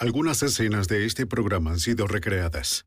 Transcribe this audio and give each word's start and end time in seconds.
Algunas 0.00 0.44
escenas 0.44 0.86
de 0.86 1.06
este 1.06 1.26
programa 1.26 1.72
han 1.72 1.80
sido 1.80 2.06
recreadas. 2.06 2.86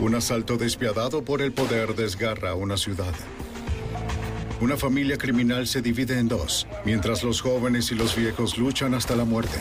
Un 0.00 0.16
asalto 0.16 0.56
despiadado 0.56 1.22
por 1.22 1.42
el 1.42 1.52
poder 1.52 1.94
desgarra 1.94 2.56
una 2.56 2.76
ciudad. 2.76 3.14
Una 4.60 4.76
familia 4.76 5.16
criminal 5.16 5.68
se 5.68 5.80
divide 5.80 6.18
en 6.18 6.26
dos, 6.26 6.66
mientras 6.84 7.22
los 7.22 7.40
jóvenes 7.40 7.92
y 7.92 7.94
los 7.94 8.16
viejos 8.16 8.58
luchan 8.58 8.94
hasta 8.94 9.14
la 9.14 9.24
muerte. 9.24 9.60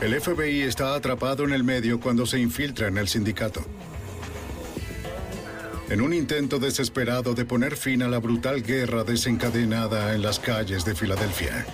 El 0.00 0.18
FBI 0.18 0.62
está 0.62 0.94
atrapado 0.94 1.44
en 1.44 1.52
el 1.52 1.62
medio 1.62 2.00
cuando 2.00 2.24
se 2.24 2.38
infiltra 2.38 2.88
en 2.88 2.96
el 2.96 3.06
sindicato. 3.06 3.66
En 5.90 6.00
un 6.00 6.14
intento 6.14 6.60
desesperado 6.60 7.34
de 7.34 7.44
poner 7.44 7.76
fin 7.76 8.04
a 8.04 8.08
la 8.08 8.18
brutal 8.18 8.62
guerra 8.62 9.02
desencadenada 9.02 10.14
en 10.14 10.22
las 10.22 10.38
calles 10.38 10.84
de 10.84 10.94
Filadelfia. 10.94 11.66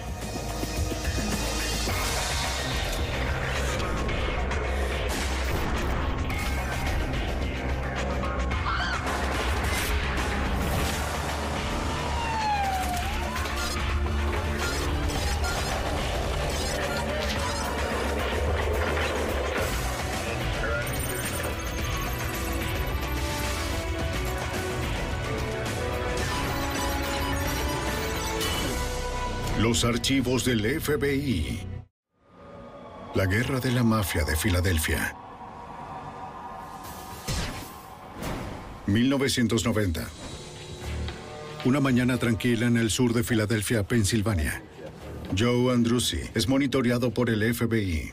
Los 29.76 29.84
archivos 29.84 30.42
del 30.46 30.80
FBI. 30.80 31.60
La 33.14 33.26
guerra 33.26 33.60
de 33.60 33.70
la 33.72 33.82
mafia 33.82 34.24
de 34.24 34.34
Filadelfia. 34.34 35.14
1990. 38.86 40.08
Una 41.66 41.80
mañana 41.80 42.16
tranquila 42.16 42.68
en 42.68 42.78
el 42.78 42.90
sur 42.90 43.12
de 43.12 43.22
Filadelfia, 43.22 43.86
Pensilvania. 43.86 44.62
Joe 45.36 45.74
Andrucci 45.74 46.20
es 46.34 46.48
monitoreado 46.48 47.12
por 47.12 47.28
el 47.28 47.54
FBI. 47.54 48.12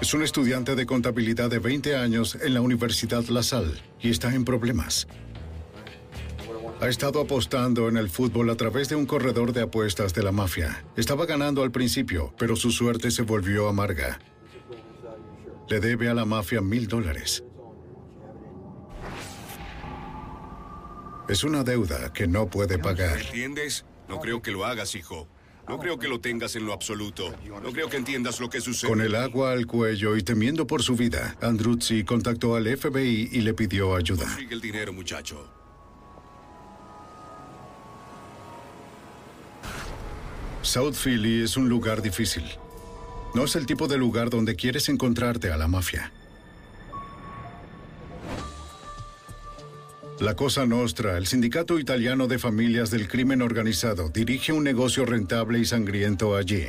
Es 0.00 0.14
un 0.14 0.22
estudiante 0.22 0.74
de 0.74 0.86
contabilidad 0.86 1.50
de 1.50 1.58
20 1.58 1.96
años 1.96 2.38
en 2.42 2.54
la 2.54 2.62
Universidad 2.62 3.22
La 3.24 3.42
Salle 3.42 3.74
y 4.00 4.08
está 4.08 4.34
en 4.34 4.46
problemas. 4.46 5.06
Ha 6.80 6.88
estado 6.88 7.20
apostando 7.20 7.88
en 7.88 7.96
el 7.96 8.10
fútbol 8.10 8.50
a 8.50 8.56
través 8.56 8.88
de 8.88 8.96
un 8.96 9.06
corredor 9.06 9.52
de 9.52 9.62
apuestas 9.62 10.12
de 10.12 10.22
la 10.22 10.32
mafia. 10.32 10.84
Estaba 10.96 11.24
ganando 11.24 11.62
al 11.62 11.70
principio, 11.70 12.34
pero 12.38 12.56
su 12.56 12.70
suerte 12.70 13.10
se 13.10 13.22
volvió 13.22 13.68
amarga. 13.68 14.18
Le 15.68 15.80
debe 15.80 16.08
a 16.08 16.14
la 16.14 16.24
mafia 16.24 16.60
mil 16.60 16.88
dólares. 16.88 17.44
Es 21.28 21.42
una 21.42 21.64
deuda 21.64 22.12
que 22.12 22.26
no 22.26 22.48
puede 22.48 22.78
pagar. 22.78 23.18
¿Entiendes? 23.18 23.86
No 24.08 24.20
creo 24.20 24.42
que 24.42 24.50
lo 24.50 24.66
hagas, 24.66 24.94
hijo. 24.94 25.26
No 25.66 25.78
creo 25.78 25.98
que 25.98 26.08
lo 26.08 26.20
tengas 26.20 26.54
en 26.56 26.66
lo 26.66 26.74
absoluto. 26.74 27.32
No 27.62 27.72
creo 27.72 27.88
que 27.88 27.96
entiendas 27.96 28.40
lo 28.40 28.50
que 28.50 28.60
sucede. 28.60 28.90
Con 28.90 29.00
el 29.00 29.14
agua 29.14 29.52
al 29.52 29.66
cuello 29.66 30.16
y 30.16 30.22
temiendo 30.22 30.66
por 30.66 30.82
su 30.82 30.96
vida, 30.96 31.36
Andruzzi 31.40 32.04
contactó 32.04 32.56
al 32.56 32.66
FBI 32.76 33.30
y 33.32 33.40
le 33.40 33.54
pidió 33.54 33.96
ayuda. 33.96 34.26
Consigue 34.26 34.54
el 34.54 34.60
dinero, 34.60 34.92
muchacho. 34.92 35.63
South 40.64 40.94
Philly 40.94 41.42
es 41.42 41.58
un 41.58 41.68
lugar 41.68 42.00
difícil. 42.00 42.42
No 43.34 43.44
es 43.44 43.54
el 43.54 43.66
tipo 43.66 43.86
de 43.86 43.98
lugar 43.98 44.30
donde 44.30 44.56
quieres 44.56 44.88
encontrarte 44.88 45.52
a 45.52 45.58
la 45.58 45.68
mafia. 45.68 46.10
La 50.20 50.34
Cosa 50.34 50.64
Nostra, 50.64 51.18
el 51.18 51.26
sindicato 51.26 51.78
italiano 51.78 52.28
de 52.28 52.38
familias 52.38 52.90
del 52.90 53.08
crimen 53.08 53.42
organizado, 53.42 54.08
dirige 54.08 54.52
un 54.52 54.64
negocio 54.64 55.04
rentable 55.04 55.58
y 55.58 55.66
sangriento 55.66 56.34
allí. 56.34 56.64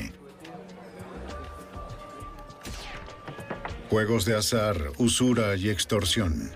Juegos 3.90 4.26
de 4.26 4.36
azar, 4.36 4.92
usura 4.98 5.56
y 5.56 5.70
extorsión. 5.70 6.52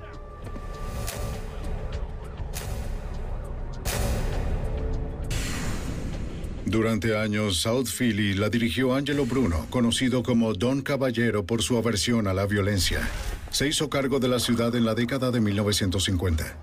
Durante 6.70 7.18
años, 7.18 7.58
South 7.58 7.88
Philly 7.88 8.36
la 8.36 8.48
dirigió 8.48 8.94
Angelo 8.94 9.26
Bruno, 9.26 9.66
conocido 9.72 10.22
como 10.22 10.54
Don 10.54 10.84
Caballero 10.84 11.44
por 11.44 11.64
su 11.64 11.78
aversión 11.78 12.28
a 12.28 12.34
la 12.36 12.46
violencia. 12.46 13.10
Se 13.50 13.68
hizo 13.68 13.90
cargo 13.90 14.20
de 14.20 14.28
la 14.28 14.38
ciudad 14.38 14.76
en 14.76 14.86
la 14.86 14.94
década 14.94 15.32
de 15.32 15.42
1950. 15.42 16.58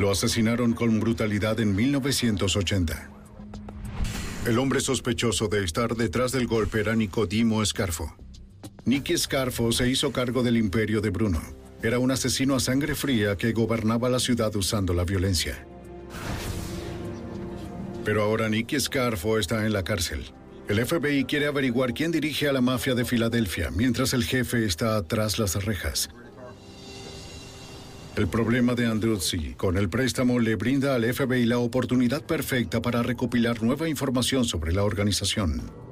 Lo 0.00 0.10
asesinaron 0.10 0.72
con 0.72 0.98
brutalidad 0.98 1.60
en 1.60 1.76
1980. 1.76 3.10
El 4.46 4.58
hombre 4.58 4.80
sospechoso 4.80 5.46
de 5.46 5.62
estar 5.62 5.94
detrás 5.94 6.32
del 6.32 6.48
golpe 6.48 6.80
era 6.80 6.96
Nicodimo 6.96 7.64
Scarfo. 7.64 8.12
Nicky 8.86 9.16
Scarfo 9.16 9.70
se 9.70 9.88
hizo 9.88 10.10
cargo 10.10 10.42
del 10.42 10.56
imperio 10.56 11.00
de 11.00 11.10
Bruno. 11.10 11.40
Era 11.80 12.00
un 12.00 12.10
asesino 12.10 12.56
a 12.56 12.60
sangre 12.60 12.96
fría 12.96 13.36
que 13.36 13.52
gobernaba 13.52 14.08
la 14.08 14.18
ciudad 14.18 14.54
usando 14.56 14.94
la 14.94 15.04
violencia. 15.04 15.64
Pero 18.04 18.22
ahora 18.22 18.48
Nicky 18.48 18.80
Scarfo 18.80 19.38
está 19.38 19.66
en 19.66 19.72
la 19.72 19.84
cárcel. 19.84 20.24
El 20.68 20.84
FBI 20.84 21.24
quiere 21.24 21.46
averiguar 21.46 21.92
quién 21.94 22.12
dirige 22.12 22.48
a 22.48 22.52
la 22.52 22.60
mafia 22.60 22.94
de 22.94 23.04
Filadelfia, 23.04 23.70
mientras 23.70 24.14
el 24.14 24.24
jefe 24.24 24.64
está 24.64 25.02
tras 25.06 25.38
las 25.38 25.64
rejas. 25.64 26.08
El 28.16 28.28
problema 28.28 28.74
de 28.74 28.86
Andruzzi 28.86 29.54
con 29.54 29.76
el 29.76 29.88
préstamo 29.88 30.38
le 30.38 30.56
brinda 30.56 30.94
al 30.94 31.04
FBI 31.12 31.44
la 31.46 31.58
oportunidad 31.58 32.22
perfecta 32.22 32.82
para 32.82 33.02
recopilar 33.02 33.62
nueva 33.62 33.88
información 33.88 34.44
sobre 34.44 34.72
la 34.72 34.84
organización. 34.84 35.89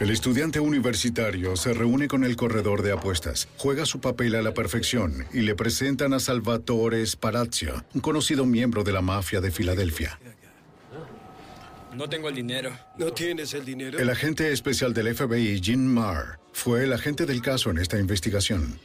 El 0.00 0.10
estudiante 0.10 0.58
universitario 0.58 1.54
se 1.54 1.72
reúne 1.72 2.08
con 2.08 2.24
el 2.24 2.34
corredor 2.34 2.82
de 2.82 2.90
apuestas, 2.90 3.46
juega 3.56 3.86
su 3.86 4.00
papel 4.00 4.34
a 4.34 4.42
la 4.42 4.52
perfección 4.52 5.24
y 5.32 5.42
le 5.42 5.54
presentan 5.54 6.12
a 6.12 6.18
Salvatore 6.18 7.06
Sparazio, 7.06 7.84
un 7.94 8.00
conocido 8.00 8.44
miembro 8.44 8.82
de 8.82 8.92
la 8.92 9.02
mafia 9.02 9.40
de 9.40 9.52
Filadelfia. 9.52 10.18
No 11.94 12.08
tengo 12.08 12.28
el 12.28 12.34
dinero. 12.34 12.76
¿No 12.98 13.12
tienes 13.12 13.54
el 13.54 13.64
dinero? 13.64 14.00
El 14.00 14.10
agente 14.10 14.50
especial 14.52 14.92
del 14.92 15.14
FBI, 15.14 15.60
Jim 15.62 15.84
Marr, 15.84 16.40
fue 16.52 16.82
el 16.82 16.92
agente 16.92 17.24
del 17.24 17.40
caso 17.40 17.70
en 17.70 17.78
esta 17.78 17.96
investigación. 17.96 18.80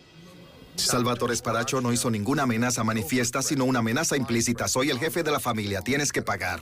Salvatore 0.75 1.35
Sparacho 1.35 1.81
no 1.81 1.91
hizo 1.91 2.12
ninguna 2.12 2.44
amenaza 2.44 2.83
manifiesta, 2.83 3.41
sino 3.41 3.65
una 3.65 3.79
amenaza 3.79 4.15
implícita. 4.15 4.67
Soy 4.67 4.91
el 4.91 5.00
jefe 5.00 5.23
de 5.23 5.31
la 5.31 5.39
familia, 5.39 5.81
tienes 5.81 6.12
que 6.12 6.21
pagar. 6.21 6.62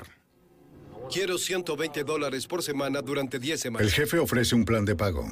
Quiero 1.12 1.38
120 1.38 2.04
dólares 2.04 2.46
por 2.48 2.62
semana 2.64 3.02
durante 3.02 3.40
10 3.40 3.54
El 3.54 3.60
semanas. 3.60 3.94
jefe 3.94 4.20
ofrece 4.20 4.56
un 4.56 4.66
plan 4.66 4.86
de 4.86 4.96
pago. 4.96 5.26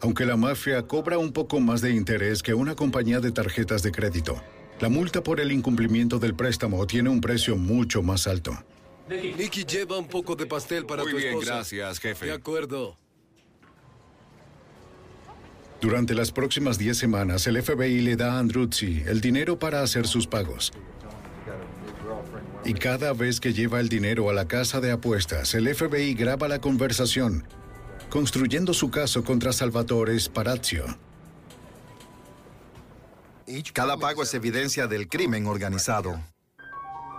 Aunque 0.00 0.26
la 0.26 0.36
mafia 0.36 0.82
cobra 0.86 1.18
un 1.18 1.32
poco 1.32 1.58
más 1.60 1.80
de 1.80 1.90
interés 1.90 2.42
que 2.42 2.52
una 2.54 2.74
compañía 2.74 3.20
de 3.20 3.32
tarjetas 3.32 3.82
de 3.82 3.92
crédito, 3.92 4.42
la 4.78 4.88
multa 4.90 5.22
por 5.22 5.40
el 5.40 5.52
incumplimiento 5.52 6.18
del 6.18 6.34
préstamo 6.34 6.86
tiene 6.86 7.08
un 7.08 7.20
precio 7.20 7.56
mucho 7.56 8.02
más 8.02 8.26
alto. 8.26 8.52
Nicky 9.08 9.64
lleva 9.64 9.98
un 9.98 10.08
poco 10.08 10.36
de 10.36 10.46
pastel 10.46 10.84
para 10.84 11.02
Muy 11.02 11.12
tu 11.12 11.16
bien, 11.18 11.30
esposa. 11.30 11.54
gracias, 11.54 11.98
jefe. 12.00 12.26
De 12.26 12.32
acuerdo. 12.32 12.96
Durante 15.80 16.14
las 16.14 16.32
próximas 16.32 16.76
10 16.78 16.96
semanas, 16.96 17.46
el 17.46 17.62
FBI 17.62 18.00
le 18.00 18.16
da 18.16 18.34
a 18.34 18.38
Andruzzi 18.38 19.02
el 19.06 19.20
dinero 19.20 19.58
para 19.58 19.82
hacer 19.82 20.06
sus 20.06 20.26
pagos. 20.26 20.72
Y 22.66 22.74
cada 22.74 23.12
vez 23.12 23.38
que 23.38 23.52
lleva 23.52 23.78
el 23.78 23.88
dinero 23.88 24.28
a 24.28 24.32
la 24.32 24.48
casa 24.48 24.80
de 24.80 24.90
apuestas, 24.90 25.54
el 25.54 25.72
FBI 25.72 26.14
graba 26.14 26.48
la 26.48 26.60
conversación, 26.60 27.46
construyendo 28.10 28.74
su 28.74 28.90
caso 28.90 29.22
contra 29.22 29.52
Salvatore 29.52 30.18
Sparazio. 30.18 30.84
Cada 33.72 33.96
pago 33.96 34.24
es 34.24 34.34
evidencia 34.34 34.88
del 34.88 35.06
crimen 35.06 35.46
organizado. 35.46 36.20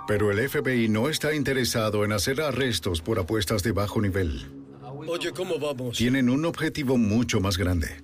Pero 0.05 0.31
el 0.31 0.49
FBI 0.49 0.89
no 0.89 1.07
está 1.07 1.33
interesado 1.33 2.03
en 2.03 2.11
hacer 2.11 2.41
arrestos 2.41 3.01
por 3.01 3.17
apuestas 3.17 3.63
de 3.63 3.71
bajo 3.71 4.01
nivel. 4.01 4.51
Oye, 5.07 5.31
¿cómo 5.31 5.57
vamos? 5.59 5.97
Tienen 5.97 6.29
un 6.29 6.43
objetivo 6.43 6.97
mucho 6.97 7.39
más 7.39 7.57
grande. 7.57 8.03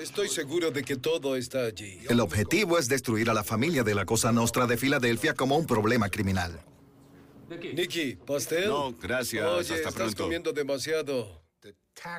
Estoy 0.00 0.28
seguro 0.28 0.70
de 0.70 0.82
que 0.84 0.96
todo 0.96 1.36
está 1.36 1.64
allí. 1.64 1.98
El 2.08 2.20
objetivo 2.20 2.78
es 2.78 2.88
destruir 2.88 3.28
a 3.28 3.34
la 3.34 3.44
familia 3.44 3.82
de 3.82 3.94
la 3.94 4.06
Cosa 4.06 4.32
Nostra 4.32 4.66
de 4.66 4.78
Filadelfia 4.78 5.34
como 5.34 5.58
un 5.58 5.66
problema 5.66 6.08
criminal. 6.08 6.58
Nicky, 7.48 8.16
¿pastel? 8.26 8.68
No, 8.68 8.92
gracias. 8.92 9.44
Oye, 9.46 9.60
Hasta 9.60 9.74
estás 9.76 9.94
pronto. 9.94 10.22
comiendo 10.24 10.52
demasiado. 10.52 11.42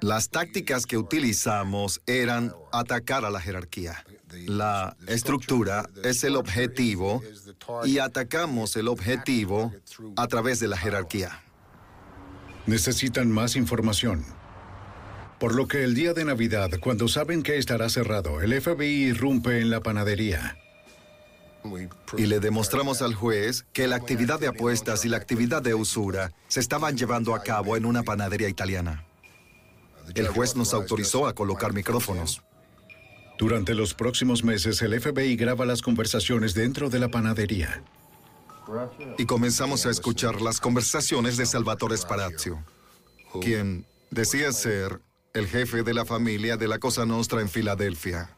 Las 0.02 0.30
tácticas 0.30 0.86
que 0.86 0.98
utilizamos 0.98 2.02
eran 2.06 2.54
atacar 2.72 3.24
a 3.24 3.30
la 3.30 3.40
jerarquía. 3.40 4.04
La 4.46 4.98
estructura 5.08 5.90
es 6.04 6.24
el 6.24 6.36
objetivo 6.36 7.24
y 7.86 8.00
atacamos 8.00 8.76
el 8.76 8.90
objetivo 8.90 9.74
a 10.18 10.28
través 10.28 10.60
de 10.60 10.68
la 10.68 10.78
jerarquía. 10.78 11.42
Necesitan 12.66 13.32
más 13.32 13.56
información. 13.56 14.26
Por 15.40 15.56
lo 15.56 15.68
que 15.68 15.86
el 15.86 15.96
día 15.96 16.14
de 16.14 16.26
Navidad, 16.26 16.70
cuando 16.82 17.08
saben 17.08 17.42
que 17.42 17.58
estará 17.58 17.88
cerrado, 17.88 18.42
el 18.42 18.60
FBI 18.62 19.06
irrumpe 19.06 19.60
en 19.60 19.70
la 19.70 19.80
panadería. 19.80 20.59
Y 22.18 22.26
le 22.26 22.40
demostramos 22.40 23.02
al 23.02 23.14
juez 23.16 23.66
que 23.74 23.88
la 23.88 23.98
actividad 23.98 24.40
de 24.40 24.48
apuestas 24.48 25.06
y 25.06 25.10
la 25.10 25.18
actividad 25.18 25.62
de 25.62 25.74
usura 25.74 26.32
se 26.48 26.60
estaban 26.60 26.98
llevando 26.98 27.36
a 27.36 27.44
cabo 27.44 27.76
en 27.76 27.86
una 27.86 28.04
panadería 28.04 28.50
italiana. 28.50 29.06
El 30.16 30.28
juez 30.28 30.56
nos 30.56 30.74
autorizó 30.74 31.28
a 31.28 31.34
colocar 31.34 31.74
micrófonos. 31.74 32.42
Durante 33.38 33.74
los 33.74 33.94
próximos 33.94 34.44
meses, 34.44 34.82
el 34.82 35.00
FBI 35.00 35.36
graba 35.36 35.66
las 35.66 35.82
conversaciones 35.82 36.54
dentro 36.54 36.90
de 36.90 37.00
la 37.00 37.10
panadería. 37.10 37.84
Y 39.18 39.26
comenzamos 39.26 39.86
a 39.86 39.90
escuchar 39.90 40.42
las 40.42 40.60
conversaciones 40.60 41.38
de 41.38 41.46
Salvatore 41.46 41.98
Sparazio, 41.98 42.64
quien 43.42 43.86
decía 44.12 44.52
ser 44.52 45.02
el 45.34 45.48
jefe 45.48 45.84
de 45.84 45.94
la 45.94 46.06
familia 46.06 46.58
de 46.58 46.68
la 46.68 46.80
Cosa 46.80 47.06
Nostra 47.06 47.42
en 47.42 47.50
Filadelfia. 47.50 48.36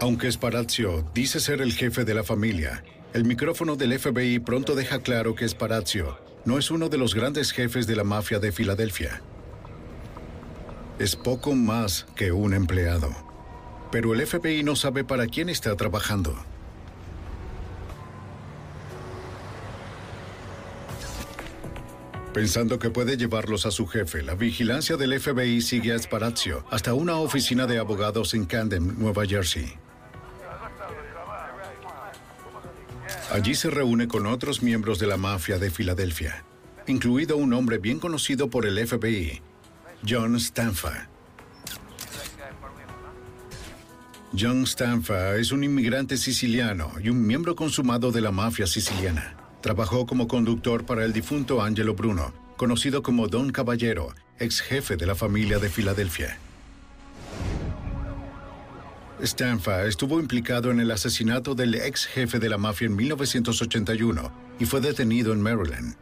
Aunque 0.00 0.30
Sparazio 0.30 1.04
dice 1.12 1.40
ser 1.40 1.60
el 1.60 1.72
jefe 1.72 2.04
de 2.04 2.14
la 2.14 2.22
familia, 2.22 2.84
el 3.14 3.24
micrófono 3.24 3.74
del 3.74 3.98
FBI 3.98 4.38
pronto 4.38 4.76
deja 4.76 5.00
claro 5.00 5.34
que 5.34 5.48
Sparazio 5.48 6.16
no 6.44 6.56
es 6.56 6.70
uno 6.70 6.88
de 6.88 6.98
los 6.98 7.16
grandes 7.16 7.50
jefes 7.50 7.88
de 7.88 7.96
la 7.96 8.04
mafia 8.04 8.38
de 8.38 8.52
Filadelfia. 8.52 9.20
Es 11.00 11.16
poco 11.16 11.52
más 11.56 12.06
que 12.14 12.30
un 12.30 12.54
empleado. 12.54 13.10
Pero 13.90 14.14
el 14.14 14.24
FBI 14.24 14.62
no 14.62 14.76
sabe 14.76 15.02
para 15.02 15.26
quién 15.26 15.48
está 15.48 15.74
trabajando. 15.74 16.36
Pensando 22.32 22.78
que 22.78 22.90
puede 22.90 23.16
llevarlos 23.16 23.66
a 23.66 23.72
su 23.72 23.88
jefe, 23.88 24.22
la 24.22 24.36
vigilancia 24.36 24.96
del 24.96 25.18
FBI 25.18 25.60
sigue 25.60 25.92
a 25.92 25.98
Sparazio 25.98 26.64
hasta 26.70 26.94
una 26.94 27.16
oficina 27.16 27.66
de 27.66 27.78
abogados 27.78 28.32
en 28.34 28.44
Camden, 28.44 28.96
Nueva 28.96 29.26
Jersey. 29.26 29.76
Allí 33.30 33.54
se 33.54 33.68
reúne 33.68 34.08
con 34.08 34.26
otros 34.26 34.62
miembros 34.62 34.98
de 34.98 35.06
la 35.06 35.18
mafia 35.18 35.58
de 35.58 35.70
Filadelfia, 35.70 36.44
incluido 36.86 37.36
un 37.36 37.52
hombre 37.52 37.76
bien 37.76 37.98
conocido 37.98 38.48
por 38.48 38.64
el 38.64 38.86
FBI, 38.86 39.42
John 40.08 40.36
Stanfa. 40.40 41.08
John 44.38 44.66
Stanfa 44.66 45.36
es 45.36 45.52
un 45.52 45.62
inmigrante 45.62 46.16
siciliano 46.16 46.92
y 47.02 47.10
un 47.10 47.26
miembro 47.26 47.54
consumado 47.54 48.12
de 48.12 48.22
la 48.22 48.30
mafia 48.30 48.66
siciliana. 48.66 49.36
Trabajó 49.60 50.06
como 50.06 50.26
conductor 50.26 50.86
para 50.86 51.04
el 51.04 51.12
difunto 51.12 51.60
Angelo 51.60 51.94
Bruno, 51.94 52.32
conocido 52.56 53.02
como 53.02 53.28
Don 53.28 53.50
Caballero, 53.50 54.14
ex 54.38 54.62
jefe 54.62 54.96
de 54.96 55.04
la 55.04 55.14
familia 55.14 55.58
de 55.58 55.68
Filadelfia. 55.68 56.38
Stanfa 59.20 59.84
estuvo 59.86 60.20
implicado 60.20 60.70
en 60.70 60.78
el 60.78 60.90
asesinato 60.90 61.54
del 61.54 61.74
ex 61.74 62.06
jefe 62.06 62.38
de 62.38 62.48
la 62.48 62.58
mafia 62.58 62.86
en 62.86 62.94
1981 62.94 64.32
y 64.60 64.64
fue 64.64 64.80
detenido 64.80 65.32
en 65.32 65.40
Maryland. 65.40 65.96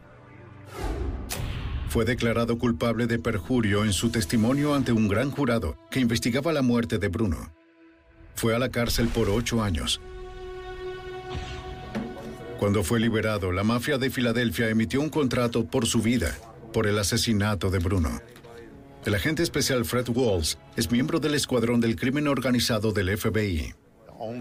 Fue 1.89 2.05
declarado 2.05 2.59
culpable 2.59 3.07
de 3.07 3.17
perjurio 3.17 3.85
en 3.85 3.93
su 3.93 4.09
testimonio 4.09 4.75
ante 4.75 4.91
un 4.91 5.07
gran 5.07 5.31
jurado 5.31 5.77
que 5.89 5.99
investigaba 5.99 6.53
la 6.53 6.61
muerte 6.61 6.99
de 6.99 7.07
Bruno. 7.07 7.51
Fue 8.35 8.55
a 8.55 8.59
la 8.59 8.69
cárcel 8.69 9.07
por 9.07 9.29
ocho 9.29 9.63
años. 9.63 9.99
Cuando 12.59 12.83
fue 12.83 12.99
liberado, 12.99 13.51
la 13.51 13.63
mafia 13.63 13.97
de 13.97 14.09
Filadelfia 14.09 14.69
emitió 14.69 15.01
un 15.01 15.09
contrato 15.09 15.65
por 15.65 15.85
su 15.87 16.01
vida 16.01 16.37
por 16.71 16.85
el 16.85 16.99
asesinato 16.99 17.71
de 17.71 17.79
Bruno. 17.79 18.21
El 19.07 19.15
agente 19.15 19.41
especial 19.41 19.85
Fred 19.85 20.09
Walls 20.09 20.57
es 20.75 20.91
miembro 20.91 21.21
del 21.21 21.33
escuadrón 21.33 21.79
del 21.79 21.95
crimen 21.95 22.27
organizado 22.27 22.91
del 22.91 23.17
FBI. 23.17 23.73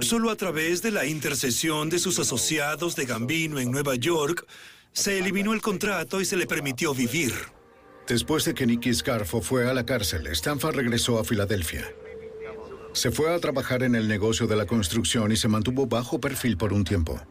Solo 0.01 0.29
a 0.29 0.35
través 0.35 0.83
de 0.83 0.91
la 0.91 1.07
intercesión 1.07 1.89
de 1.89 2.01
sus 2.01 2.19
asociados 2.19 2.97
de 2.97 3.07
Gambino 3.07 3.61
en 3.61 3.71
Nueva 3.71 3.95
York, 3.95 4.45
se 4.93 5.21
eliminó 5.21 5.53
el 5.53 5.63
contrato 5.63 6.21
y 6.21 6.25
se 6.25 6.37
le 6.37 6.49
permitió 6.49 6.95
vivir. 6.95 7.33
Después 8.09 8.45
de 8.45 8.55
que 8.55 8.67
Nicky 8.67 8.93
Scarfo 8.93 9.41
fue 9.41 9.71
a 9.71 9.73
la 9.73 9.87
cárcel, 9.87 10.27
Stanfa 10.27 10.73
regresó 10.73 11.21
a 11.21 11.25
Filadelfia. 11.25 11.87
Se 12.93 13.13
fue 13.13 13.33
a 13.33 13.39
trabajar 13.39 13.85
en 13.85 13.95
el 13.95 14.09
negocio 14.09 14.49
de 14.49 14.57
la 14.57 14.67
construcción 14.67 15.31
y 15.31 15.37
se 15.37 15.47
mantuvo 15.47 15.87
bajo 15.87 16.21
perfil 16.21 16.57
por 16.57 16.73
un 16.73 16.83
tiempo. 16.83 17.23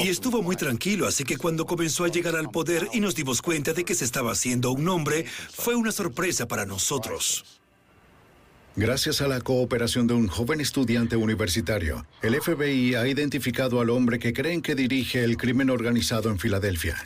Y 0.00 0.08
estuvo 0.08 0.42
muy 0.42 0.56
tranquilo, 0.56 1.06
así 1.06 1.24
que 1.24 1.36
cuando 1.36 1.66
comenzó 1.66 2.04
a 2.04 2.08
llegar 2.08 2.36
al 2.36 2.50
poder 2.50 2.88
y 2.92 3.00
nos 3.00 3.14
dimos 3.14 3.42
cuenta 3.42 3.72
de 3.72 3.84
que 3.84 3.94
se 3.94 4.04
estaba 4.04 4.32
haciendo 4.32 4.70
un 4.72 4.84
nombre, 4.84 5.26
fue 5.52 5.74
una 5.74 5.92
sorpresa 5.92 6.46
para 6.46 6.66
nosotros. 6.66 7.44
Gracias 8.76 9.20
a 9.20 9.28
la 9.28 9.40
cooperación 9.40 10.06
de 10.06 10.14
un 10.14 10.28
joven 10.28 10.60
estudiante 10.60 11.16
universitario, 11.16 12.06
el 12.22 12.40
FBI 12.40 12.94
ha 12.94 13.06
identificado 13.08 13.80
al 13.80 13.90
hombre 13.90 14.18
que 14.18 14.32
creen 14.32 14.62
que 14.62 14.74
dirige 14.74 15.24
el 15.24 15.36
crimen 15.36 15.70
organizado 15.70 16.30
en 16.30 16.38
Filadelfia. 16.38 16.96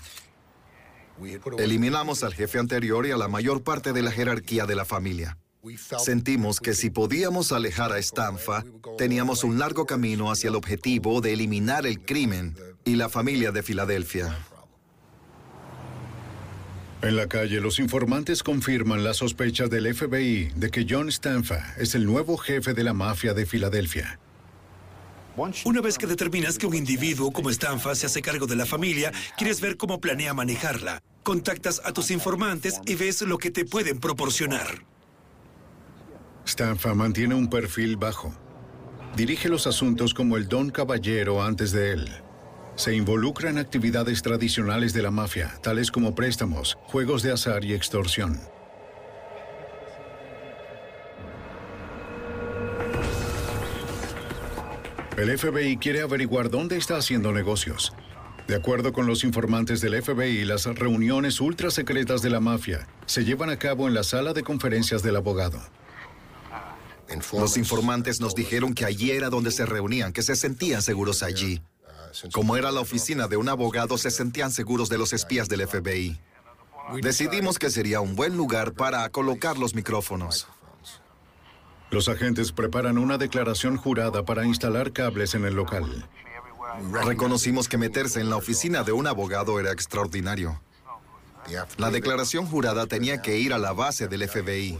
Eliminamos 1.58 2.22
al 2.22 2.34
jefe 2.34 2.58
anterior 2.58 3.06
y 3.06 3.12
a 3.12 3.16
la 3.16 3.28
mayor 3.28 3.62
parte 3.62 3.92
de 3.92 4.02
la 4.02 4.10
jerarquía 4.10 4.66
de 4.66 4.74
la 4.74 4.84
familia. 4.84 5.38
Sentimos 5.98 6.60
que 6.60 6.74
si 6.74 6.90
podíamos 6.90 7.52
alejar 7.52 7.92
a 7.92 7.98
Stanfa, 7.98 8.64
teníamos 8.98 9.44
un 9.44 9.58
largo 9.58 9.86
camino 9.86 10.30
hacia 10.30 10.48
el 10.48 10.56
objetivo 10.56 11.20
de 11.20 11.32
eliminar 11.32 11.86
el 11.86 12.00
crimen 12.00 12.56
y 12.84 12.96
la 12.96 13.08
familia 13.08 13.50
de 13.50 13.62
Filadelfia. 13.62 14.36
En 17.02 17.16
la 17.16 17.28
calle, 17.28 17.60
los 17.60 17.78
informantes 17.78 18.42
confirman 18.42 19.04
las 19.04 19.18
sospechas 19.18 19.68
del 19.68 19.94
FBI 19.94 20.52
de 20.56 20.70
que 20.70 20.86
John 20.88 21.10
Stanfa 21.10 21.74
es 21.76 21.94
el 21.94 22.06
nuevo 22.06 22.38
jefe 22.38 22.72
de 22.72 22.82
la 22.82 22.94
mafia 22.94 23.34
de 23.34 23.44
Filadelfia. 23.44 24.18
Una 25.64 25.80
vez 25.80 25.98
que 25.98 26.06
determinas 26.06 26.58
que 26.58 26.66
un 26.66 26.74
individuo 26.74 27.32
como 27.32 27.50
Stanfa 27.50 27.94
se 27.94 28.06
hace 28.06 28.22
cargo 28.22 28.46
de 28.46 28.56
la 28.56 28.66
familia, 28.66 29.12
quieres 29.36 29.60
ver 29.60 29.76
cómo 29.76 30.00
planea 30.00 30.32
manejarla. 30.32 31.02
Contactas 31.24 31.82
a 31.84 31.92
tus 31.92 32.10
informantes 32.10 32.80
y 32.86 32.94
ves 32.94 33.20
lo 33.22 33.38
que 33.38 33.50
te 33.50 33.64
pueden 33.64 33.98
proporcionar. 33.98 34.93
Stanfa 36.46 36.94
mantiene 36.94 37.34
un 37.34 37.48
perfil 37.48 37.96
bajo. 37.96 38.34
Dirige 39.16 39.48
los 39.48 39.66
asuntos 39.66 40.12
como 40.12 40.36
el 40.36 40.48
Don 40.48 40.70
Caballero 40.70 41.42
antes 41.42 41.72
de 41.72 41.92
él. 41.92 42.08
Se 42.76 42.94
involucra 42.94 43.50
en 43.50 43.58
actividades 43.58 44.22
tradicionales 44.22 44.92
de 44.92 45.02
la 45.02 45.10
mafia, 45.10 45.54
tales 45.62 45.90
como 45.90 46.14
préstamos, 46.14 46.76
juegos 46.84 47.22
de 47.22 47.32
azar 47.32 47.64
y 47.64 47.72
extorsión. 47.72 48.40
El 55.16 55.38
FBI 55.38 55.76
quiere 55.76 56.00
averiguar 56.02 56.50
dónde 56.50 56.76
está 56.76 56.96
haciendo 56.96 57.30
negocios. 57.30 57.92
De 58.48 58.56
acuerdo 58.56 58.92
con 58.92 59.06
los 59.06 59.22
informantes 59.22 59.80
del 59.80 60.02
FBI, 60.02 60.44
las 60.44 60.66
reuniones 60.66 61.40
ultra 61.40 61.70
secretas 61.70 62.20
de 62.20 62.30
la 62.30 62.40
mafia 62.40 62.88
se 63.06 63.24
llevan 63.24 63.48
a 63.48 63.56
cabo 63.56 63.86
en 63.86 63.94
la 63.94 64.02
sala 64.02 64.32
de 64.32 64.42
conferencias 64.42 65.04
del 65.04 65.16
abogado. 65.16 65.60
Los 67.32 67.56
informantes 67.56 68.20
nos 68.20 68.34
dijeron 68.34 68.74
que 68.74 68.84
allí 68.84 69.10
era 69.10 69.30
donde 69.30 69.50
se 69.50 69.66
reunían, 69.66 70.12
que 70.12 70.22
se 70.22 70.36
sentían 70.36 70.82
seguros 70.82 71.22
allí. 71.22 71.62
Como 72.32 72.56
era 72.56 72.70
la 72.70 72.80
oficina 72.80 73.28
de 73.28 73.36
un 73.36 73.48
abogado, 73.48 73.98
se 73.98 74.10
sentían 74.10 74.52
seguros 74.52 74.88
de 74.88 74.98
los 74.98 75.12
espías 75.12 75.48
del 75.48 75.66
FBI. 75.66 76.20
Decidimos 77.02 77.58
que 77.58 77.70
sería 77.70 78.00
un 78.00 78.14
buen 78.14 78.36
lugar 78.36 78.72
para 78.72 79.08
colocar 79.08 79.58
los 79.58 79.74
micrófonos. 79.74 80.46
Los 81.90 82.08
agentes 82.08 82.52
preparan 82.52 82.98
una 82.98 83.18
declaración 83.18 83.76
jurada 83.76 84.24
para 84.24 84.44
instalar 84.44 84.92
cables 84.92 85.34
en 85.34 85.44
el 85.44 85.54
local. 85.54 86.08
Reconocimos 87.04 87.68
que 87.68 87.78
meterse 87.78 88.20
en 88.20 88.30
la 88.30 88.36
oficina 88.36 88.82
de 88.82 88.92
un 88.92 89.06
abogado 89.06 89.60
era 89.60 89.72
extraordinario. 89.72 90.60
La 91.76 91.90
declaración 91.90 92.46
jurada 92.46 92.86
tenía 92.86 93.22
que 93.22 93.38
ir 93.38 93.52
a 93.52 93.58
la 93.58 93.72
base 93.72 94.08
del 94.08 94.28
FBI. 94.28 94.78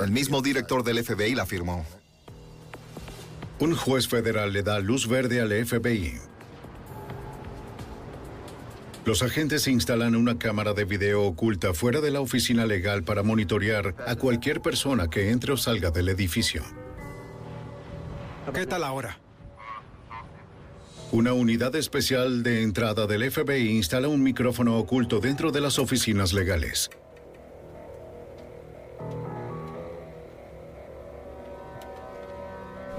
El 0.00 0.10
mismo 0.10 0.42
director 0.42 0.82
del 0.82 1.04
FBI 1.04 1.34
la 1.34 1.46
firmó. 1.46 1.84
Un 3.58 3.74
juez 3.76 4.08
federal 4.08 4.52
le 4.52 4.62
da 4.62 4.78
luz 4.80 5.08
verde 5.08 5.40
al 5.40 5.50
FBI. 5.64 6.14
Los 9.04 9.22
agentes 9.22 9.68
instalan 9.68 10.16
una 10.16 10.38
cámara 10.38 10.72
de 10.72 10.84
video 10.84 11.22
oculta 11.24 11.74
fuera 11.74 12.00
de 12.00 12.10
la 12.10 12.20
oficina 12.20 12.64
legal 12.64 13.04
para 13.04 13.22
monitorear 13.22 13.94
a 14.06 14.16
cualquier 14.16 14.62
persona 14.62 15.10
que 15.10 15.30
entre 15.30 15.52
o 15.52 15.56
salga 15.56 15.90
del 15.90 16.08
edificio. 16.08 16.62
¿Qué 18.52 18.66
tal 18.66 18.82
ahora? 18.82 19.18
Una 21.12 21.32
unidad 21.32 21.76
especial 21.76 22.42
de 22.42 22.62
entrada 22.62 23.06
del 23.06 23.30
FBI 23.30 23.68
instala 23.70 24.08
un 24.08 24.22
micrófono 24.22 24.78
oculto 24.78 25.20
dentro 25.20 25.52
de 25.52 25.60
las 25.60 25.78
oficinas 25.78 26.32
legales. 26.32 26.90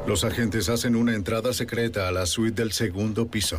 Los 0.08 0.24
agentes 0.24 0.70
hacen 0.70 0.96
una 0.96 1.16
entrada 1.16 1.52
secreta 1.52 2.08
a 2.08 2.12
la 2.12 2.28
suite 2.28 2.62
del 2.62 2.72
segundo 2.72 3.28
piso. 3.28 3.58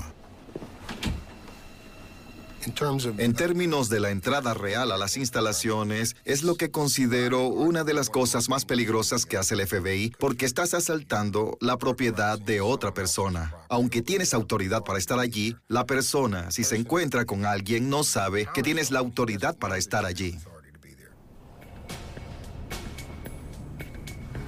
En 3.19 3.35
términos 3.35 3.89
de 3.89 4.01
la 4.01 4.11
entrada 4.11 4.55
real 4.55 4.91
a 4.91 4.97
las 4.97 5.17
instalaciones, 5.17 6.17
es 6.25 6.43
lo 6.43 6.57
que 6.57 6.71
considero 6.71 7.47
una 7.47 7.85
de 7.85 7.95
las 7.95 8.11
cosas 8.11 8.49
más 8.49 8.65
peligrosas 8.65 9.25
que 9.25 9.37
hace 9.37 9.55
el 9.55 9.67
FBI, 9.67 10.13
porque 10.19 10.47
estás 10.47 10.75
asaltando 10.75 11.59
la 11.61 11.79
propiedad 11.79 12.39
de 12.41 12.61
otra 12.61 12.93
persona. 12.93 13.55
Aunque 13.69 14.03
tienes 14.03 14.35
autoridad 14.35 14.83
para 14.83 14.99
estar 14.99 15.21
allí, 15.21 15.57
la 15.69 15.85
persona, 15.85 16.51
si 16.51 16.65
se 16.65 16.77
encuentra 16.77 17.25
con 17.25 17.45
alguien, 17.45 17.89
no 17.89 18.03
sabe 18.03 18.49
que 18.53 18.63
tienes 18.63 18.91
la 18.91 18.99
autoridad 18.99 19.57
para 19.57 19.79
estar 19.79 20.05
allí. 20.05 20.37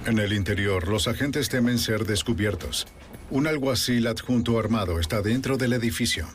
En 0.09 0.19
el 0.19 0.33
interior, 0.33 0.89
los 0.89 1.07
agentes 1.07 1.51
temen 1.51 1.79
ser 1.79 2.07
descubiertos. 2.07 2.87
Un 3.29 3.47
alguacil 3.47 4.07
adjunto 4.07 4.59
armado 4.59 5.01
está 5.01 5.21
dentro 5.21 5.59
del 5.59 5.75
edificio. 5.75 6.27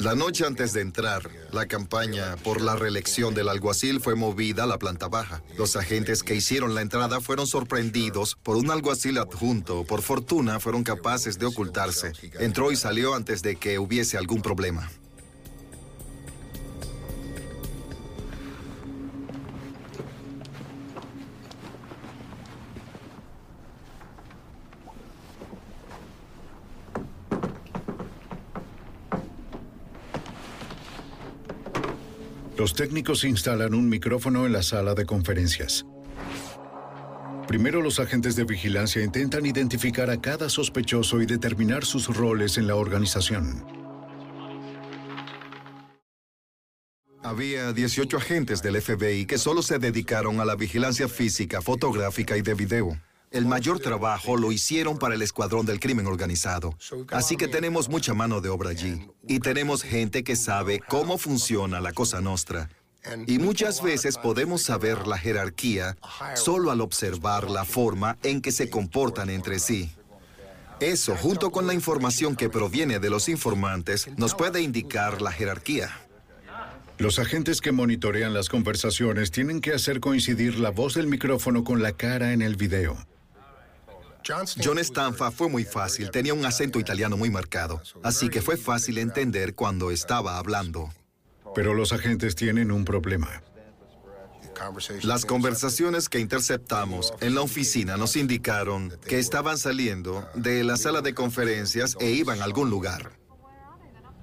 La 0.00 0.16
noche 0.16 0.44
antes 0.44 0.72
de 0.72 0.80
entrar, 0.80 1.30
la 1.52 1.66
campaña 1.66 2.34
por 2.42 2.60
la 2.60 2.74
reelección 2.74 3.32
del 3.32 3.48
alguacil 3.48 4.00
fue 4.00 4.16
movida 4.16 4.64
a 4.64 4.66
la 4.66 4.80
planta 4.80 5.06
baja. 5.06 5.40
Los 5.56 5.76
agentes 5.76 6.24
que 6.24 6.34
hicieron 6.34 6.74
la 6.74 6.82
entrada 6.82 7.20
fueron 7.20 7.46
sorprendidos 7.46 8.36
por 8.42 8.56
un 8.56 8.72
alguacil 8.72 9.16
adjunto. 9.18 9.84
Por 9.84 10.02
fortuna, 10.02 10.58
fueron 10.58 10.82
capaces 10.82 11.38
de 11.38 11.46
ocultarse. 11.46 12.10
Entró 12.40 12.72
y 12.72 12.76
salió 12.76 13.14
antes 13.14 13.40
de 13.40 13.54
que 13.54 13.78
hubiese 13.78 14.18
algún 14.18 14.42
problema. 14.42 14.90
Los 32.56 32.74
técnicos 32.74 33.24
instalan 33.24 33.74
un 33.74 33.88
micrófono 33.88 34.46
en 34.46 34.52
la 34.52 34.62
sala 34.62 34.94
de 34.94 35.04
conferencias. 35.04 35.84
Primero 37.48 37.82
los 37.82 37.98
agentes 37.98 38.36
de 38.36 38.44
vigilancia 38.44 39.02
intentan 39.02 39.44
identificar 39.44 40.08
a 40.08 40.20
cada 40.20 40.48
sospechoso 40.48 41.20
y 41.20 41.26
determinar 41.26 41.84
sus 41.84 42.16
roles 42.16 42.56
en 42.56 42.68
la 42.68 42.76
organización. 42.76 43.66
Había 47.24 47.72
18 47.72 48.16
agentes 48.18 48.62
del 48.62 48.80
FBI 48.80 49.26
que 49.26 49.38
solo 49.38 49.60
se 49.60 49.78
dedicaron 49.78 50.38
a 50.40 50.44
la 50.44 50.54
vigilancia 50.54 51.08
física, 51.08 51.60
fotográfica 51.60 52.36
y 52.36 52.42
de 52.42 52.54
video. 52.54 53.00
El 53.32 53.46
mayor 53.46 53.80
trabajo 53.80 54.36
lo 54.36 54.52
hicieron 54.52 54.98
para 54.98 55.16
el 55.16 55.22
escuadrón 55.22 55.66
del 55.66 55.80
crimen 55.80 56.06
organizado. 56.06 56.78
Así 57.10 57.36
que 57.36 57.48
tenemos 57.48 57.88
mucha 57.88 58.14
mano 58.14 58.40
de 58.40 58.48
obra 58.48 58.70
allí. 58.70 59.08
Y 59.28 59.40
tenemos 59.40 59.82
gente 59.82 60.24
que 60.24 60.36
sabe 60.36 60.80
cómo 60.80 61.18
funciona 61.18 61.80
la 61.80 61.92
cosa 61.92 62.20
nostra. 62.20 62.68
Y 63.26 63.38
muchas 63.38 63.82
veces 63.82 64.16
podemos 64.16 64.62
saber 64.62 65.06
la 65.06 65.18
jerarquía 65.18 65.96
solo 66.34 66.70
al 66.70 66.80
observar 66.80 67.50
la 67.50 67.64
forma 67.64 68.16
en 68.22 68.40
que 68.40 68.52
se 68.52 68.70
comportan 68.70 69.30
entre 69.30 69.58
sí. 69.58 69.90
Eso, 70.80 71.16
junto 71.16 71.50
con 71.50 71.66
la 71.66 71.74
información 71.74 72.34
que 72.34 72.50
proviene 72.50 72.98
de 72.98 73.10
los 73.10 73.28
informantes, 73.28 74.08
nos 74.16 74.34
puede 74.34 74.60
indicar 74.60 75.22
la 75.22 75.32
jerarquía. 75.32 75.90
Los 76.98 77.18
agentes 77.18 77.60
que 77.60 77.72
monitorean 77.72 78.34
las 78.34 78.48
conversaciones 78.48 79.30
tienen 79.30 79.60
que 79.60 79.72
hacer 79.72 80.00
coincidir 80.00 80.58
la 80.58 80.70
voz 80.70 80.94
del 80.94 81.06
micrófono 81.06 81.64
con 81.64 81.82
la 81.82 81.92
cara 81.92 82.32
en 82.32 82.42
el 82.42 82.56
video. 82.56 82.96
John 84.26 84.78
Stanfa 84.78 85.30
fue 85.30 85.48
muy 85.50 85.64
fácil, 85.64 86.10
tenía 86.10 86.32
un 86.32 86.46
acento 86.46 86.78
italiano 86.78 87.16
muy 87.16 87.30
marcado, 87.30 87.82
así 88.02 88.30
que 88.30 88.40
fue 88.40 88.56
fácil 88.56 88.98
entender 88.98 89.54
cuando 89.54 89.90
estaba 89.90 90.38
hablando. 90.38 90.90
Pero 91.54 91.74
los 91.74 91.92
agentes 91.92 92.34
tienen 92.34 92.72
un 92.72 92.84
problema. 92.84 93.42
Las 95.02 95.26
conversaciones 95.26 96.08
que 96.08 96.20
interceptamos 96.20 97.12
en 97.20 97.34
la 97.34 97.42
oficina 97.42 97.96
nos 97.96 98.16
indicaron 98.16 98.96
que 99.06 99.18
estaban 99.18 99.58
saliendo 99.58 100.26
de 100.34 100.64
la 100.64 100.76
sala 100.76 101.02
de 101.02 101.12
conferencias 101.12 101.96
e 102.00 102.10
iban 102.10 102.40
a 102.40 102.44
algún 102.44 102.70
lugar. 102.70 103.18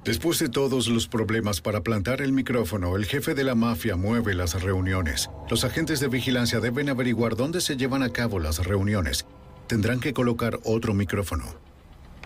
Después 0.03 0.39
de 0.39 0.50
todos 0.50 0.88
los 0.88 1.08
problemas 1.08 1.62
para 1.62 1.81
plantar 1.81 2.22
el 2.22 2.31
micrófono, 2.31 2.96
el 2.96 3.05
jefe 3.05 3.36
de 3.36 3.43
la 3.43 3.53
mafia 3.53 3.98
mueve 3.98 4.34
las 4.34 4.60
reuniones. 4.63 5.29
Los 5.48 5.63
agentes 5.63 6.00
de 6.00 6.08
vigilancia 6.08 6.60
deben 6.60 6.89
averiguar 6.89 7.36
dónde 7.36 7.62
se 7.62 7.77
llevan 7.77 8.01
a 8.01 8.10
cabo 8.10 8.39
las 8.39 8.65
reuniones 8.65 9.27
tendrán 9.71 10.01
que 10.01 10.11
colocar 10.11 10.59
otro 10.65 10.93
micrófono. 10.93 11.45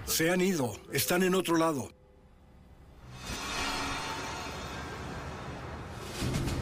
Se 0.07 0.31
han 0.31 0.41
ido. 0.41 0.73
Están 0.91 1.21
en 1.21 1.35
otro 1.35 1.57
lado. 1.57 1.89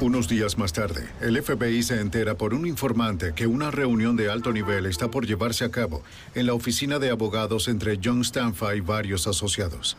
Unos 0.01 0.27
días 0.27 0.57
más 0.57 0.73
tarde, 0.73 1.07
el 1.21 1.41
FBI 1.41 1.83
se 1.83 2.01
entera 2.01 2.35
por 2.35 2.53
un 2.53 2.67
informante 2.67 3.31
que 3.33 3.47
una 3.47 3.71
reunión 3.71 4.17
de 4.17 4.29
alto 4.29 4.51
nivel 4.51 4.85
está 4.85 5.09
por 5.09 5.25
llevarse 5.25 5.63
a 5.63 5.71
cabo 5.71 6.03
en 6.35 6.47
la 6.47 6.53
oficina 6.53 6.99
de 6.99 7.11
abogados 7.11 7.69
entre 7.69 7.97
John 8.03 8.19
Stanfa 8.19 8.75
y 8.75 8.81
varios 8.81 9.25
asociados. 9.25 9.95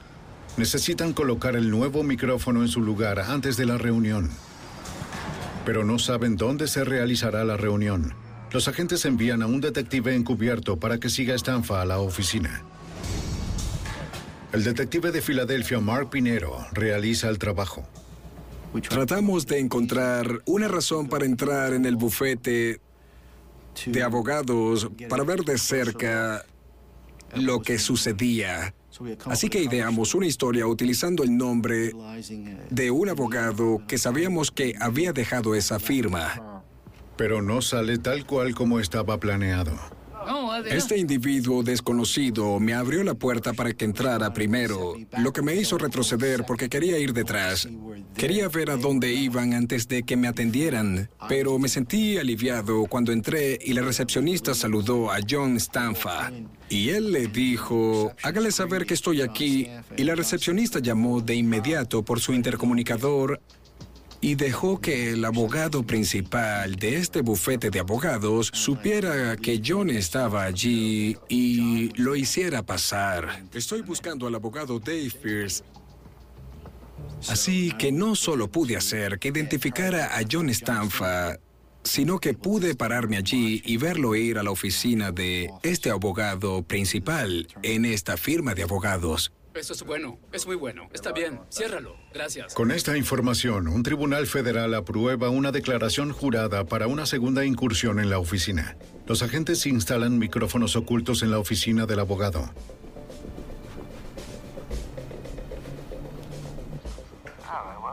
Necesitan 0.59 1.15
colocar 1.15 1.57
el 1.57 1.71
nuevo 1.71 2.03
micrófono 2.03 2.61
en 2.61 2.69
su 2.69 2.83
lugar 2.83 3.21
antes 3.21 3.57
de 3.57 3.65
la 3.65 3.79
reunión. 3.79 4.29
Pero 5.65 5.83
no 5.83 5.99
saben 5.99 6.37
dónde 6.37 6.69
se 6.69 6.85
realizará 6.85 7.43
la 7.45 7.57
reunión. 7.57 8.24
Los 8.55 8.69
agentes 8.69 9.05
envían 9.05 9.43
a 9.43 9.49
un 9.49 9.61
detective 9.61 10.15
encubierto 10.15 10.79
para 10.79 11.01
que 11.01 11.11
siga 11.11 11.35
a 11.35 11.37
Stanfa 11.37 11.83
a 11.83 11.85
la 11.85 11.99
oficina. 11.99 12.63
El 14.53 14.63
detective 14.63 15.11
de 15.11 15.21
Filadelfia, 15.21 15.81
Mark 15.81 16.09
Pinero, 16.11 16.65
realiza 16.71 17.29
el 17.29 17.41
trabajo. 17.41 17.85
Tratamos 18.89 19.49
de 19.49 19.59
encontrar 19.59 20.41
una 20.47 20.69
razón 20.69 21.09
para 21.09 21.25
entrar 21.25 21.73
en 21.73 21.85
el 21.85 21.97
bufete 21.97 22.81
de 23.87 24.03
abogados 24.05 24.89
para 25.09 25.25
ver 25.25 25.41
de 25.41 25.59
cerca 25.59 26.47
lo 27.35 27.61
que 27.61 27.81
sucedía. 27.81 28.73
Así 29.25 29.49
que 29.49 29.65
ideamos 29.65 30.15
una 30.15 30.27
historia 30.27 30.69
utilizando 30.69 31.25
el 31.25 31.37
nombre 31.37 31.91
de 32.71 32.91
un 32.93 33.09
abogado 33.09 33.83
que 33.89 33.99
sabíamos 33.99 34.53
que 34.53 34.77
había 34.79 35.13
dejado 35.13 35.57
esa 35.57 35.81
firma 35.81 36.54
pero 37.17 37.43
no 37.43 37.63
sale 37.63 37.99
tal 37.99 38.27
cual 38.27 38.55
como 38.55 38.81
estaba 38.81 39.19
planeado. 39.19 39.73
Este 40.67 40.99
individuo 40.99 41.63
desconocido 41.63 42.59
me 42.59 42.75
abrió 42.75 43.05
la 43.05 43.15
puerta 43.15 43.53
para 43.53 43.73
que 43.73 43.85
entrara 43.85 44.33
primero, 44.33 44.95
lo 45.19 45.33
que 45.33 45.43
me 45.43 45.55
hizo 45.55 45.77
retroceder 45.77 46.45
porque 46.47 46.69
quería 46.69 46.99
ir 46.99 47.13
detrás. 47.13 47.69
Quería 48.17 48.49
ver 48.49 48.71
a 48.71 48.77
dónde 48.77 49.13
iban 49.13 49.53
antes 49.53 49.89
de 49.89 50.03
que 50.05 50.17
me 50.17 50.29
atendieran, 50.29 51.11
pero 51.29 51.59
me 51.59 51.69
sentí 51.69 52.17
aliviado 52.17 52.87
cuando 52.87 53.13
entré 53.13 53.59
y 53.61 53.75
la 53.75 53.83
recepcionista 53.83 54.55
saludó 54.55 55.11
a 55.11 55.19
John 55.29 55.59
Stanfa. 55.59 56.31
Y 56.69 56.91
él 56.91 57.13
le 57.13 57.27
dijo, 57.27 58.13
hágale 58.23 58.51
saber 58.53 58.87
que 58.87 58.95
estoy 58.95 59.21
aquí. 59.21 59.69
Y 59.97 60.05
la 60.05 60.15
recepcionista 60.15 60.79
llamó 60.79 61.21
de 61.21 61.35
inmediato 61.35 62.03
por 62.03 62.21
su 62.21 62.33
intercomunicador 62.33 63.41
y 64.25 64.37
dejó 64.37 64.81
que 64.81 65.11
el 65.11 65.23
abogado 65.27 65.83
principal 65.83 66.77
de 66.77 66.97
este 66.97 67.21
bufete 67.21 67.69
de 67.69 67.81
abogados 67.81 68.51
supiera 68.55 69.37
que 69.37 69.61
John 69.63 69.91
estaba 69.91 70.45
allí 70.45 71.19
y 71.29 71.91
lo 72.01 72.17
hiciera 72.17 72.63
pasar. 72.63 73.45
Estoy 73.53 73.83
buscando 73.83 74.27
al 74.27 74.35
abogado 74.35 74.79
Dave 74.79 75.13
Pierce 75.23 75.63
Así 77.29 77.71
que 77.79 77.93
no 77.93 78.17
solo 78.17 78.49
pude 78.49 78.79
hacer 78.79 79.19
que 79.19 79.29
identificara 79.29 80.17
a 80.17 80.23
John 80.31 80.49
Stanfa, 80.49 81.37
sino 81.83 82.19
que 82.19 82.33
pude 82.33 82.75
pararme 82.75 83.19
allí 83.19 83.61
y 83.67 83.77
verlo 83.77 84.15
ir 84.15 84.39
a 84.39 84.43
la 84.43 84.53
oficina 84.53 85.13
de 85.13 85.51
este 85.63 85.91
abogado 85.91 86.63
principal 86.63 87.47
en 87.63 87.85
esta 87.85 88.17
firma 88.17 88.55
de 88.55 88.63
abogados. 88.63 89.33
Eso 89.55 89.73
es 89.73 89.85
bueno, 89.85 90.19
es 90.33 90.47
muy 90.47 90.57
bueno. 90.57 90.89
Está 90.93 91.13
bien, 91.13 91.41
ciérralo. 91.49 91.97
Gracias. 92.13 92.55
Con 92.55 92.73
esta 92.73 92.97
información, 92.97 93.69
un 93.69 93.85
tribunal 93.85 94.27
federal 94.27 94.75
aprueba 94.75 95.29
una 95.29 95.53
declaración 95.53 96.11
jurada 96.11 96.65
para 96.65 96.89
una 96.89 97.07
segunda 97.07 97.45
incursión 97.45 98.01
en 98.01 98.11
la 98.11 98.19
oficina. 98.19 98.77
Los 99.07 99.23
agentes 99.23 99.65
instalan 99.67 100.19
micrófonos 100.19 100.75
ocultos 100.75 101.23
en 101.23 101.31
la 101.31 101.39
oficina 101.39 101.87
del 101.87 102.01
abogado. 102.01 102.51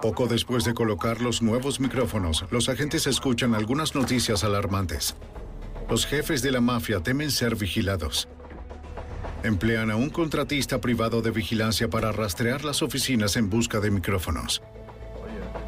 Poco 0.02 0.26
después 0.26 0.64
de 0.64 0.74
colocar 0.74 1.22
los 1.22 1.44
nuevos 1.44 1.80
micrófonos, 1.80 2.44
los 2.50 2.70
agentes 2.70 3.06
escuchan 3.06 3.54
algunas 3.54 3.94
noticias 3.94 4.44
alarmantes. 4.44 5.16
Los 5.88 6.08
jefes 6.08 6.42
de 6.42 6.52
la 6.52 6.60
mafia 6.60 7.02
temen 7.02 7.30
ser 7.30 7.56
vigilados. 7.56 8.28
Emplean 9.44 9.90
a 9.90 9.96
un 9.96 10.12
contratista 10.12 10.80
privado 10.80 11.24
de 11.24 11.32
vigilancia 11.32 11.90
para 11.90 12.12
rastrear 12.12 12.64
las 12.64 12.84
oficinas 12.84 13.36
en 13.38 13.50
busca 13.50 13.80
de 13.80 13.90
micrófonos. 13.90 14.62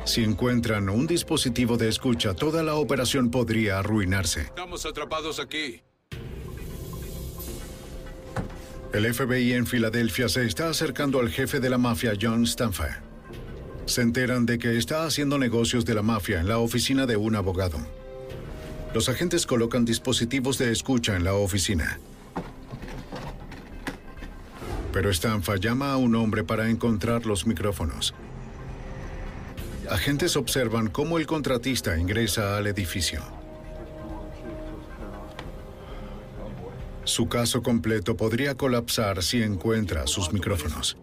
Si 0.05 0.23
encuentran 0.23 0.89
un 0.89 1.07
dispositivo 1.07 1.77
de 1.77 1.89
escucha, 1.89 2.35
toda 2.35 2.61
la 2.61 2.75
operación 2.75 3.31
podría 3.31 3.79
arruinarse. 3.79 4.41
Estamos 4.41 4.85
atrapados 4.85 5.39
aquí. 5.39 5.81
El 8.93 9.11
FBI 9.11 9.53
en 9.53 9.65
Filadelfia 9.65 10.29
se 10.29 10.45
está 10.45 10.69
acercando 10.69 11.19
al 11.19 11.29
jefe 11.29 11.59
de 11.59 11.69
la 11.71 11.79
mafia, 11.79 12.13
John 12.21 12.45
Stanfa. 12.45 13.01
Se 13.87 14.01
enteran 14.01 14.45
de 14.45 14.59
que 14.59 14.77
está 14.77 15.05
haciendo 15.05 15.39
negocios 15.39 15.83
de 15.83 15.95
la 15.95 16.03
mafia 16.03 16.39
en 16.39 16.47
la 16.47 16.59
oficina 16.59 17.07
de 17.07 17.17
un 17.17 17.35
abogado. 17.35 17.79
Los 18.93 19.09
agentes 19.09 19.47
colocan 19.47 19.83
dispositivos 19.83 20.59
de 20.59 20.71
escucha 20.71 21.15
en 21.15 21.23
la 21.23 21.33
oficina. 21.33 21.99
Pero 24.93 25.11
Stanfa 25.11 25.55
llama 25.55 25.91
a 25.91 25.97
un 25.97 26.13
hombre 26.15 26.43
para 26.43 26.69
encontrar 26.69 27.25
los 27.25 27.47
micrófonos. 27.47 28.13
Agentes 29.89 30.37
observan 30.37 30.87
cómo 30.87 31.17
el 31.17 31.25
contratista 31.25 31.97
ingresa 31.97 32.55
al 32.55 32.67
edificio. 32.67 33.21
Su 37.05 37.27
caso 37.27 37.61
completo 37.61 38.15
podría 38.15 38.55
colapsar 38.55 39.23
si 39.23 39.41
encuentra 39.41 40.07
sus 40.07 40.31
micrófonos. 40.31 40.95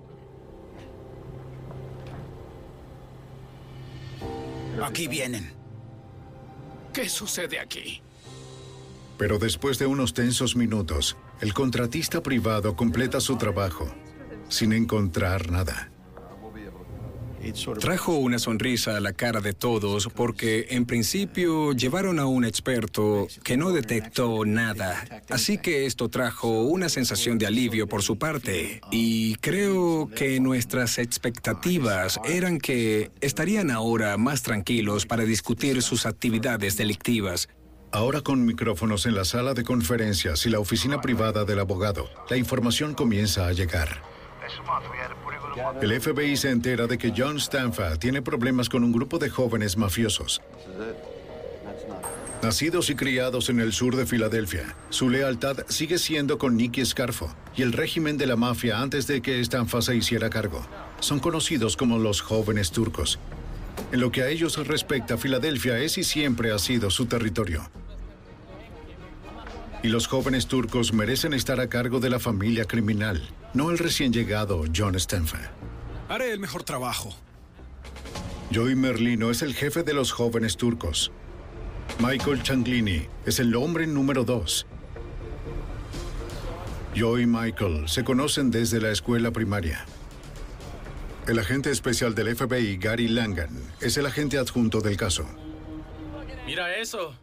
Aquí 4.83 5.09
vienen. 5.09 5.53
¿Qué 6.95 7.09
sucede 7.09 7.59
aquí? 7.59 8.01
Pero 9.19 9.39
después 9.39 9.79
de 9.79 9.87
unos 9.87 10.15
tensos 10.15 10.57
minutos, 10.57 11.17
el 11.41 11.55
contratista 11.55 12.23
privado 12.23 12.77
completa 12.77 13.21
su 13.21 13.37
trabajo 13.37 13.91
sin 14.49 14.73
encontrar 14.73 15.51
nada. 15.51 15.91
Trajo 17.81 18.13
una 18.17 18.39
sonrisa 18.39 18.99
a 18.99 19.01
la 19.01 19.15
cara 19.15 19.41
de 19.41 19.55
todos 19.55 20.09
porque 20.15 20.67
en 20.71 20.85
principio 20.85 21.73
llevaron 21.73 22.19
a 22.19 22.27
un 22.27 22.45
experto 22.45 23.29
que 23.43 23.57
no 23.57 23.73
detectó 23.73 24.45
nada. 24.45 25.23
Así 25.31 25.57
que 25.57 25.87
esto 25.87 26.11
trajo 26.11 26.63
una 26.63 26.91
sensación 26.91 27.39
de 27.39 27.47
alivio 27.47 27.89
por 27.89 28.03
su 28.03 28.19
parte. 28.19 28.83
Y 28.91 29.37
creo 29.37 30.11
que 30.15 30.39
nuestras 30.39 30.99
expectativas 30.99 32.21
eran 32.25 32.59
que 32.59 33.11
estarían 33.23 33.71
ahora 33.71 34.19
más 34.19 34.43
tranquilos 34.43 35.07
para 35.07 35.25
discutir 35.25 35.81
sus 35.81 36.05
actividades 36.05 36.77
delictivas. 36.77 37.49
Ahora 37.93 38.21
con 38.21 38.47
micrófonos 38.47 39.05
en 39.07 39.17
la 39.17 39.25
sala 39.25 39.53
de 39.53 39.65
conferencias 39.65 40.47
y 40.47 40.51
la 40.51 40.61
oficina 40.61 41.01
privada 41.01 41.45
del 41.45 41.59
abogado, 41.59 42.09
la 42.29 42.37
información 42.37 42.95
comienza 42.95 43.49
a 43.49 43.53
llegar. 43.53 44.03
El 45.83 46.01
FBI 46.01 46.37
se 46.37 46.51
entera 46.51 46.87
de 46.87 46.99
que 46.99 47.13
John 47.17 47.41
Stanfa 47.41 47.97
tiene 47.97 48.23
problemas 48.23 48.69
con 48.69 48.85
un 48.85 48.93
grupo 48.93 49.19
de 49.19 49.29
jóvenes 49.29 49.77
mafiosos. 49.77 50.41
Nacidos 52.43 52.91
y 52.91 52.95
criados 52.95 53.51
en 53.51 53.59
el 53.59 53.73
sur 53.73 53.97
de 53.97 54.07
Filadelfia, 54.07 54.77
su 54.89 55.11
lealtad 55.11 55.59
sigue 55.69 55.99
siendo 55.99 56.39
con 56.39 56.57
Nicky 56.57 56.87
Scarfo 56.87 57.35
y 57.57 57.63
el 57.63 57.73
régimen 57.73 58.17
de 58.17 58.27
la 58.27 58.37
mafia 58.37 58.81
antes 58.81 59.09
de 59.09 59.21
que 59.21 59.41
Stanfa 59.41 59.83
se 59.83 59.97
hiciera 59.97 60.31
cargo. 60.31 60.65
Son 61.01 61.19
conocidos 61.19 61.77
como 61.77 61.99
los 61.99 62.21
jóvenes 62.21 62.71
turcos. 62.71 63.19
En 63.91 64.01
lo 64.01 64.13
que 64.13 64.23
a 64.23 64.29
ellos 64.29 64.65
respecta, 64.67 65.19
Filadelfia 65.19 65.79
es 65.81 65.99
y 65.99 66.05
siempre 66.05 66.53
ha 66.53 66.59
sido 66.59 66.89
su 66.91 67.07
territorio. 67.07 67.69
Y 69.83 69.89
los 69.89 70.07
jóvenes 70.07 70.47
turcos 70.47 70.93
merecen 70.93 71.33
estar 71.33 71.61
a 71.61 71.69
cargo 71.69 72.01
de 72.01 72.11
la 72.11 72.19
familia 72.19 72.67
criminal, 72.67 73.23
no 73.55 73.71
el 73.71 73.79
recién 73.79 74.13
llegado 74.13 74.65
John 74.75 74.95
Stanfa. 74.95 75.51
Haré 76.09 76.33
el 76.33 76.39
mejor 76.39 76.65
trabajo. 76.65 77.15
Joey 78.53 78.75
Merlino 78.75 79.31
es 79.31 79.43
el 79.43 79.55
jefe 79.55 79.83
de 79.83 79.95
los 79.95 80.13
jóvenes 80.13 80.57
turcos. 80.57 81.13
Michael 81.99 82.43
Changlini 82.43 83.07
es 83.25 83.39
el 83.39 83.55
hombre 83.55 83.87
número 83.87 84.25
dos. 84.25 84.67
Joey 86.97 87.23
y 87.23 87.27
Michael 87.27 87.89
se 87.89 88.03
conocen 88.03 88.51
desde 88.51 88.81
la 88.81 88.91
escuela 88.91 89.31
primaria. 89.31 89.87
El 91.29 91.39
agente 91.39 91.71
especial 91.71 92.15
del 92.15 92.35
FBI, 92.35 92.77
Gary 92.79 93.07
Langan, 93.07 93.57
es 93.81 93.97
el 93.97 94.07
agente 94.07 94.39
adjunto 94.39 94.81
del 94.81 94.97
caso. 94.97 95.25
Mira 96.47 96.77
eso. 96.77 97.15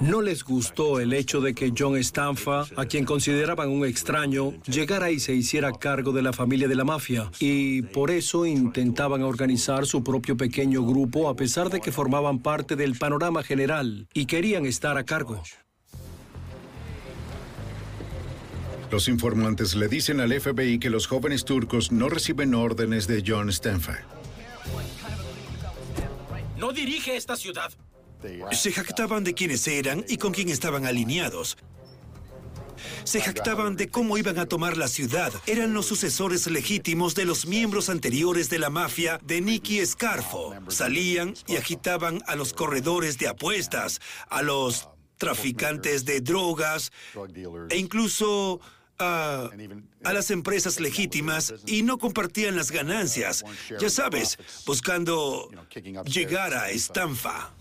No 0.00 0.22
les 0.22 0.44
gustó 0.44 1.00
el 1.00 1.12
hecho 1.12 1.40
de 1.40 1.54
que 1.54 1.72
John 1.76 1.96
Stanfa, 1.96 2.66
a 2.76 2.86
quien 2.86 3.04
consideraban 3.04 3.68
un 3.68 3.84
extraño, 3.84 4.52
llegara 4.66 5.10
y 5.10 5.20
se 5.20 5.34
hiciera 5.34 5.72
cargo 5.72 6.12
de 6.12 6.22
la 6.22 6.32
familia 6.32 6.68
de 6.68 6.74
la 6.74 6.84
mafia. 6.84 7.30
Y 7.40 7.82
por 7.82 8.10
eso 8.10 8.46
intentaban 8.46 9.22
organizar 9.22 9.86
su 9.86 10.02
propio 10.02 10.36
pequeño 10.36 10.82
grupo 10.82 11.28
a 11.28 11.36
pesar 11.36 11.70
de 11.70 11.80
que 11.80 11.92
formaban 11.92 12.40
parte 12.40 12.76
del 12.76 12.96
panorama 12.96 13.42
general 13.42 14.08
y 14.14 14.26
querían 14.26 14.66
estar 14.66 14.96
a 14.98 15.04
cargo. 15.04 15.42
Los 18.90 19.08
informantes 19.08 19.74
le 19.74 19.88
dicen 19.88 20.20
al 20.20 20.32
FBI 20.40 20.78
que 20.78 20.90
los 20.90 21.06
jóvenes 21.06 21.44
turcos 21.44 21.90
no 21.90 22.08
reciben 22.08 22.54
órdenes 22.54 23.06
de 23.06 23.24
John 23.26 23.48
Stanfa. 23.50 23.98
No 26.56 26.72
dirige 26.72 27.16
esta 27.16 27.36
ciudad. 27.36 27.72
Se 28.52 28.72
jactaban 28.72 29.24
de 29.24 29.34
quiénes 29.34 29.66
eran 29.66 30.04
y 30.08 30.16
con 30.16 30.32
quién 30.32 30.48
estaban 30.48 30.86
alineados. 30.86 31.56
Se 33.04 33.20
jactaban 33.20 33.76
de 33.76 33.88
cómo 33.88 34.18
iban 34.18 34.38
a 34.38 34.46
tomar 34.46 34.76
la 34.76 34.88
ciudad. 34.88 35.32
Eran 35.46 35.74
los 35.74 35.86
sucesores 35.86 36.46
legítimos 36.46 37.14
de 37.14 37.24
los 37.24 37.46
miembros 37.46 37.88
anteriores 37.88 38.50
de 38.50 38.58
la 38.58 38.70
mafia 38.70 39.18
de 39.22 39.40
Nicky 39.40 39.84
Scarfo. 39.84 40.54
Salían 40.68 41.34
y 41.46 41.56
agitaban 41.56 42.22
a 42.26 42.34
los 42.34 42.52
corredores 42.52 43.18
de 43.18 43.28
apuestas, 43.28 44.00
a 44.28 44.42
los 44.42 44.88
traficantes 45.18 46.04
de 46.04 46.20
drogas 46.20 46.92
e 47.70 47.76
incluso 47.76 48.60
a, 48.98 49.50
a, 50.04 50.12
las 50.12 50.30
empresas 50.30 50.80
legítimas 50.80 51.54
y 51.66 51.82
no 51.82 51.98
compartían 51.98 52.56
las 52.56 52.70
ganancias. 52.70 53.44
Ya 53.80 53.90
sabes, 53.90 54.38
buscando 54.66 55.50
llegar 56.06 56.54
a 56.54 56.70
Stanfa. 56.70 57.52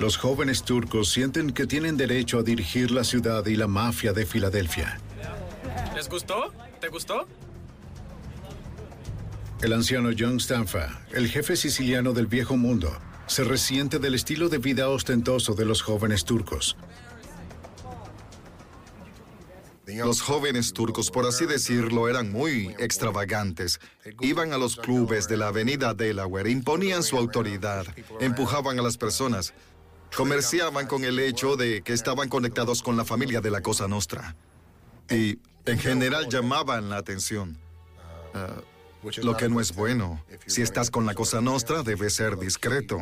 Los 0.00 0.16
jóvenes 0.16 0.62
turcos 0.62 1.10
sienten 1.10 1.50
que 1.50 1.66
tienen 1.66 1.98
derecho 1.98 2.38
a 2.38 2.42
dirigir 2.42 2.90
la 2.90 3.04
ciudad 3.04 3.44
y 3.44 3.54
la 3.54 3.66
mafia 3.66 4.14
de 4.14 4.24
Filadelfia. 4.24 4.98
¿Les 5.94 6.08
gustó? 6.08 6.54
¿Te 6.80 6.88
gustó? 6.88 7.28
El 9.60 9.74
anciano 9.74 10.08
John 10.18 10.40
Stanfa, 10.40 11.02
el 11.12 11.28
jefe 11.28 11.54
siciliano 11.54 12.14
del 12.14 12.28
viejo 12.28 12.56
mundo, 12.56 12.90
se 13.26 13.44
resiente 13.44 13.98
del 13.98 14.14
estilo 14.14 14.48
de 14.48 14.56
vida 14.56 14.88
ostentoso 14.88 15.52
de 15.54 15.66
los 15.66 15.82
jóvenes 15.82 16.24
turcos. 16.24 16.78
Los 19.86 20.22
jóvenes 20.22 20.72
turcos, 20.72 21.10
por 21.10 21.26
así 21.26 21.46
decirlo, 21.46 22.08
eran 22.08 22.30
muy 22.30 22.74
extravagantes. 22.78 23.80
Iban 24.20 24.52
a 24.52 24.58
los 24.58 24.76
clubes 24.76 25.26
de 25.28 25.36
la 25.36 25.48
avenida 25.48 25.94
Delaware, 25.94 26.48
imponían 26.48 27.02
su 27.02 27.18
autoridad, 27.18 27.86
empujaban 28.20 28.78
a 28.78 28.82
las 28.82 28.96
personas, 28.96 29.52
comerciaban 30.14 30.86
con 30.86 31.04
el 31.04 31.18
hecho 31.18 31.56
de 31.56 31.82
que 31.82 31.92
estaban 31.92 32.28
conectados 32.28 32.82
con 32.82 32.96
la 32.96 33.04
familia 33.04 33.40
de 33.40 33.50
la 33.50 33.60
Cosa 33.62 33.88
Nostra. 33.88 34.36
Y 35.08 35.38
en 35.66 35.78
general 35.78 36.28
llamaban 36.28 36.88
la 36.88 36.98
atención. 36.98 37.58
Ah, 38.34 38.60
lo 39.22 39.36
que 39.36 39.48
no 39.48 39.60
es 39.60 39.74
bueno. 39.74 40.24
Si 40.46 40.62
estás 40.62 40.90
con 40.90 41.06
la 41.06 41.14
Cosa 41.14 41.40
Nostra, 41.40 41.82
debes 41.82 42.14
ser 42.14 42.38
discreto. 42.38 42.98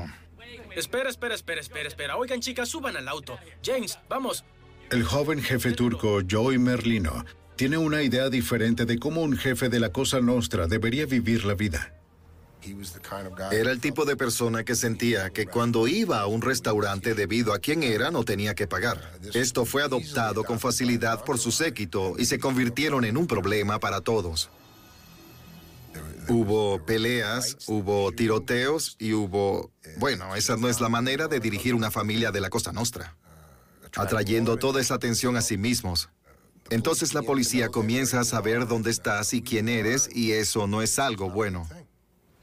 Espera, 0.74 1.10
espera, 1.10 1.34
espera, 1.34 1.60
espera, 1.60 1.88
espera. 1.88 2.16
Oigan, 2.16 2.40
chicas, 2.40 2.68
suban 2.68 2.96
al 2.96 3.08
auto. 3.08 3.38
James, 3.64 3.98
vamos. 4.08 4.44
El 4.90 5.02
joven 5.02 5.42
jefe 5.42 5.72
turco 5.72 6.20
Joey 6.28 6.58
Merlino 6.58 7.24
tiene 7.56 7.76
una 7.76 8.02
idea 8.02 8.30
diferente 8.30 8.84
de 8.84 8.98
cómo 8.98 9.22
un 9.22 9.36
jefe 9.36 9.68
de 9.68 9.80
la 9.80 9.90
Cosa 9.90 10.20
Nostra 10.20 10.66
debería 10.66 11.06
vivir 11.06 11.44
la 11.44 11.54
vida. 11.54 11.97
Era 13.52 13.70
el 13.70 13.80
tipo 13.80 14.04
de 14.04 14.16
persona 14.16 14.64
que 14.64 14.74
sentía 14.74 15.30
que 15.30 15.46
cuando 15.46 15.86
iba 15.88 16.20
a 16.20 16.26
un 16.26 16.42
restaurante 16.42 17.14
debido 17.14 17.52
a 17.52 17.58
quién 17.58 17.82
era 17.82 18.10
no 18.10 18.24
tenía 18.24 18.54
que 18.54 18.66
pagar. 18.66 19.12
Esto 19.34 19.64
fue 19.64 19.82
adoptado 19.82 20.44
con 20.44 20.58
facilidad 20.58 21.24
por 21.24 21.38
su 21.38 21.52
séquito 21.52 22.14
y 22.18 22.24
se 22.26 22.38
convirtieron 22.38 23.04
en 23.04 23.16
un 23.16 23.26
problema 23.26 23.78
para 23.78 24.00
todos. 24.00 24.50
Hubo 26.28 26.84
peleas, 26.84 27.56
hubo 27.66 28.12
tiroteos 28.12 28.96
y 28.98 29.14
hubo... 29.14 29.70
Bueno, 29.96 30.36
esa 30.36 30.56
no 30.56 30.68
es 30.68 30.80
la 30.80 30.90
manera 30.90 31.26
de 31.26 31.40
dirigir 31.40 31.74
una 31.74 31.90
familia 31.90 32.30
de 32.30 32.40
la 32.40 32.50
Cosa 32.50 32.72
Nostra 32.72 33.16
atrayendo 33.96 34.56
toda 34.56 34.80
esa 34.80 34.94
atención 34.94 35.36
a 35.36 35.42
sí 35.42 35.56
mismos. 35.56 36.08
Entonces 36.70 37.14
la 37.14 37.22
policía 37.22 37.68
comienza 37.68 38.20
a 38.20 38.24
saber 38.24 38.66
dónde 38.66 38.90
estás 38.90 39.32
y 39.32 39.42
quién 39.42 39.68
eres 39.68 40.08
y 40.14 40.32
eso 40.32 40.66
no 40.66 40.82
es 40.82 40.98
algo 40.98 41.30
bueno. 41.30 41.66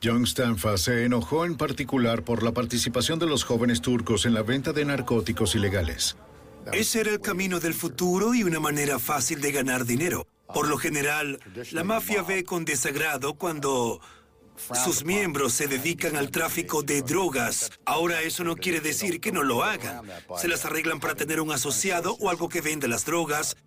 John 0.06 0.28
Stanfa 0.28 0.78
se 0.78 1.04
enojó 1.04 1.46
en 1.46 1.58
particular 1.58 2.22
por 2.22 2.44
la 2.44 2.52
participación 2.52 3.18
de 3.18 3.26
los 3.26 3.44
jóvenes 3.44 3.82
turcos 3.82 4.28
en 4.28 4.36
la 4.36 4.44
venta 4.44 4.72
de 4.72 4.86
narcóticos 4.86 5.56
ilegales. 5.56 6.16
Ese 6.72 7.00
era 7.00 7.10
el 7.10 7.22
camino 7.22 7.60
del 7.60 7.74
futuro 7.74 8.36
y 8.36 8.44
una 8.44 8.60
manera 8.60 9.00
fácil 9.00 9.42
de 9.42 9.52
ganar 9.52 9.84
dinero. 9.84 10.28
Por 10.54 10.68
lo 10.68 10.78
general, 10.78 11.40
la 11.72 11.84
mafia 11.84 12.22
ve 12.22 12.44
con 12.44 12.66
desagrado 12.66 13.34
cuando 13.34 14.00
sus 14.84 15.04
miembros 15.04 15.54
se 15.54 15.68
dedican 15.68 16.16
al 16.18 16.30
tráfico 16.30 16.84
de 16.84 17.02
drogas. 17.02 17.72
Ahora 17.84 18.22
eso 18.22 18.44
no 18.44 18.56
quiere 18.56 18.82
decir 18.82 19.20
que 19.20 19.32
no 19.32 19.42
lo 19.42 19.64
hagan. 19.64 20.04
Se 20.38 20.48
las 20.48 20.66
arreglan 20.66 21.00
para 21.00 21.16
tener 21.16 21.42
un 21.42 21.52
asociado 21.52 22.16
o 22.20 22.30
algo 22.30 22.48
que 22.48 22.62
vende 22.62 22.88
las 22.88 23.06
drogas. 23.06 23.58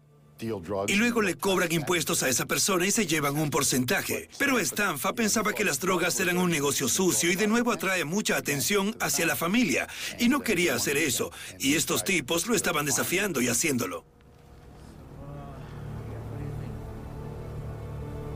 Y 0.41 0.95
luego 0.95 1.23
le 1.23 1.37
cobran 1.37 1.73
impuestos 1.73 2.23
a 2.23 2.29
esa 2.29 2.47
persona 2.47 2.87
y 2.87 2.91
se 2.91 3.07
llevan 3.07 3.37
un 3.37 3.51
porcentaje. 3.51 4.29
Pero 4.39 4.59
Stanfa 4.59 5.15
pensaba 5.15 5.53
que 5.53 5.65
las 5.65 5.81
drogas 5.81 6.19
eran 6.21 6.39
un 6.39 6.51
negocio 6.51 6.89
sucio 6.89 7.31
y 7.31 7.37
de 7.37 7.49
nuevo 7.49 7.73
atrae 7.73 8.05
mucha 8.05 8.37
atención 8.37 8.97
hacia 9.01 9.27
la 9.27 9.37
familia. 9.37 9.89
Y 10.19 10.29
no 10.29 10.41
quería 10.41 10.75
hacer 10.75 10.97
eso. 10.97 11.33
Y 11.59 11.75
estos 11.75 12.05
tipos 12.05 12.47
lo 12.47 12.55
estaban 12.55 12.87
desafiando 12.87 13.41
y 13.41 13.49
haciéndolo. 13.49 14.05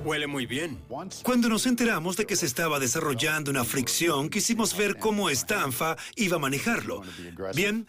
Huele 0.05 0.27
muy 0.27 0.47
bien. 0.47 0.83
Cuando 1.23 1.49
nos 1.49 1.67
enteramos 1.67 2.17
de 2.17 2.27
que 2.27 2.35
se 2.35 2.47
estaba 2.47 2.81
desarrollando 2.81 3.51
una 3.51 3.65
fricción, 3.65 4.29
quisimos 4.29 4.77
ver 4.77 4.97
cómo 4.97 5.31
Stanfa 5.31 5.97
iba 6.17 6.37
a 6.37 6.41
manejarlo. 6.41 7.03
Bien, 7.55 7.87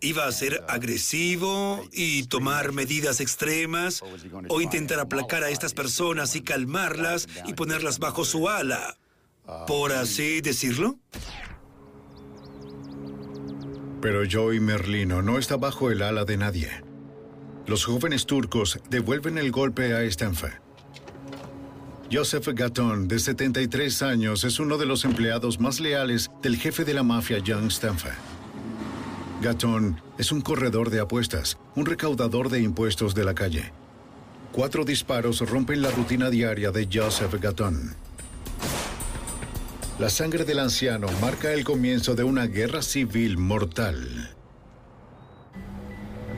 iba 0.00 0.26
a 0.26 0.32
ser 0.32 0.64
agresivo 0.68 1.84
y 1.92 2.24
tomar 2.24 2.72
medidas 2.72 3.20
extremas 3.20 4.02
o 4.48 4.60
intentar 4.60 5.00
aplacar 5.00 5.42
a 5.42 5.50
estas 5.50 5.74
personas 5.74 6.36
y 6.36 6.42
calmarlas 6.42 7.28
y 7.46 7.54
ponerlas 7.54 7.98
bajo 7.98 8.24
su 8.24 8.48
ala, 8.48 8.98
por 9.66 9.92
así 9.92 10.40
decirlo. 10.40 10.98
Pero 14.00 14.22
Joey 14.30 14.60
Merlino 14.60 15.22
no 15.22 15.38
está 15.38 15.56
bajo 15.56 15.90
el 15.90 16.02
ala 16.02 16.24
de 16.24 16.36
nadie. 16.36 16.70
Los 17.66 17.84
jóvenes 17.84 18.26
turcos 18.26 18.78
devuelven 18.88 19.38
el 19.38 19.50
golpe 19.50 19.94
a 19.94 20.02
Stanfa. 20.04 20.60
Joseph 22.12 22.46
Gatton, 22.54 23.08
de 23.08 23.18
73 23.18 24.02
años, 24.02 24.44
es 24.44 24.60
uno 24.60 24.78
de 24.78 24.86
los 24.86 25.04
empleados 25.04 25.58
más 25.58 25.80
leales 25.80 26.30
del 26.40 26.56
jefe 26.56 26.84
de 26.84 26.94
la 26.94 27.02
mafia, 27.02 27.42
John 27.44 27.68
Stanfa. 27.68 28.14
Gatton 29.42 30.00
es 30.16 30.32
un 30.32 30.40
corredor 30.40 30.88
de 30.88 31.00
apuestas, 31.00 31.58
un 31.74 31.84
recaudador 31.84 32.48
de 32.48 32.62
impuestos 32.62 33.14
de 33.14 33.22
la 33.22 33.34
calle. 33.34 33.70
Cuatro 34.50 34.84
disparos 34.84 35.40
rompen 35.40 35.82
la 35.82 35.90
rutina 35.90 36.30
diaria 36.30 36.70
de 36.70 36.88
Joseph 36.90 37.34
Gatton. 37.38 37.94
La 39.98 40.08
sangre 40.08 40.44
del 40.44 40.58
anciano 40.58 41.08
marca 41.20 41.52
el 41.52 41.64
comienzo 41.64 42.14
de 42.14 42.24
una 42.24 42.46
guerra 42.46 42.80
civil 42.80 43.36
mortal. 43.36 44.34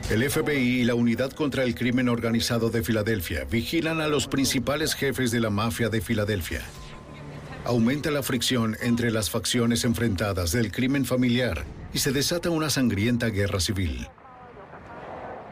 El 0.09 0.29
FBI 0.29 0.81
y 0.81 0.83
la 0.83 0.95
Unidad 0.95 1.31
contra 1.31 1.63
el 1.63 1.75
Crimen 1.75 2.09
Organizado 2.09 2.69
de 2.69 2.83
Filadelfia 2.83 3.45
vigilan 3.45 4.01
a 4.01 4.09
los 4.09 4.27
principales 4.27 4.93
jefes 4.93 5.31
de 5.31 5.39
la 5.39 5.49
mafia 5.49 5.87
de 5.87 6.01
Filadelfia. 6.01 6.63
Aumenta 7.63 8.11
la 8.11 8.23
fricción 8.23 8.75
entre 8.81 9.09
las 9.09 9.29
facciones 9.29 9.85
enfrentadas 9.85 10.51
del 10.51 10.71
crimen 10.71 11.05
familiar 11.05 11.65
y 11.93 11.99
se 11.99 12.11
desata 12.11 12.49
una 12.49 12.69
sangrienta 12.69 13.27
guerra 13.27 13.59
civil. 13.59 14.07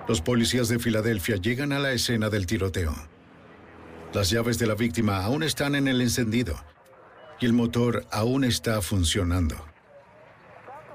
Los 0.08 0.22
policías 0.22 0.70
de 0.70 0.80
Filadelfia 0.80 1.36
llegan 1.36 1.74
a 1.74 1.80
la 1.80 1.92
escena 1.92 2.30
del 2.30 2.46
tiroteo. 2.46 2.96
Las 4.14 4.30
llaves 4.30 4.58
de 4.58 4.68
la 4.68 4.76
víctima 4.76 5.24
aún 5.24 5.44
están 5.44 5.76
en 5.76 5.88
el 5.88 6.02
encendido 6.02 6.56
y 7.40 7.46
el 7.46 7.54
motor 7.54 8.06
aún 8.12 8.44
está 8.44 8.82
funcionando. 8.82 9.56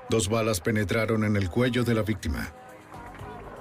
Dos 0.09 0.28
balas 0.28 0.61
penetraron 0.61 1.24
en 1.24 1.37
el 1.37 1.50
cuello 1.50 1.85
de 1.85 1.94
la 1.94 2.02
víctima. 2.02 2.55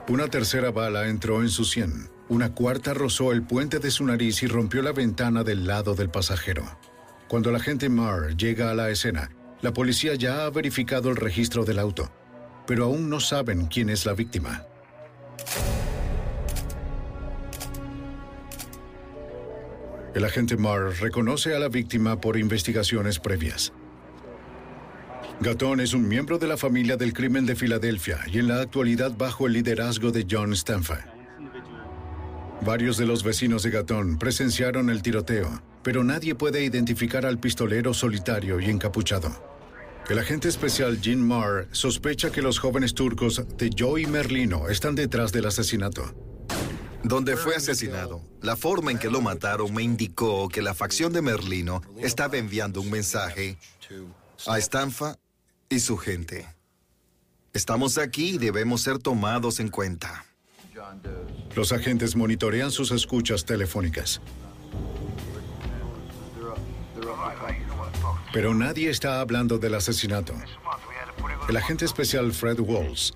Una 0.08 0.28
tercera 0.28 0.72
bala 0.72 1.08
entró 1.08 1.42
en 1.42 1.50
su 1.50 1.64
sien. 1.64 2.10
Una 2.28 2.54
cuarta 2.54 2.94
rozó 2.94 3.32
el 3.32 3.44
puente 3.44 3.80
de 3.80 3.92
su 3.92 4.06
nariz 4.06 4.42
y 4.44 4.48
rompió 4.48 4.82
la 4.82 4.94
ventana 4.94 5.44
del 5.44 5.68
lado 5.68 5.96
del 5.96 6.10
pasajero. 6.10 6.64
Cuando 7.28 7.50
el 7.50 7.58
agente 7.58 7.90
Marr 7.90 8.36
llega 8.36 8.72
a 8.72 8.74
la 8.74 8.90
escena, 8.90 9.32
la 9.62 9.74
policía 9.74 10.16
ya 10.16 10.46
ha 10.46 10.50
verificado 10.50 11.10
el 11.10 11.16
registro 11.16 11.66
del 11.66 11.80
auto, 11.80 12.12
pero 12.66 12.86
aún 12.86 13.10
no 13.10 13.20
saben 13.20 13.68
quién 13.68 13.90
es 13.90 14.06
la 14.06 14.14
víctima. 14.14 14.66
El 20.14 20.26
agente 20.26 20.58
Marr 20.58 20.94
reconoce 21.00 21.56
a 21.56 21.60
la 21.60 21.70
víctima 21.70 22.20
por 22.20 22.38
investigaciones 22.38 23.20
previas. 23.20 23.72
Gatón 25.40 25.80
es 25.80 25.94
un 25.94 26.08
miembro 26.08 26.38
de 26.38 26.48
la 26.48 26.58
familia 26.58 26.98
del 26.98 27.14
crimen 27.14 27.46
de 27.46 27.56
Filadelfia 27.56 28.20
y 28.32 28.40
en 28.40 28.48
la 28.48 28.62
actualidad 28.62 29.12
bajo 29.18 29.48
el 29.48 29.54
liderazgo 29.54 30.12
de 30.12 30.28
John 30.30 30.54
Stanfa. 30.54 31.06
Varios 32.62 32.98
de 32.98 33.08
los 33.08 33.24
vecinos 33.24 33.64
de 33.64 33.72
Gatón 33.72 34.20
presenciaron 34.20 34.90
el 34.92 35.02
tiroteo, 35.02 35.64
pero 35.84 36.04
nadie 36.04 36.36
puede 36.36 36.64
identificar 36.64 37.26
al 37.26 37.40
pistolero 37.40 37.94
solitario 37.94 38.60
y 38.60 38.70
encapuchado. 38.70 39.52
El 40.10 40.20
agente 40.20 40.50
especial 40.50 41.00
Jean 41.00 41.26
Marr 41.26 41.68
sospecha 41.72 42.32
que 42.32 42.42
los 42.42 42.60
jóvenes 42.60 42.94
turcos 42.94 43.42
de 43.58 43.70
Joey 43.78 44.08
Merlino 44.08 44.68
están 44.68 44.96
detrás 44.96 45.32
del 45.32 45.46
asesinato. 45.46 46.14
Donde 47.04 47.36
fue 47.36 47.56
asesinado, 47.56 48.22
la 48.42 48.56
forma 48.56 48.92
en 48.92 49.00
que 49.00 49.10
lo 49.10 49.22
mataron 49.22 49.74
me 49.74 49.82
indicó 49.82 50.50
que 50.50 50.62
la 50.62 50.74
facción 50.74 51.14
de 51.14 51.22
Merlino 51.22 51.82
estaba 51.98 52.38
enviando 52.38 52.82
un 52.82 52.92
mensaje 52.92 53.58
a 54.48 54.60
Stanfa 54.60 55.18
y 55.70 55.80
su 55.80 55.98
gente. 55.98 56.48
Estamos 57.54 57.98
aquí 57.98 58.36
y 58.36 58.38
debemos 58.38 58.82
ser 58.82 59.00
tomados 59.00 59.60
en 59.60 59.70
cuenta. 59.70 60.26
Los 61.56 61.72
agentes 61.72 62.16
monitorean 62.16 62.72
sus 62.72 62.92
escuchas 62.92 63.46
telefónicas. 63.46 64.22
Pero 68.34 68.54
nadie 68.54 68.90
está 68.90 69.20
hablando 69.22 69.58
del 69.58 69.76
asesinato. 69.76 70.34
El 71.50 71.58
agente 71.58 71.86
especial 71.86 72.32
Fred 72.34 72.60
Walls 72.60 73.14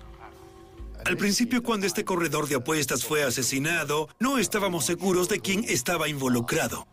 al 1.06 1.16
principio, 1.16 1.62
cuando 1.62 1.86
este 1.86 2.04
corredor 2.04 2.48
de 2.48 2.56
apuestas 2.56 3.04
fue 3.04 3.22
asesinado, 3.22 4.08
no 4.18 4.38
estábamos 4.38 4.84
seguros 4.84 5.28
de 5.28 5.38
quién 5.38 5.62
estaba 5.68 6.08
involucrado. 6.08 6.84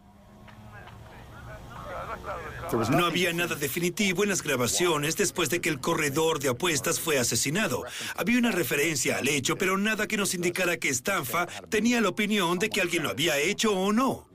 No 2.91 3.05
había 3.07 3.33
nada 3.33 3.55
definitivo 3.55 4.21
en 4.21 4.29
las 4.29 4.43
grabaciones 4.43 5.17
después 5.17 5.49
de 5.49 5.61
que 5.61 5.69
el 5.69 5.79
corredor 5.79 6.39
de 6.39 6.49
apuestas 6.49 6.99
fue 6.99 7.17
asesinado. 7.17 7.85
Había 8.15 8.37
una 8.37 8.51
referencia 8.51 9.17
al 9.17 9.27
hecho, 9.27 9.57
pero 9.57 9.79
nada 9.79 10.07
que 10.07 10.17
nos 10.17 10.35
indicara 10.35 10.77
que 10.77 10.93
Stanfa 10.93 11.47
tenía 11.69 11.99
la 11.99 12.09
opinión 12.09 12.59
de 12.59 12.69
que 12.69 12.81
alguien 12.81 13.01
lo 13.01 13.09
había 13.09 13.39
hecho 13.39 13.73
o 13.75 13.91
no. 13.91 14.27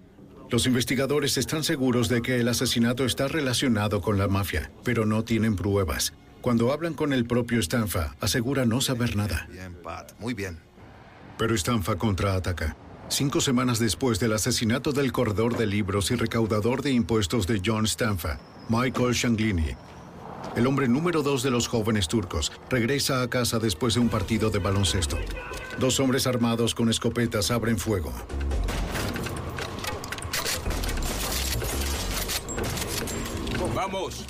Los 0.50 0.66
investigadores 0.66 1.36
están 1.36 1.62
seguros 1.62 2.08
de 2.08 2.22
que 2.22 2.40
el 2.40 2.48
asesinato 2.48 3.04
está 3.04 3.28
relacionado 3.28 4.00
con 4.00 4.16
la 4.16 4.28
mafia, 4.28 4.70
pero 4.82 5.04
no 5.04 5.22
tienen 5.22 5.56
pruebas. 5.56 6.14
Cuando 6.40 6.72
hablan 6.72 6.94
con 6.94 7.12
el 7.12 7.26
propio 7.26 7.60
Stanfa, 7.60 8.14
asegura 8.20 8.64
no 8.64 8.80
saber 8.80 9.14
nada. 9.14 9.46
Bien, 9.50 9.74
Pat. 9.82 10.12
Muy 10.18 10.32
bien. 10.32 10.58
Pero 11.36 11.54
Stanfa 11.54 11.96
contraataca. 11.96 12.76
Cinco 13.10 13.42
semanas 13.42 13.78
después 13.78 14.20
del 14.20 14.32
asesinato 14.32 14.92
del 14.92 15.12
corredor 15.12 15.56
de 15.58 15.66
libros 15.66 16.10
y 16.10 16.14
recaudador 16.14 16.80
de 16.82 16.92
impuestos 16.92 17.46
de 17.46 17.60
John 17.64 17.86
Stanfa, 17.86 18.38
Michael 18.70 19.12
Shanglini, 19.12 19.74
el 20.56 20.66
hombre 20.66 20.88
número 20.88 21.22
dos 21.22 21.42
de 21.42 21.50
los 21.50 21.68
jóvenes 21.68 22.08
turcos, 22.08 22.52
regresa 22.70 23.22
a 23.22 23.28
casa 23.28 23.58
después 23.58 23.94
de 23.94 24.00
un 24.00 24.08
partido 24.08 24.50
de 24.50 24.58
baloncesto. 24.58 25.18
Dos 25.78 26.00
hombres 26.00 26.26
armados 26.26 26.74
con 26.74 26.88
escopetas 26.88 27.50
abren 27.50 27.78
fuego. 27.78 28.12
¡Vamos! 33.78 34.26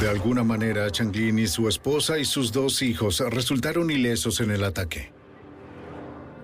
De 0.00 0.08
alguna 0.08 0.42
manera, 0.42 0.90
Changlini, 0.90 1.46
su 1.46 1.68
esposa 1.68 2.18
y 2.18 2.24
sus 2.24 2.50
dos 2.50 2.80
hijos 2.80 3.20
resultaron 3.20 3.90
ilesos 3.90 4.40
en 4.40 4.50
el 4.52 4.64
ataque. 4.64 5.12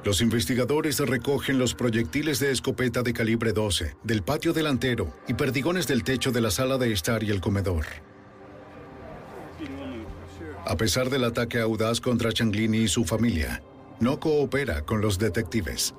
Los 0.05 0.21
investigadores 0.21 0.99
recogen 0.99 1.59
los 1.59 1.73
proyectiles 1.73 2.39
de 2.39 2.51
escopeta 2.51 3.03
de 3.03 3.15
calibre 3.15 3.55
12 3.55 3.97
del 4.05 4.23
patio 4.23 4.53
delantero 4.53 5.15
y 5.27 5.33
perdigones 5.33 5.87
del 5.87 6.05
techo 6.05 6.31
de 6.31 6.43
la 6.43 6.51
sala 6.51 6.77
de 6.77 6.93
estar 6.93 7.23
y 7.23 7.31
el 7.31 7.41
comedor. 7.41 7.87
A 10.67 10.77
pesar 10.77 11.11
del 11.11 11.23
ataque 11.23 11.61
audaz 11.61 12.01
contra 12.01 12.33
Changlini 12.33 12.79
y 12.79 12.89
su 12.89 13.05
familia, 13.05 13.63
no 14.01 14.19
coopera 14.19 14.83
con 14.83 15.01
los 15.01 15.17
detectives. 15.17 15.95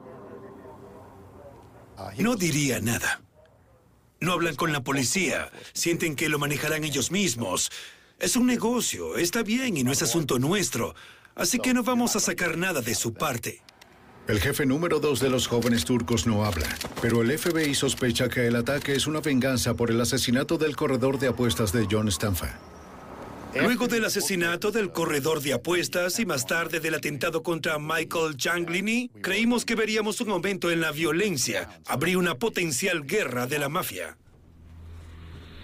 No 2.17 2.35
diría 2.35 2.81
nada. 2.81 3.21
No 4.19 4.33
hablan 4.33 4.55
con 4.55 4.73
la 4.73 4.83
policía. 4.83 5.51
Sienten 5.71 6.17
que 6.17 6.27
lo 6.27 6.37
manejarán 6.37 6.83
ellos 6.83 7.11
mismos. 7.11 7.71
Es 8.19 8.35
un 8.35 8.45
negocio, 8.45 9.15
está 9.15 9.41
bien 9.41 9.77
y 9.77 9.85
no 9.85 9.93
es 9.93 10.01
asunto 10.01 10.37
nuestro. 10.37 10.95
Así 11.33 11.59
que 11.59 11.73
no 11.73 11.83
vamos 11.83 12.17
a 12.17 12.19
sacar 12.19 12.57
nada 12.57 12.81
de 12.81 12.93
su 12.93 13.13
parte. 13.13 13.61
El 14.27 14.41
jefe 14.41 14.65
número 14.65 14.99
dos 14.99 15.21
de 15.21 15.29
los 15.29 15.47
jóvenes 15.47 15.85
turcos 15.85 16.27
no 16.27 16.43
habla, 16.43 16.67
pero 17.01 17.21
el 17.21 17.37
FBI 17.37 17.73
sospecha 17.73 18.27
que 18.27 18.47
el 18.47 18.57
ataque 18.57 18.95
es 18.95 19.07
una 19.07 19.21
venganza 19.21 19.75
por 19.75 19.91
el 19.91 20.01
asesinato 20.01 20.57
del 20.57 20.75
corredor 20.75 21.19
de 21.19 21.27
apuestas 21.27 21.71
de 21.71 21.87
John 21.89 22.09
Stanfa. 22.09 22.59
Luego 23.61 23.87
del 23.87 24.05
asesinato 24.05 24.71
del 24.71 24.91
corredor 24.91 25.41
de 25.41 25.53
apuestas 25.53 26.19
y 26.19 26.25
más 26.25 26.45
tarde 26.45 26.79
del 26.79 26.95
atentado 26.95 27.43
contra 27.43 27.79
Michael 27.79 28.37
Changlini, 28.37 29.09
creímos 29.21 29.65
que 29.65 29.75
veríamos 29.75 30.21
un 30.21 30.31
aumento 30.31 30.71
en 30.71 30.81
la 30.81 30.91
violencia. 30.91 31.69
Habría 31.85 32.17
una 32.17 32.35
potencial 32.35 33.05
guerra 33.05 33.47
de 33.47 33.59
la 33.59 33.69
mafia. 33.69 34.17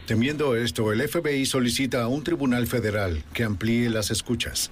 Temiendo 0.08 0.56
esto, 0.56 0.92
el 0.92 1.08
FBI 1.08 1.46
solicita 1.46 2.04
a 2.04 2.08
un 2.08 2.24
tribunal 2.24 2.68
federal 2.68 3.24
que 3.34 3.44
amplíe 3.44 3.90
las 3.90 4.12
escuchas. 4.12 4.70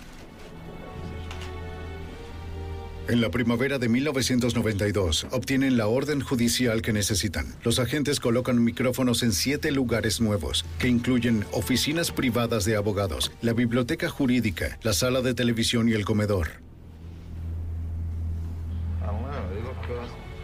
En 3.08 3.20
la 3.20 3.30
primavera 3.30 3.80
de 3.80 3.90
1992, 3.90 5.28
obtienen 5.32 5.76
la 5.76 5.88
orden 5.88 6.22
judicial 6.22 6.82
que 6.82 6.94
necesitan. 6.94 7.56
Los 7.64 7.80
agentes 7.80 8.20
colocan 8.20 8.64
micrófonos 8.64 9.24
en 9.24 9.34
siete 9.34 9.72
lugares 9.72 10.22
nuevos, 10.22 10.66
que 10.78 10.88
incluyen 10.88 11.46
oficinas 11.52 12.12
privadas 12.12 12.64
de 12.64 12.76
abogados, 12.76 13.32
la 13.42 13.54
biblioteca 13.54 14.08
jurídica, 14.08 14.78
la 14.84 14.94
sala 14.94 15.22
de 15.22 15.34
televisión 15.34 15.90
y 15.90 15.94
el 15.94 16.06
comedor. 16.06 16.50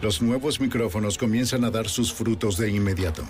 Los 0.02 0.20
nuevos 0.20 0.60
micrófonos 0.60 1.16
comienzan 1.16 1.64
a 1.64 1.70
dar 1.70 1.88
sus 1.88 2.12
frutos 2.12 2.56
de 2.56 2.70
inmediato. 2.70 3.24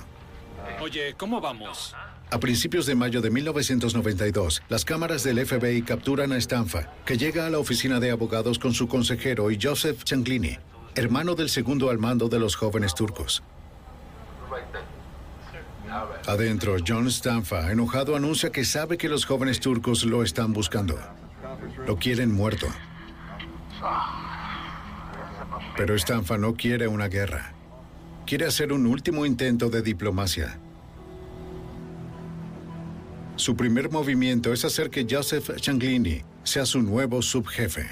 Oye, 0.80 1.14
¿cómo 1.16 1.40
vamos? 1.40 1.94
A 2.30 2.38
principios 2.38 2.84
de 2.84 2.94
mayo 2.94 3.22
de 3.22 3.30
1992, 3.30 4.62
las 4.68 4.84
cámaras 4.84 5.24
del 5.24 5.44
FBI 5.46 5.80
capturan 5.80 6.32
a 6.32 6.36
Stanfa, 6.36 6.92
que 7.06 7.16
llega 7.16 7.46
a 7.46 7.50
la 7.50 7.58
oficina 7.58 8.00
de 8.00 8.10
abogados 8.10 8.58
con 8.58 8.74
su 8.74 8.86
consejero 8.86 9.50
y 9.50 9.58
Joseph 9.60 10.04
Changlini, 10.04 10.58
hermano 10.94 11.34
del 11.34 11.48
segundo 11.48 11.88
al 11.88 11.98
mando 11.98 12.28
de 12.28 12.38
los 12.38 12.54
jóvenes 12.54 12.94
turcos. 12.94 13.42
Adentro, 16.26 16.76
John 16.86 17.10
Stanfa, 17.10 17.72
enojado, 17.72 18.14
anuncia 18.14 18.50
que 18.50 18.66
sabe 18.66 18.98
que 18.98 19.08
los 19.08 19.24
jóvenes 19.24 19.58
turcos 19.58 20.04
lo 20.04 20.22
están 20.22 20.52
buscando. 20.52 20.98
Lo 21.86 21.96
quieren 21.96 22.30
muerto. 22.30 22.66
Pero 25.78 25.94
Stanfa 25.94 26.36
no 26.36 26.54
quiere 26.56 26.88
una 26.88 27.08
guerra. 27.08 27.54
Quiere 28.26 28.44
hacer 28.44 28.74
un 28.74 28.86
último 28.86 29.24
intento 29.24 29.70
de 29.70 29.80
diplomacia. 29.80 30.60
Su 33.38 33.54
primer 33.54 33.88
movimiento 33.88 34.52
es 34.52 34.64
hacer 34.64 34.90
que 34.90 35.06
Joseph 35.08 35.60
Changlini 35.60 36.22
sea 36.42 36.66
su 36.66 36.82
nuevo 36.82 37.22
subjefe. 37.22 37.86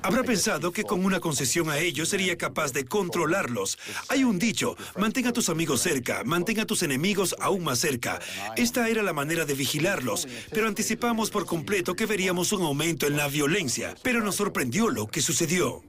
Habrá 0.00 0.22
pensado 0.22 0.70
que 0.70 0.84
con 0.84 1.04
una 1.04 1.18
concesión 1.18 1.68
a 1.70 1.78
ellos 1.78 2.10
sería 2.10 2.38
capaz 2.38 2.72
de 2.72 2.84
controlarlos. 2.84 3.76
Hay 4.08 4.22
un 4.22 4.38
dicho, 4.38 4.76
mantén 4.96 5.26
a 5.26 5.32
tus 5.32 5.48
amigos 5.48 5.80
cerca, 5.80 6.22
mantén 6.22 6.60
a 6.60 6.66
tus 6.66 6.84
enemigos 6.84 7.34
aún 7.40 7.64
más 7.64 7.80
cerca. 7.80 8.20
Esta 8.56 8.88
era 8.88 9.02
la 9.02 9.12
manera 9.12 9.44
de 9.44 9.54
vigilarlos, 9.54 10.28
pero 10.52 10.68
anticipamos 10.68 11.30
por 11.30 11.44
completo 11.44 11.96
que 11.96 12.06
veríamos 12.06 12.52
un 12.52 12.62
aumento 12.62 13.08
en 13.08 13.16
la 13.16 13.26
violencia. 13.26 13.96
Pero 14.04 14.22
nos 14.22 14.36
sorprendió 14.36 14.88
lo 14.88 15.08
que 15.08 15.20
sucedió. 15.20 15.82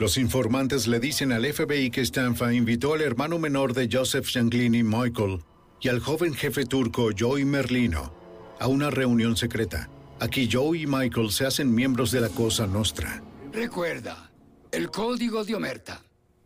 Los 0.00 0.18
informantes 0.18 0.88
le 0.88 0.98
dicen 0.98 1.30
al 1.30 1.46
FBI 1.46 1.92
que 1.92 2.04
Stanfa 2.04 2.52
invitó 2.52 2.94
al 2.94 3.02
hermano 3.02 3.38
menor 3.38 3.74
de 3.74 3.88
Joseph 3.88 4.26
Changlini, 4.26 4.82
Michael, 4.82 5.38
y 5.82 5.88
al 5.88 6.00
joven 6.00 6.34
jefe 6.34 6.64
turco 6.64 7.10
Joey 7.16 7.44
Merlino 7.44 8.14
a 8.60 8.68
una 8.68 8.90
reunión 8.90 9.36
secreta. 9.36 9.90
Aquí 10.20 10.48
Joey 10.50 10.82
y 10.82 10.86
Michael 10.86 11.32
se 11.32 11.44
hacen 11.44 11.74
miembros 11.74 12.12
de 12.12 12.20
la 12.20 12.28
Cosa 12.28 12.66
Nostra. 12.68 13.22
Recuerda, 13.52 14.30
el 14.70 14.88
código 14.90 15.44
de 15.44 15.56
Omerta. 15.56 16.00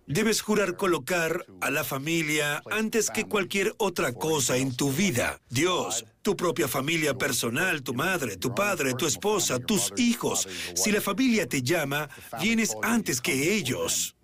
Debes 0.07 0.41
jurar 0.41 0.77
colocar 0.77 1.45
a 1.61 1.71
la 1.71 1.85
familia 1.85 2.63
antes 2.71 3.11
que 3.11 3.25
cualquier 3.25 3.75
otra 3.77 4.15
cosa 4.15 4.57
en 4.57 4.75
tu 4.75 4.93
vida. 4.93 5.41
Dios, 5.51 6.07
tu 6.23 6.37
propia 6.37 6.69
familia 6.69 7.19
personal, 7.19 7.83
tu 7.83 7.93
madre, 7.93 8.37
tu 8.37 8.55
padre, 8.55 8.95
tu 8.95 9.07
esposa, 9.07 9.59
tus 9.59 9.93
hijos. 9.97 10.49
Si 10.75 10.93
la 10.93 11.01
familia 11.01 11.47
te 11.47 11.61
llama, 11.61 12.09
vienes 12.41 12.75
antes 12.83 13.21
que 13.21 13.57
ellos. 13.57 14.16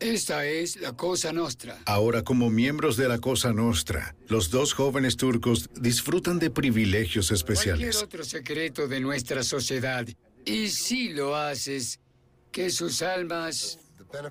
Esta 0.00 0.46
es 0.46 0.76
la 0.76 0.92
Cosa 0.92 1.32
Nostra. 1.32 1.78
Ahora, 1.84 2.22
como 2.22 2.50
miembros 2.50 2.96
de 2.96 3.08
la 3.08 3.18
Cosa 3.18 3.52
Nostra, 3.52 4.14
los 4.28 4.50
dos 4.50 4.72
jóvenes 4.72 5.16
turcos 5.16 5.68
disfrutan 5.74 6.38
de 6.38 6.50
privilegios 6.50 7.30
especiales. 7.30 7.96
Cualquier 7.96 8.04
otro 8.04 8.24
secreto 8.24 8.86
de 8.86 9.00
nuestra 9.00 9.42
sociedad. 9.42 10.06
Y 10.44 10.68
si 10.68 11.10
lo 11.10 11.36
haces, 11.36 12.00
que 12.52 12.70
sus 12.70 13.02
almas... 13.02 13.78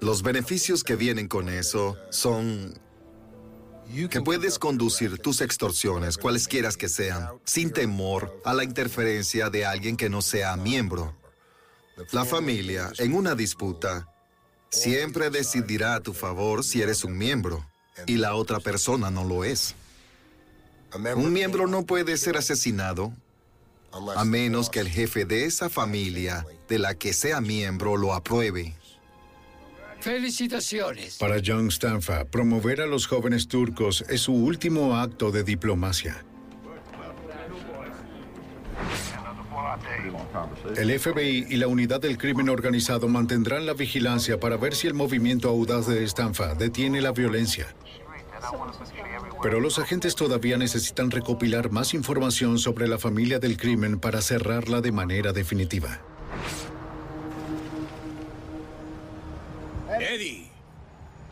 Los 0.01 0.23
beneficios 0.23 0.84
que 0.84 0.95
vienen 0.95 1.27
con 1.27 1.49
eso 1.49 1.97
son 2.10 2.73
que 4.10 4.21
puedes 4.21 4.60
conducir 4.60 5.19
tus 5.19 5.41
extorsiones, 5.41 6.17
cualesquiera 6.17 6.69
que 6.71 6.89
sean, 6.89 7.30
sin 7.45 7.71
temor 7.71 8.41
a 8.43 8.53
la 8.53 8.63
interferencia 8.63 9.49
de 9.49 9.65
alguien 9.65 9.95
que 9.95 10.10
no 10.10 10.21
sea 10.21 10.56
miembro. 10.58 11.15
La 12.12 12.25
familia, 12.25 12.91
en 12.97 13.13
una 13.13 13.34
disputa, 13.34 14.08
siempre 14.69 15.30
decidirá 15.30 15.95
a 15.95 16.01
tu 16.01 16.13
favor 16.13 16.63
si 16.63 16.82
eres 16.82 17.03
un 17.03 17.17
miembro 17.17 17.65
y 18.06 18.17
la 18.17 18.36
otra 18.36 18.60
persona 18.60 19.10
no 19.10 19.23
lo 19.23 19.43
es. 19.43 19.75
Un 21.15 21.34
miembro 21.34 21.67
no 21.67 21.86
puede 21.86 22.17
ser 22.17 22.38
asesinado 22.38 23.13
a 24.15 24.25
menos 24.25 24.69
que 24.69 24.80
el 24.80 24.89
jefe 24.89 25.25
de 25.25 25.45
esa 25.45 25.69
familia 25.69 26.45
de 26.67 26.80
la 26.80 26.95
que 26.95 27.13
sea 27.13 27.41
miembro 27.41 27.97
lo 27.97 28.13
apruebe. 28.13 28.75
Felicitaciones. 29.99 31.17
Para 31.17 31.41
John 31.43 31.71
Stanfa, 31.71 32.25
promover 32.25 32.82
a 32.82 32.86
los 32.86 33.08
jóvenes 33.08 33.47
turcos 33.47 34.06
es 34.10 34.21
su 34.21 34.34
último 34.34 34.95
acto 34.95 35.32
de 35.32 35.43
diplomacia. 35.43 36.23
El 40.76 41.00
FBI 41.00 41.48
y 41.50 41.58
la 41.58 41.67
unidad 41.67 42.02
del 42.02 42.17
crimen 42.17 42.50
organizado 42.50 43.08
mantendrán 43.08 43.65
la 43.65 43.74
vigilancia 43.74 44.39
para 44.39 44.58
ver 44.58 44.76
si 44.76 44.88
el 44.88 44.93
movimiento 44.93 45.50
audaz 45.50 45.88
de 45.88 46.04
Stanfa 46.08 46.56
detiene 46.56 47.02
la 47.02 47.12
violencia. 47.12 47.67
Pero 49.41 49.60
los 49.60 49.80
agentes 49.80 50.15
todavía 50.15 50.58
necesitan 50.58 51.12
recopilar 51.12 51.72
más 51.72 51.93
información 51.93 52.60
sobre 52.60 52.88
la 52.88 52.98
familia 52.98 53.39
del 53.39 53.58
crimen 53.58 54.00
para 54.00 54.22
cerrarla 54.22 54.82
de 54.82 54.91
manera 54.91 55.34
definitiva. 55.34 56.02
Eddie. 60.00 60.48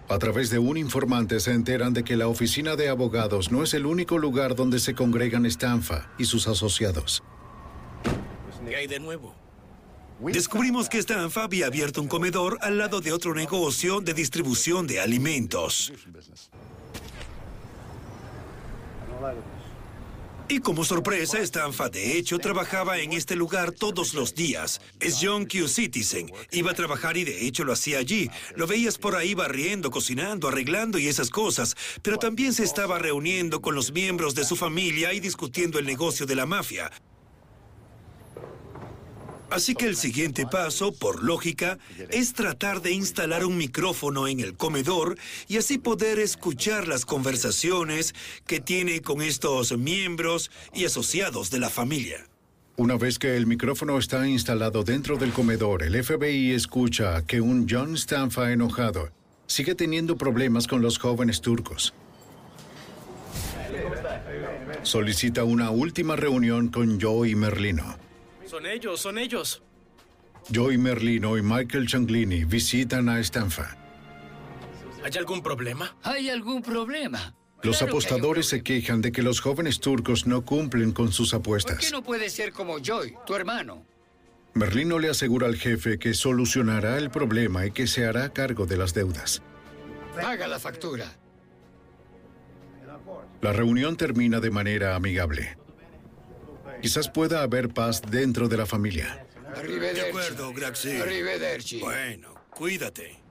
A 0.07 0.19
través 0.19 0.51
de 0.51 0.59
un 0.59 0.77
informante 0.77 1.39
se 1.39 1.51
enteran 1.51 1.93
de 1.93 2.03
que 2.03 2.15
la 2.15 2.27
oficina 2.27 2.75
de 2.75 2.89
abogados 2.89 3.51
no 3.51 3.63
es 3.63 3.73
el 3.73 3.85
único 3.85 4.19
lugar 4.19 4.55
donde 4.55 4.79
se 4.79 4.93
congregan 4.93 5.45
Stanfa 5.45 6.11
y 6.19 6.25
sus 6.25 6.47
asociados. 6.47 7.23
¿Qué 8.67 8.75
hay 8.75 8.87
de 8.87 8.99
nuevo? 8.99 9.35
Descubrimos 10.19 10.87
que 10.87 10.99
Stanfa 10.99 11.43
había 11.43 11.67
abierto 11.67 12.01
un 12.01 12.07
comedor 12.07 12.57
al 12.61 12.77
lado 12.77 13.01
de 13.01 13.11
otro 13.11 13.33
negocio 13.33 13.99
de 13.99 14.13
distribución 14.13 14.87
de 14.87 15.01
alimentos. 15.01 15.91
Y 20.47 20.59
como 20.59 20.85
sorpresa, 20.85 21.39
Stanfa 21.39 21.89
de 21.89 22.17
hecho 22.17 22.37
trabajaba 22.37 22.99
en 22.99 23.13
este 23.13 23.35
lugar 23.35 23.71
todos 23.71 24.13
los 24.13 24.35
días. 24.35 24.79
Es 24.99 25.17
John 25.19 25.47
Q 25.47 25.67
Citizen. 25.67 26.31
Iba 26.51 26.71
a 26.71 26.75
trabajar 26.75 27.17
y 27.17 27.23
de 27.23 27.45
hecho 27.45 27.63
lo 27.63 27.73
hacía 27.73 27.97
allí. 27.97 28.29
Lo 28.55 28.67
veías 28.67 28.97
por 28.97 29.15
ahí 29.15 29.33
barriendo, 29.33 29.89
cocinando, 29.89 30.47
arreglando 30.47 30.99
y 30.99 31.07
esas 31.07 31.29
cosas. 31.29 31.75
Pero 32.03 32.17
también 32.17 32.53
se 32.53 32.63
estaba 32.63 32.99
reuniendo 32.99 33.61
con 33.61 33.75
los 33.75 33.91
miembros 33.91 34.35
de 34.35 34.45
su 34.45 34.55
familia 34.55 35.13
y 35.13 35.19
discutiendo 35.19 35.79
el 35.79 35.85
negocio 35.85 36.25
de 36.25 36.35
la 36.35 36.45
mafia. 36.45 36.91
Así 39.49 39.75
que 39.75 39.85
el 39.85 39.95
siguiente 39.95 40.45
paso, 40.45 40.91
por 40.93 41.23
lógica, 41.23 41.77
es 42.09 42.33
tratar 42.33 42.81
de 42.81 42.91
instalar 42.91 43.45
un 43.45 43.57
micrófono 43.57 44.27
en 44.27 44.39
el 44.39 44.55
comedor 44.55 45.17
y 45.47 45.57
así 45.57 45.77
poder 45.77 46.19
escuchar 46.19 46.87
las 46.87 47.05
conversaciones 47.05 48.15
que 48.47 48.59
tiene 48.59 49.01
con 49.01 49.21
estos 49.21 49.77
miembros 49.77 50.51
y 50.73 50.85
asociados 50.85 51.51
de 51.51 51.59
la 51.59 51.69
familia. 51.69 52.25
Una 52.77 52.97
vez 52.97 53.19
que 53.19 53.37
el 53.37 53.47
micrófono 53.47 53.97
está 53.97 54.27
instalado 54.27 54.83
dentro 54.83 55.15
del 55.17 55.31
comedor, 55.31 55.83
el 55.83 56.03
FBI 56.03 56.51
escucha 56.51 57.25
que 57.25 57.39
un 57.39 57.67
John 57.69 57.95
Stanfa 57.95 58.51
enojado 58.51 59.11
sigue 59.47 59.75
teniendo 59.75 60.17
problemas 60.17 60.67
con 60.67 60.81
los 60.81 60.97
jóvenes 60.97 61.39
turcos. 61.39 61.93
Solicita 64.83 65.43
una 65.43 65.69
última 65.69 66.15
reunión 66.15 66.67
con 66.67 66.99
Joe 66.99 67.29
y 67.29 67.35
Merlino. 67.35 68.04
Son 68.45 68.65
ellos, 68.65 69.01
son 69.01 69.17
ellos. 69.17 69.61
Joey 70.53 70.77
Merlino 70.77 71.37
y 71.37 71.41
Michael 71.41 71.87
Changlini 71.87 72.45
visitan 72.45 73.09
a 73.09 73.19
Stanfa. 73.19 73.75
¿Hay 75.03 75.11
algún 75.17 75.41
problema? 75.41 75.95
¿Hay 76.03 76.29
algún 76.29 76.61
problema? 76.61 77.33
Los 77.63 77.77
Claro 77.77 77.85
que 77.85 77.91
apostadores 77.91 78.47
se 78.47 78.61
quejan 78.61 79.01
de 79.01 79.11
que 79.11 79.23
los 79.23 79.39
jóvenes 79.39 79.79
turcos 79.79 80.27
no 80.27 80.45
cumplen 80.45 80.91
con 80.91 81.11
sus 81.11 81.31
¿Por 81.31 81.39
apuestas. 81.39 81.77
qué 81.79 81.91
no 81.91 82.03
puede 82.03 82.29
ser 82.29 82.51
como 82.51 82.77
Joy, 82.79 83.15
tu 83.25 83.33
hermano? 83.33 83.85
Merlino 84.53 84.99
le 84.99 85.09
asegura 85.09 85.47
al 85.47 85.55
jefe 85.55 85.97
que 85.97 86.13
solucionará 86.13 86.97
el 86.97 87.09
problema 87.09 87.65
y 87.65 87.71
que 87.71 87.87
se 87.87 88.05
hará 88.05 88.29
cargo 88.31 88.65
de 88.65 88.77
las 88.77 88.93
deudas. 88.93 89.41
Paga 90.15 90.47
la 90.47 90.59
factura. 90.59 91.11
La 93.41 93.51
reunión 93.51 93.97
termina 93.97 94.39
de 94.39 94.51
manera 94.51 94.95
amigable. 94.95 95.57
Quizás 96.85 97.09
pueda 97.09 97.41
haber 97.41 97.69
paz 97.69 97.99
dentro 97.99 98.47
de 98.47 98.57
la 98.57 98.67
familia. 98.67 99.25
Arrivederci. 99.55 100.01
De 100.01 100.07
acuerdo, 100.07 100.53
Graxi. 100.53 100.91
Arrivederci. 100.97 101.79
Bueno, 101.79 102.35
cuídate. 102.51 103.23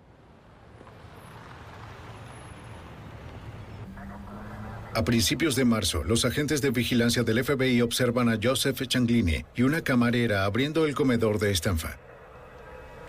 A 4.92 5.04
principios 5.04 5.54
de 5.54 5.64
marzo, 5.64 6.02
los 6.02 6.24
agentes 6.24 6.62
de 6.62 6.70
vigilancia 6.70 7.22
del 7.22 7.44
FBI 7.44 7.80
observan 7.80 8.28
a 8.28 8.40
Joseph 8.42 8.88
Changlini 8.88 9.44
y 9.54 9.62
una 9.62 9.82
camarera 9.82 10.46
abriendo 10.46 10.84
el 10.84 10.96
comedor 10.96 11.38
de 11.38 11.54
Stanfa. 11.54 11.96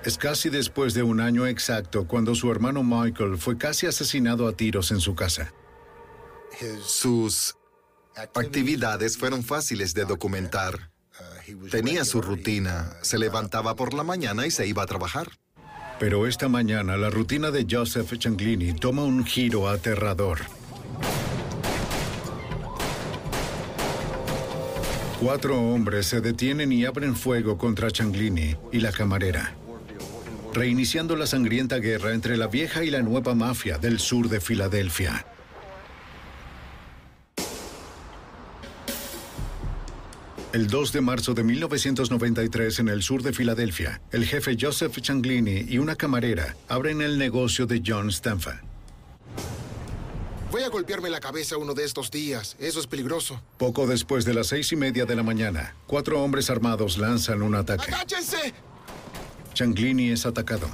Es 0.03 0.15
casi 0.19 0.49
después 0.49 0.93
de 0.93 1.01
un 1.01 1.21
año 1.21 1.47
exacto 1.47 2.07
cuando 2.07 2.35
su 2.35 2.51
hermano 2.51 2.83
Michael 2.83 3.39
fue 3.39 3.57
casi 3.57 3.87
asesinado 3.87 4.47
a 4.47 4.55
tiros 4.55 4.91
en 4.91 4.99
su 4.99 5.15
casa. 5.15 5.51
Sus 6.83 7.55
actividades 8.15 9.17
fueron 9.17 9.43
fáciles 9.43 9.93
de 9.93 10.05
documentar. 10.05 10.91
Tenía 11.69 12.05
su 12.05 12.21
rutina. 12.21 12.93
Se 13.01 13.17
levantaba 13.17 13.75
por 13.75 13.93
la 13.93 14.03
mañana 14.03 14.45
y 14.45 14.51
se 14.51 14.67
iba 14.67 14.83
a 14.83 14.87
trabajar. 14.87 15.29
Pero 15.99 16.27
esta 16.27 16.49
mañana 16.49 16.97
la 16.97 17.09
rutina 17.09 17.51
de 17.51 17.65
Joseph 17.69 18.17
Changlini 18.17 18.73
toma 18.73 19.03
un 19.03 19.25
giro 19.25 19.69
aterrador. 19.69 20.39
Cuatro 25.21 25.59
hombres 25.59 26.07
se 26.07 26.19
detienen 26.19 26.71
y 26.71 26.85
abren 26.85 27.15
fuego 27.15 27.57
contra 27.57 27.89
Changlini 27.89 28.57
y 28.71 28.79
la 28.79 28.91
camarera, 28.91 29.55
reiniciando 30.53 31.15
la 31.15 31.25
sangrienta 31.25 31.77
guerra 31.77 32.13
entre 32.13 32.35
la 32.35 32.47
vieja 32.47 32.83
y 32.83 32.91
la 32.91 33.01
nueva 33.01 33.33
mafia 33.33 33.77
del 33.77 33.99
sur 33.99 34.27
de 34.27 34.41
Filadelfia. 34.41 35.25
El 40.55 40.67
2 40.67 40.93
de 40.93 41.01
marzo 41.01 41.33
de 41.33 41.43
1993, 41.43 42.79
en 42.79 42.87
el 42.87 43.03
sur 43.03 43.21
de 43.21 43.33
Filadelfia, 43.33 43.99
el 44.13 44.23
jefe 44.23 44.55
Joseph 44.57 45.01
Changlini 45.01 45.65
y 45.67 45.79
una 45.79 45.97
camarera 45.97 46.55
abren 46.69 47.01
el 47.01 47.17
negocio 47.17 47.65
de 47.65 47.83
John 47.85 48.09
Stanfa. 48.09 48.61
Voy 50.51 50.63
a 50.63 50.69
golpearme 50.69 51.09
la 51.09 51.19
cabeza 51.19 51.57
uno 51.57 51.73
de 51.73 51.83
estos 51.83 52.09
días. 52.09 52.55
Eso 52.57 52.79
es 52.79 52.87
peligroso. 52.87 53.41
Poco 53.57 53.85
después 53.85 54.23
de 54.23 54.33
las 54.33 54.47
seis 54.47 54.71
y 54.71 54.77
media 54.77 55.05
de 55.05 55.17
la 55.17 55.23
mañana, 55.23 55.75
cuatro 55.87 56.23
hombres 56.23 56.49
armados 56.49 56.97
lanzan 56.97 57.41
un 57.41 57.53
ataque. 57.55 57.91
¡Agáchense! 57.91 58.53
Changlini 59.53 60.11
es 60.11 60.25
atacado. 60.25 60.69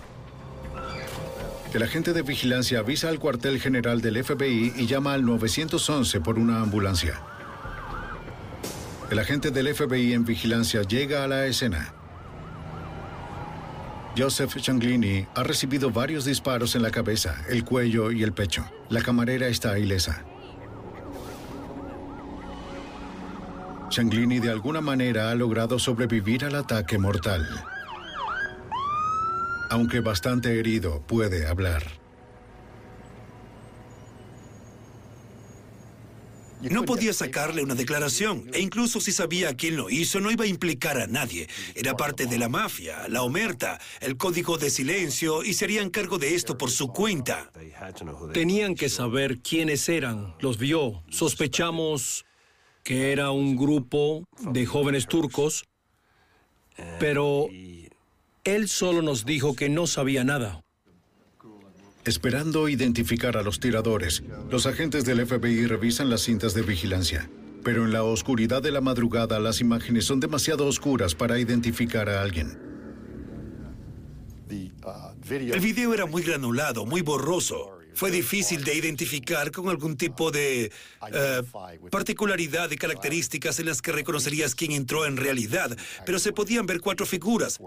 El 1.73 1.81
agente 1.81 2.13
de 2.13 2.21
vigilancia 2.21 2.77
avisa 2.77 3.09
al 3.09 3.17
cuartel 3.17 3.59
general 3.59 4.01
del 4.01 4.23
FBI 4.23 4.73
y 4.75 4.85
llama 4.85 5.15
al 5.15 5.25
911 5.25 6.21
por 6.21 6.37
una 6.37 6.61
ambulancia. 6.61 7.19
El 9.11 9.19
agente 9.19 9.51
del 9.51 9.75
FBI 9.75 10.13
en 10.13 10.23
vigilancia 10.23 10.83
llega 10.83 11.25
a 11.25 11.27
la 11.27 11.45
escena. 11.45 11.93
Joseph 14.17 14.55
Changlini 14.55 15.27
ha 15.35 15.43
recibido 15.43 15.91
varios 15.91 16.23
disparos 16.23 16.75
en 16.75 16.81
la 16.81 16.91
cabeza, 16.91 17.35
el 17.49 17.65
cuello 17.65 18.13
y 18.13 18.23
el 18.23 18.31
pecho. 18.31 18.63
La 18.87 19.01
camarera 19.01 19.49
está 19.49 19.77
ilesa. 19.77 20.23
Changlini 23.89 24.39
de 24.39 24.49
alguna 24.49 24.79
manera 24.79 25.29
ha 25.29 25.35
logrado 25.35 25.77
sobrevivir 25.77 26.45
al 26.45 26.55
ataque 26.55 26.97
mortal. 26.97 27.45
Aunque 29.69 29.99
bastante 29.99 30.57
herido, 30.57 31.01
puede 31.05 31.47
hablar. 31.47 32.00
No 36.69 36.83
podía 36.83 37.13
sacarle 37.13 37.63
una 37.63 37.75
declaración, 37.75 38.49
e 38.53 38.59
incluso 38.59 38.99
si 39.01 39.11
sabía 39.11 39.55
quién 39.55 39.75
lo 39.77 39.89
hizo, 39.89 40.19
no 40.19 40.31
iba 40.31 40.45
a 40.45 40.47
implicar 40.47 40.97
a 40.99 41.07
nadie. 41.07 41.47
Era 41.75 41.95
parte 41.95 42.25
de 42.25 42.37
la 42.37 42.49
mafia, 42.49 43.07
la 43.07 43.23
omerta, 43.23 43.79
el 43.99 44.17
código 44.17 44.57
de 44.57 44.69
silencio, 44.69 45.43
y 45.43 45.53
se 45.53 45.65
harían 45.65 45.89
cargo 45.89 46.17
de 46.17 46.35
esto 46.35 46.57
por 46.57 46.69
su 46.69 46.89
cuenta. 46.89 47.51
Tenían 48.33 48.75
que 48.75 48.89
saber 48.89 49.39
quiénes 49.39 49.87
eran. 49.89 50.35
Los 50.39 50.57
vio. 50.57 51.03
Sospechamos 51.09 52.25
que 52.83 53.11
era 53.11 53.31
un 53.31 53.55
grupo 53.55 54.23
de 54.39 54.65
jóvenes 54.65 55.07
turcos, 55.07 55.65
pero 56.99 57.47
él 58.43 58.69
solo 58.69 59.01
nos 59.01 59.25
dijo 59.25 59.55
que 59.55 59.69
no 59.69 59.87
sabía 59.87 60.23
nada. 60.23 60.63
Esperando 62.03 62.67
identificar 62.67 63.37
a 63.37 63.43
los 63.43 63.59
tiradores, 63.59 64.23
los 64.49 64.65
agentes 64.65 65.05
del 65.05 65.25
FBI 65.25 65.67
revisan 65.67 66.09
las 66.09 66.21
cintas 66.21 66.53
de 66.55 66.63
vigilancia. 66.63 67.29
Pero 67.63 67.85
en 67.85 67.93
la 67.93 68.03
oscuridad 68.03 68.63
de 68.63 68.71
la 68.71 68.81
madrugada 68.81 69.39
las 69.39 69.61
imágenes 69.61 70.05
son 70.05 70.19
demasiado 70.19 70.65
oscuras 70.65 71.13
para 71.13 71.37
identificar 71.37 72.09
a 72.09 72.23
alguien. 72.23 72.57
El 75.29 75.59
video 75.59 75.93
era 75.93 76.07
muy 76.07 76.23
granulado, 76.23 76.85
muy 76.85 77.01
borroso. 77.01 77.80
Fue 77.93 78.11
difícil 78.11 78.63
de 78.63 78.75
identificar 78.75 79.51
con 79.51 79.69
algún 79.69 79.97
tipo 79.97 80.31
de 80.31 80.71
eh, 81.13 81.43
particularidad 81.89 82.69
de 82.69 82.77
características 82.77 83.59
en 83.59 83.67
las 83.67 83.81
que 83.81 83.91
reconocerías 83.91 84.55
quién 84.55 84.71
entró 84.71 85.05
en 85.05 85.17
realidad, 85.17 85.75
pero 86.05 86.19
se 86.19 86.31
podían 86.31 86.65
ver 86.65 86.81
cuatro 86.81 87.05
figuras. 87.05 87.59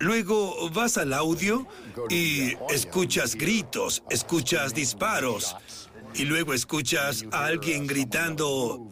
Luego 0.00 0.70
vas 0.70 0.98
al 0.98 1.12
audio 1.12 1.66
y 2.10 2.54
escuchas 2.70 3.36
gritos, 3.36 4.02
escuchas 4.10 4.74
disparos. 4.74 5.56
Y 6.14 6.24
luego 6.26 6.52
escuchas 6.52 7.24
a 7.32 7.46
alguien 7.46 7.86
gritando, 7.86 8.91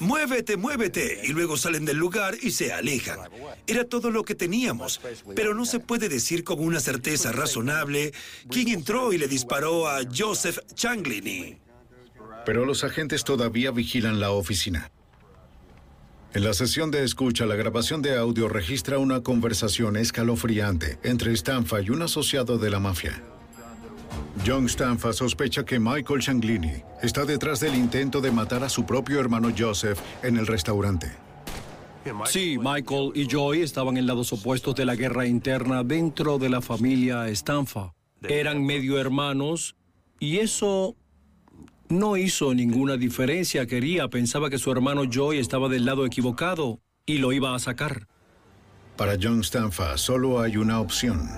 muévete, 0.00 0.56
muévete. 0.56 1.20
Y 1.24 1.28
luego 1.28 1.56
salen 1.56 1.84
del 1.84 1.96
lugar 1.96 2.36
y 2.40 2.50
se 2.50 2.72
alejan. 2.72 3.18
Era 3.66 3.84
todo 3.84 4.10
lo 4.10 4.24
que 4.24 4.34
teníamos. 4.34 5.00
Pero 5.34 5.54
no 5.54 5.64
se 5.64 5.80
puede 5.80 6.08
decir 6.08 6.44
con 6.44 6.60
una 6.60 6.80
certeza 6.80 7.32
razonable 7.32 8.12
quién 8.50 8.68
entró 8.68 9.12
y 9.12 9.18
le 9.18 9.28
disparó 9.28 9.88
a 9.88 10.00
Joseph 10.04 10.58
Changlini. 10.74 11.58
Pero 12.44 12.64
los 12.64 12.84
agentes 12.84 13.24
todavía 13.24 13.70
vigilan 13.70 14.20
la 14.20 14.30
oficina. 14.30 14.90
En 16.34 16.42
la 16.42 16.52
sesión 16.52 16.90
de 16.90 17.04
escucha, 17.04 17.46
la 17.46 17.54
grabación 17.54 18.02
de 18.02 18.16
audio 18.16 18.48
registra 18.48 18.98
una 18.98 19.22
conversación 19.22 19.96
escalofriante 19.96 20.98
entre 21.04 21.32
Stanfa 21.36 21.80
y 21.80 21.90
un 21.90 22.02
asociado 22.02 22.58
de 22.58 22.70
la 22.70 22.80
mafia. 22.80 23.22
John 24.46 24.68
Stanfa 24.68 25.12
sospecha 25.12 25.64
que 25.64 25.78
Michael 25.78 26.20
Changlini 26.20 26.82
está 27.02 27.24
detrás 27.24 27.60
del 27.60 27.74
intento 27.74 28.20
de 28.20 28.30
matar 28.30 28.64
a 28.64 28.68
su 28.68 28.84
propio 28.84 29.20
hermano 29.20 29.50
Joseph 29.56 29.98
en 30.22 30.36
el 30.36 30.46
restaurante. 30.46 31.12
Sí, 32.26 32.58
Michael 32.58 33.12
y 33.14 33.26
Joy 33.26 33.62
estaban 33.62 33.96
en 33.96 34.06
lados 34.06 34.32
opuestos 34.32 34.74
de 34.74 34.84
la 34.84 34.94
guerra 34.94 35.26
interna 35.26 35.82
dentro 35.82 36.38
de 36.38 36.50
la 36.50 36.60
familia 36.60 37.28
Stanfa. 37.28 37.94
Eran 38.22 38.64
medio 38.64 38.98
hermanos 38.98 39.74
y 40.20 40.38
eso 40.38 40.96
No 41.88 42.16
hizo 42.16 42.54
ninguna 42.54 42.96
diferencia, 42.96 43.66
quería, 43.66 44.08
pensaba 44.08 44.48
que 44.48 44.58
su 44.58 44.72
hermano 44.72 45.04
Joy 45.04 45.38
estaba 45.38 45.68
del 45.68 45.84
lado 45.84 46.06
equivocado 46.06 46.80
y 47.06 47.18
lo 47.18 47.32
iba 47.32 47.54
a 47.54 47.58
sacar. 47.58 48.08
Para 48.96 49.16
John 49.20 49.42
Stanfa 49.42 49.98
solo 49.98 50.40
hay 50.40 50.56
una 50.56 50.80
opción. 50.80 51.28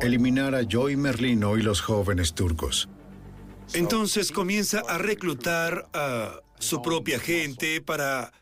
Eliminar 0.00 0.54
a 0.54 0.64
Joy 0.64 0.96
Merlino 0.96 1.56
y 1.56 1.62
los 1.62 1.80
jóvenes 1.80 2.34
turcos. 2.34 2.88
Entonces 3.72 4.32
comienza 4.32 4.82
a 4.88 4.98
reclutar 4.98 5.88
a 5.92 6.40
su 6.58 6.82
propia 6.82 7.20
gente 7.20 7.80
para 7.80 8.32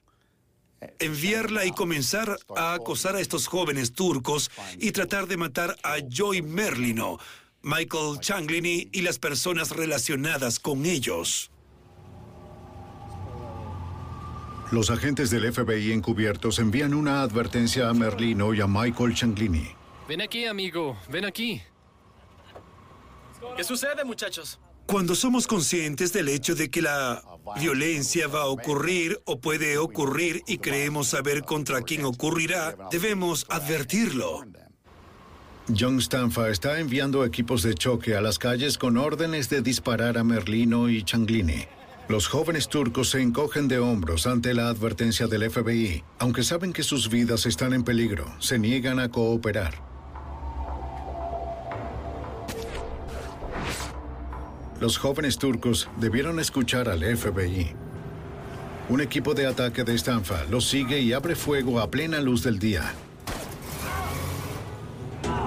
enviarla 0.98 1.66
y 1.66 1.72
comenzar 1.72 2.38
a 2.56 2.74
acosar 2.74 3.16
a 3.16 3.20
estos 3.20 3.46
jóvenes 3.46 3.92
turcos 3.92 4.50
y 4.78 4.92
tratar 4.92 5.26
de 5.26 5.36
matar 5.36 5.76
a 5.82 5.96
Joy 6.08 6.42
Merlino, 6.42 7.18
Michael 7.62 8.20
Changlini 8.20 8.88
y 8.92 9.02
las 9.02 9.18
personas 9.18 9.70
relacionadas 9.70 10.60
con 10.60 10.86
ellos. 10.86 11.50
Los 14.72 14.90
agentes 14.90 15.30
del 15.30 15.52
FBI 15.52 15.92
encubiertos 15.92 16.58
envían 16.58 16.92
una 16.92 17.22
advertencia 17.22 17.88
a 17.88 17.94
Merlino 17.94 18.52
y 18.52 18.60
a 18.60 18.66
Michael 18.66 19.14
Changlini. 19.14 19.68
Ven 20.08 20.20
aquí, 20.20 20.44
amigo, 20.44 20.96
ven 21.08 21.24
aquí. 21.24 21.62
¿Qué 23.56 23.62
sucede, 23.62 24.04
muchachos? 24.04 24.58
Cuando 24.86 25.14
somos 25.14 25.46
conscientes 25.46 26.12
del 26.12 26.28
hecho 26.28 26.54
de 26.54 26.68
que 26.68 26.82
la 26.82 27.22
violencia 27.60 28.28
va 28.28 28.42
a 28.42 28.46
ocurrir 28.46 29.20
o 29.24 29.40
puede 29.40 29.78
ocurrir 29.78 30.42
y 30.46 30.58
creemos 30.58 31.08
saber 31.08 31.42
contra 31.42 31.82
quién 31.82 32.04
ocurrirá, 32.04 32.76
debemos 32.90 33.46
advertirlo. 33.48 34.44
John 35.76 36.00
Stanfa 36.00 36.48
está 36.50 36.78
enviando 36.78 37.24
equipos 37.24 37.62
de 37.62 37.74
choque 37.74 38.16
a 38.16 38.20
las 38.20 38.38
calles 38.38 38.78
con 38.78 38.96
órdenes 38.96 39.48
de 39.48 39.62
disparar 39.62 40.18
a 40.18 40.24
Merlino 40.24 40.88
y 40.88 41.02
Changlini. 41.02 41.66
Los 42.08 42.28
jóvenes 42.28 42.68
turcos 42.68 43.10
se 43.10 43.20
encogen 43.20 43.66
de 43.66 43.80
hombros 43.80 44.28
ante 44.28 44.54
la 44.54 44.68
advertencia 44.68 45.26
del 45.26 45.50
FBI. 45.50 46.04
Aunque 46.20 46.44
saben 46.44 46.72
que 46.72 46.84
sus 46.84 47.10
vidas 47.10 47.46
están 47.46 47.72
en 47.72 47.82
peligro, 47.82 48.26
se 48.38 48.60
niegan 48.60 49.00
a 49.00 49.08
cooperar. 49.08 49.74
Los 54.80 54.98
jóvenes 54.98 55.36
turcos 55.36 55.88
debieron 55.98 56.38
escuchar 56.38 56.88
al 56.88 57.02
FBI. 57.02 57.74
Un 58.88 59.00
equipo 59.00 59.34
de 59.34 59.48
ataque 59.48 59.82
de 59.82 59.98
Stanfa 59.98 60.44
los 60.44 60.68
sigue 60.68 61.00
y 61.00 61.12
abre 61.12 61.34
fuego 61.34 61.80
a 61.80 61.90
plena 61.90 62.20
luz 62.20 62.44
del 62.44 62.60
día. 62.60 62.94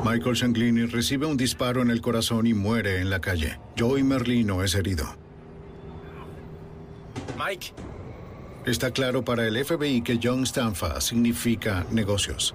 Michael 0.04 0.36
Shanglini 0.36 0.88
recibe 0.88 1.26
un 1.26 1.38
disparo 1.38 1.82
en 1.82 1.90
el 1.90 2.02
corazón 2.02 2.48
y 2.48 2.54
muere 2.54 3.00
en 3.00 3.10
la 3.10 3.22
calle. 3.22 3.60
Joey 3.78 4.04
Merlino 4.04 4.62
es 4.62 4.76
herido. 4.76 5.29
Mike. 7.40 7.74
Está 8.66 8.92
claro 8.92 9.24
para 9.24 9.48
el 9.48 9.64
FBI 9.64 10.02
que 10.02 10.20
John 10.22 10.46
Stanfa 10.46 11.00
significa 11.00 11.86
negocios. 11.92 12.54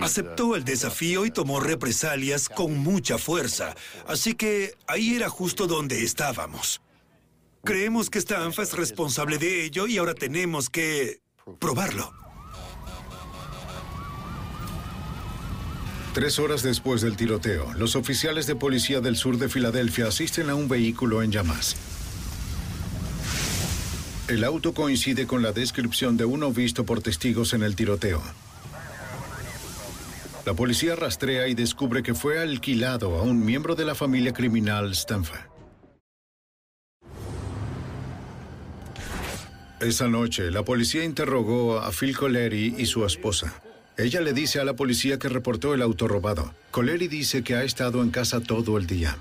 Aceptó 0.00 0.56
el 0.56 0.64
desafío 0.64 1.26
y 1.26 1.30
tomó 1.30 1.60
represalias 1.60 2.48
con 2.48 2.78
mucha 2.78 3.18
fuerza, 3.18 3.74
así 4.06 4.34
que 4.34 4.74
ahí 4.86 5.14
era 5.14 5.28
justo 5.28 5.66
donde 5.66 6.02
estábamos. 6.02 6.80
Creemos 7.62 8.08
que 8.08 8.18
Stanfa 8.18 8.62
es 8.62 8.72
responsable 8.72 9.36
de 9.36 9.66
ello 9.66 9.86
y 9.86 9.98
ahora 9.98 10.14
tenemos 10.14 10.70
que 10.70 11.20
probarlo. 11.60 12.21
Tres 16.14 16.38
horas 16.38 16.62
después 16.62 17.00
del 17.00 17.16
tiroteo, 17.16 17.72
los 17.72 17.96
oficiales 17.96 18.46
de 18.46 18.54
policía 18.54 19.00
del 19.00 19.16
sur 19.16 19.38
de 19.38 19.48
Filadelfia 19.48 20.08
asisten 20.08 20.50
a 20.50 20.54
un 20.54 20.68
vehículo 20.68 21.22
en 21.22 21.32
llamas. 21.32 21.74
El 24.28 24.44
auto 24.44 24.74
coincide 24.74 25.26
con 25.26 25.42
la 25.42 25.52
descripción 25.52 26.18
de 26.18 26.26
uno 26.26 26.52
visto 26.52 26.84
por 26.84 27.00
testigos 27.00 27.54
en 27.54 27.62
el 27.62 27.76
tiroteo. 27.76 28.22
La 30.44 30.52
policía 30.52 30.96
rastrea 30.96 31.48
y 31.48 31.54
descubre 31.54 32.02
que 32.02 32.14
fue 32.14 32.38
alquilado 32.38 33.16
a 33.16 33.22
un 33.22 33.42
miembro 33.42 33.74
de 33.74 33.86
la 33.86 33.94
familia 33.94 34.34
criminal 34.34 34.94
Stanfa. 34.94 35.48
Esa 39.80 40.08
noche, 40.08 40.50
la 40.50 40.62
policía 40.62 41.04
interrogó 41.04 41.78
a 41.78 41.90
Phil 41.90 42.14
Coleri 42.14 42.74
y 42.76 42.84
su 42.84 43.06
esposa. 43.06 43.62
Ella 43.96 44.20
le 44.20 44.32
dice 44.32 44.58
a 44.58 44.64
la 44.64 44.74
policía 44.74 45.18
que 45.18 45.28
reportó 45.28 45.74
el 45.74 45.82
auto 45.82 46.08
robado. 46.08 46.54
Coleri 46.70 47.08
dice 47.08 47.42
que 47.42 47.56
ha 47.56 47.62
estado 47.62 48.02
en 48.02 48.10
casa 48.10 48.40
todo 48.40 48.78
el 48.78 48.86
día. 48.86 49.16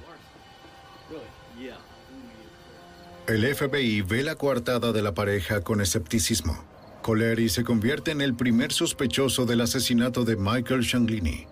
El 3.27 3.55
FBI 3.55 4.01
ve 4.01 4.23
la 4.23 4.35
coartada 4.35 4.91
de 4.91 5.01
la 5.01 5.13
pareja 5.13 5.61
con 5.61 5.81
escepticismo. 5.81 6.63
Coleri 7.01 7.49
se 7.49 7.63
convierte 7.63 8.11
en 8.11 8.21
el 8.21 8.35
primer 8.35 8.71
sospechoso 8.71 9.45
del 9.45 9.61
asesinato 9.61 10.23
de 10.23 10.35
Michael 10.35 10.81
Shanglini. 10.81 11.47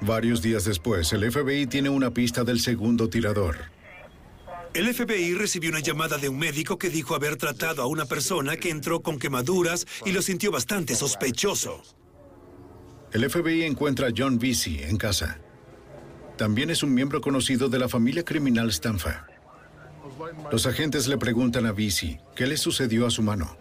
Varios 0.00 0.42
días 0.42 0.64
después, 0.64 1.12
el 1.12 1.30
FBI 1.30 1.66
tiene 1.66 1.88
una 1.88 2.10
pista 2.10 2.44
del 2.44 2.60
segundo 2.60 3.08
tirador. 3.08 3.56
El 4.74 4.92
FBI 4.94 5.34
recibió 5.34 5.70
una 5.70 5.80
llamada 5.80 6.18
de 6.18 6.28
un 6.28 6.38
médico 6.38 6.78
que 6.78 6.90
dijo 6.90 7.14
haber 7.14 7.36
tratado 7.36 7.82
a 7.82 7.86
una 7.86 8.04
persona 8.04 8.56
que 8.56 8.70
entró 8.70 9.00
con 9.00 9.18
quemaduras 9.18 9.86
y 10.04 10.12
lo 10.12 10.22
sintió 10.22 10.50
bastante 10.50 10.94
sospechoso. 10.94 11.82
El 13.12 13.28
FBI 13.28 13.64
encuentra 13.64 14.08
a 14.08 14.12
John 14.16 14.38
Vesey 14.38 14.82
en 14.82 14.98
casa. 14.98 15.38
También 16.36 16.70
es 16.70 16.82
un 16.82 16.92
miembro 16.92 17.20
conocido 17.20 17.68
de 17.68 17.78
la 17.78 17.88
familia 17.88 18.24
criminal 18.24 18.70
Stanfa. 18.70 19.26
Los 20.52 20.66
agentes 20.66 21.08
le 21.08 21.16
preguntan 21.16 21.66
a 21.66 21.72
Vesey 21.72 22.20
qué 22.36 22.46
le 22.46 22.56
sucedió 22.56 23.06
a 23.06 23.10
su 23.10 23.22
mano. 23.22 23.56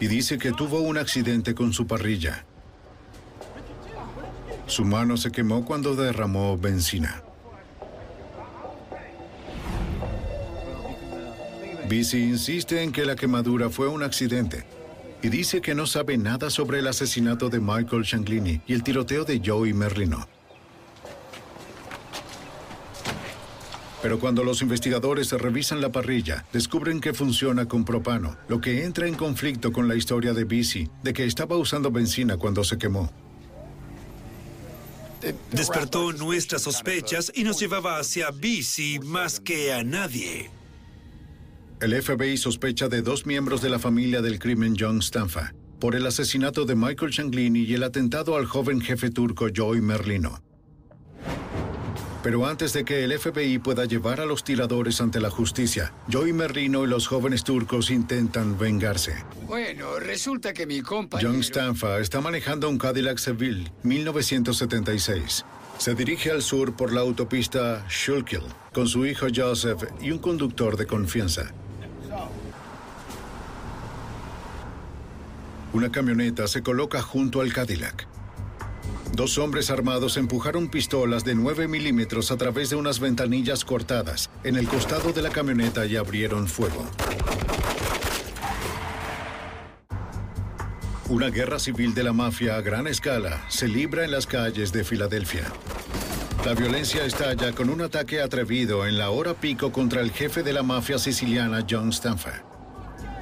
Y 0.00 0.06
dice 0.06 0.38
que 0.38 0.52
tuvo 0.52 0.80
un 0.80 0.96
accidente 0.96 1.54
con 1.54 1.72
su 1.72 1.86
parrilla. 1.86 2.46
Su 4.66 4.84
mano 4.84 5.16
se 5.16 5.30
quemó 5.30 5.64
cuando 5.64 5.94
derramó 5.94 6.56
benzina. 6.56 7.22
Vesey 11.88 12.22
insiste 12.22 12.82
en 12.82 12.92
que 12.92 13.06
la 13.06 13.16
quemadura 13.16 13.70
fue 13.70 13.88
un 13.88 14.02
accidente 14.02 14.66
y 15.22 15.30
dice 15.30 15.62
que 15.62 15.74
no 15.74 15.86
sabe 15.86 16.18
nada 16.18 16.50
sobre 16.50 16.80
el 16.80 16.86
asesinato 16.86 17.48
de 17.48 17.60
Michael 17.60 18.02
Shanglini 18.02 18.60
y 18.66 18.74
el 18.74 18.82
tiroteo 18.82 19.24
de 19.24 19.40
Joey 19.44 19.72
Merlino. 19.72 20.28
Pero 24.02 24.20
cuando 24.20 24.44
los 24.44 24.62
investigadores 24.62 25.32
revisan 25.32 25.80
la 25.80 25.90
parrilla, 25.90 26.44
descubren 26.52 27.00
que 27.00 27.14
funciona 27.14 27.66
con 27.66 27.84
propano, 27.84 28.36
lo 28.48 28.60
que 28.60 28.84
entra 28.84 29.08
en 29.08 29.14
conflicto 29.14 29.72
con 29.72 29.88
la 29.88 29.96
historia 29.96 30.34
de 30.34 30.44
Vesey 30.44 30.88
de 31.02 31.12
que 31.12 31.24
estaba 31.24 31.56
usando 31.56 31.90
benzina 31.90 32.36
cuando 32.36 32.62
se 32.62 32.78
quemó. 32.78 33.10
Despertó 35.50 36.12
nuestras 36.12 36.62
sospechas 36.62 37.32
y 37.34 37.42
nos 37.42 37.58
llevaba 37.58 37.98
hacia 37.98 38.30
Vesey 38.30 39.00
más 39.00 39.40
que 39.40 39.72
a 39.72 39.82
nadie. 39.82 40.57
El 41.80 42.02
FBI 42.02 42.36
sospecha 42.36 42.88
de 42.88 43.02
dos 43.02 43.24
miembros 43.24 43.62
de 43.62 43.70
la 43.70 43.78
familia 43.78 44.20
del 44.20 44.40
crimen 44.40 44.74
John 44.76 45.00
Stanfa 45.00 45.54
por 45.78 45.94
el 45.94 46.06
asesinato 46.08 46.64
de 46.64 46.74
Michael 46.74 47.12
Changlini 47.12 47.60
y 47.60 47.74
el 47.74 47.84
atentado 47.84 48.36
al 48.36 48.46
joven 48.46 48.80
jefe 48.80 49.10
turco 49.10 49.46
Joey 49.54 49.80
Merlino. 49.80 50.42
Pero 52.24 52.46
antes 52.46 52.72
de 52.72 52.84
que 52.84 53.04
el 53.04 53.16
FBI 53.16 53.60
pueda 53.60 53.84
llevar 53.84 54.20
a 54.20 54.26
los 54.26 54.42
tiradores 54.42 55.00
ante 55.00 55.20
la 55.20 55.30
justicia, 55.30 55.92
Joey 56.12 56.32
Merlino 56.32 56.82
y 56.82 56.88
los 56.88 57.06
jóvenes 57.06 57.44
turcos 57.44 57.92
intentan 57.92 58.58
vengarse. 58.58 59.14
Bueno, 59.46 60.00
resulta 60.00 60.52
que 60.52 60.66
mi 60.66 60.80
compañero... 60.80 61.30
John 61.30 61.44
Stanfa 61.44 62.00
está 62.00 62.20
manejando 62.20 62.68
un 62.68 62.78
Cadillac 62.78 63.18
Seville 63.18 63.70
1976. 63.84 65.44
Se 65.78 65.94
dirige 65.94 66.32
al 66.32 66.42
sur 66.42 66.74
por 66.74 66.92
la 66.92 67.02
autopista 67.02 67.86
Schuylkill 67.88 68.42
con 68.72 68.88
su 68.88 69.06
hijo 69.06 69.28
Joseph 69.32 69.84
y 70.00 70.10
un 70.10 70.18
conductor 70.18 70.76
de 70.76 70.86
confianza. 70.86 71.54
Una 75.72 75.92
camioneta 75.92 76.48
se 76.48 76.62
coloca 76.62 77.02
junto 77.02 77.42
al 77.42 77.52
Cadillac. 77.52 78.06
Dos 79.12 79.36
hombres 79.36 79.68
armados 79.70 80.16
empujaron 80.16 80.68
pistolas 80.68 81.24
de 81.24 81.34
9 81.34 81.68
milímetros 81.68 82.30
a 82.30 82.38
través 82.38 82.70
de 82.70 82.76
unas 82.76 83.00
ventanillas 83.00 83.66
cortadas 83.66 84.30
en 84.44 84.56
el 84.56 84.66
costado 84.66 85.12
de 85.12 85.20
la 85.20 85.28
camioneta 85.28 85.84
y 85.84 85.96
abrieron 85.96 86.48
fuego. 86.48 86.86
Una 91.10 91.28
guerra 91.28 91.58
civil 91.58 91.94
de 91.94 92.02
la 92.02 92.12
mafia 92.12 92.56
a 92.56 92.60
gran 92.62 92.86
escala 92.86 93.44
se 93.48 93.68
libra 93.68 94.04
en 94.04 94.10
las 94.10 94.26
calles 94.26 94.72
de 94.72 94.84
Filadelfia. 94.84 95.44
La 96.46 96.54
violencia 96.54 97.04
estalla 97.04 97.52
con 97.52 97.68
un 97.68 97.82
ataque 97.82 98.22
atrevido 98.22 98.86
en 98.86 98.96
la 98.96 99.10
hora 99.10 99.34
pico 99.34 99.70
contra 99.70 100.00
el 100.00 100.12
jefe 100.12 100.42
de 100.42 100.52
la 100.52 100.62
mafia 100.62 100.98
siciliana 100.98 101.66
John 101.68 101.92
Stanfa. 101.92 102.57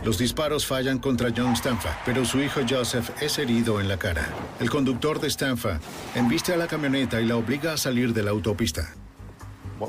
Los 0.07 0.19
disparos 0.19 0.65
fallan 0.65 1.01
contra 1.01 1.33
John 1.37 1.57
Stanfa, 1.57 2.01
pero 2.07 2.25
su 2.25 2.41
hijo 2.41 2.61
Joseph 2.67 3.11
es 3.21 3.39
herido 3.39 3.81
en 3.81 3.89
la 3.89 3.99
cara. 3.99 4.33
El 4.61 4.71
conductor 4.71 5.21
de 5.21 5.29
Stanfa 5.29 5.81
embiste 6.15 6.55
a 6.55 6.57
la 6.57 6.69
camioneta 6.69 7.21
y 7.21 7.27
la 7.27 7.35
obliga 7.35 7.73
a 7.73 7.77
salir 7.77 8.15
de 8.15 8.23
la 8.23 8.31
autopista. 8.31 8.95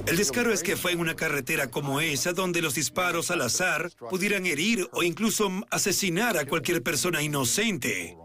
El 0.07 0.18
descaro 0.18 0.51
es 0.51 0.63
que 0.63 0.76
fue 0.76 0.93
en 0.93 1.01
una 1.01 1.15
carretera 1.15 1.68
como 1.70 2.01
esa 2.01 2.34
donde 2.34 2.63
los 2.63 2.74
disparos 2.74 3.30
al 3.30 3.43
azar 3.43 3.91
pudieran 4.09 4.47
herir 4.47 4.89
o 4.91 5.03
incluso 5.03 5.51
asesinar 5.70 6.36
a 6.36 6.47
cualquier 6.47 6.82
persona 6.82 7.22
inocente. 7.22 8.18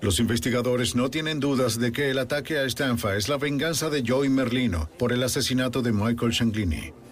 Los 0.00 0.18
investigadores 0.18 0.96
no 0.96 1.10
tienen 1.10 1.38
dudas 1.38 1.78
de 1.78 1.92
que 1.92 2.10
el 2.10 2.18
ataque 2.18 2.58
a 2.58 2.68
Stanfa 2.68 3.14
es 3.14 3.28
la 3.28 3.36
venganza 3.36 3.88
de 3.88 4.02
Joey 4.04 4.30
Merlino 4.30 4.90
por 4.98 5.12
el 5.12 5.22
asesinato 5.22 5.80
de 5.80 5.92
Michael 5.92 6.32
Shanglini. 6.32 7.03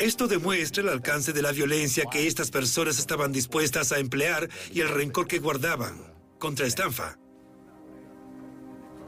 Esto 0.00 0.28
demuestra 0.28 0.82
el 0.82 0.88
alcance 0.88 1.34
de 1.34 1.42
la 1.42 1.52
violencia 1.52 2.06
que 2.10 2.26
estas 2.26 2.50
personas 2.50 2.98
estaban 2.98 3.32
dispuestas 3.32 3.92
a 3.92 3.98
emplear 3.98 4.48
y 4.72 4.80
el 4.80 4.88
rencor 4.88 5.26
que 5.26 5.40
guardaban 5.40 6.00
contra 6.38 6.66
Stanfa. 6.66 7.18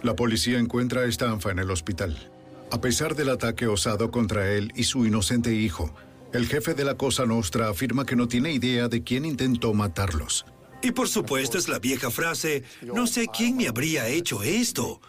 La 0.02 0.14
policía 0.14 0.58
encuentra 0.58 1.00
a 1.00 1.10
Stanfa 1.10 1.50
en 1.50 1.60
el 1.60 1.70
hospital. 1.70 2.30
A 2.70 2.82
pesar 2.82 3.14
del 3.16 3.30
ataque 3.30 3.66
osado 3.66 4.10
contra 4.10 4.52
él 4.52 4.70
y 4.74 4.84
su 4.84 5.06
inocente 5.06 5.54
hijo, 5.54 5.94
el 6.34 6.46
jefe 6.46 6.74
de 6.74 6.84
la 6.84 6.98
Cosa 6.98 7.24
Nostra 7.24 7.70
afirma 7.70 8.04
que 8.04 8.14
no 8.14 8.28
tiene 8.28 8.52
idea 8.52 8.88
de 8.88 9.02
quién 9.02 9.24
intentó 9.24 9.72
matarlos. 9.72 10.44
Y 10.82 10.92
por 10.92 11.08
supuesto 11.08 11.56
es 11.56 11.68
la 11.68 11.78
vieja 11.78 12.10
frase, 12.10 12.64
no 12.82 13.06
sé 13.06 13.28
quién 13.34 13.56
me 13.56 13.66
habría 13.66 14.08
hecho 14.08 14.42
esto. 14.42 15.00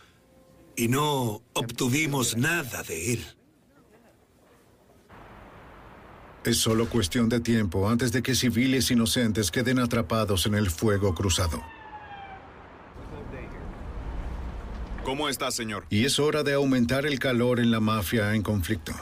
Y 0.78 0.88
no 0.88 1.42
obtuvimos 1.52 2.38
nada 2.38 2.84
de 2.84 3.16
él. 3.16 3.26
Es 6.46 6.58
solo 6.58 6.90
cuestión 6.90 7.30
de 7.30 7.40
tiempo 7.40 7.88
antes 7.90 8.12
de 8.12 8.22
que 8.22 8.36
civiles 8.36 8.92
inocentes 8.92 9.50
queden 9.50 9.80
atrapados 9.80 10.46
en 10.46 10.56
el 10.56 10.70
fuego 10.70 11.16
cruzado. 11.16 11.64
¿Cómo 15.06 15.30
está, 15.30 15.52
señor? 15.52 15.86
Y 15.90 16.04
es 16.04 16.20
hora 16.20 16.44
de 16.44 16.54
aumentar 16.54 17.06
el 17.06 17.20
calor 17.20 17.62
en 17.62 17.72
la 17.72 17.80
mafia 17.80 18.36
en 18.36 18.42
conflicto. 18.42 18.94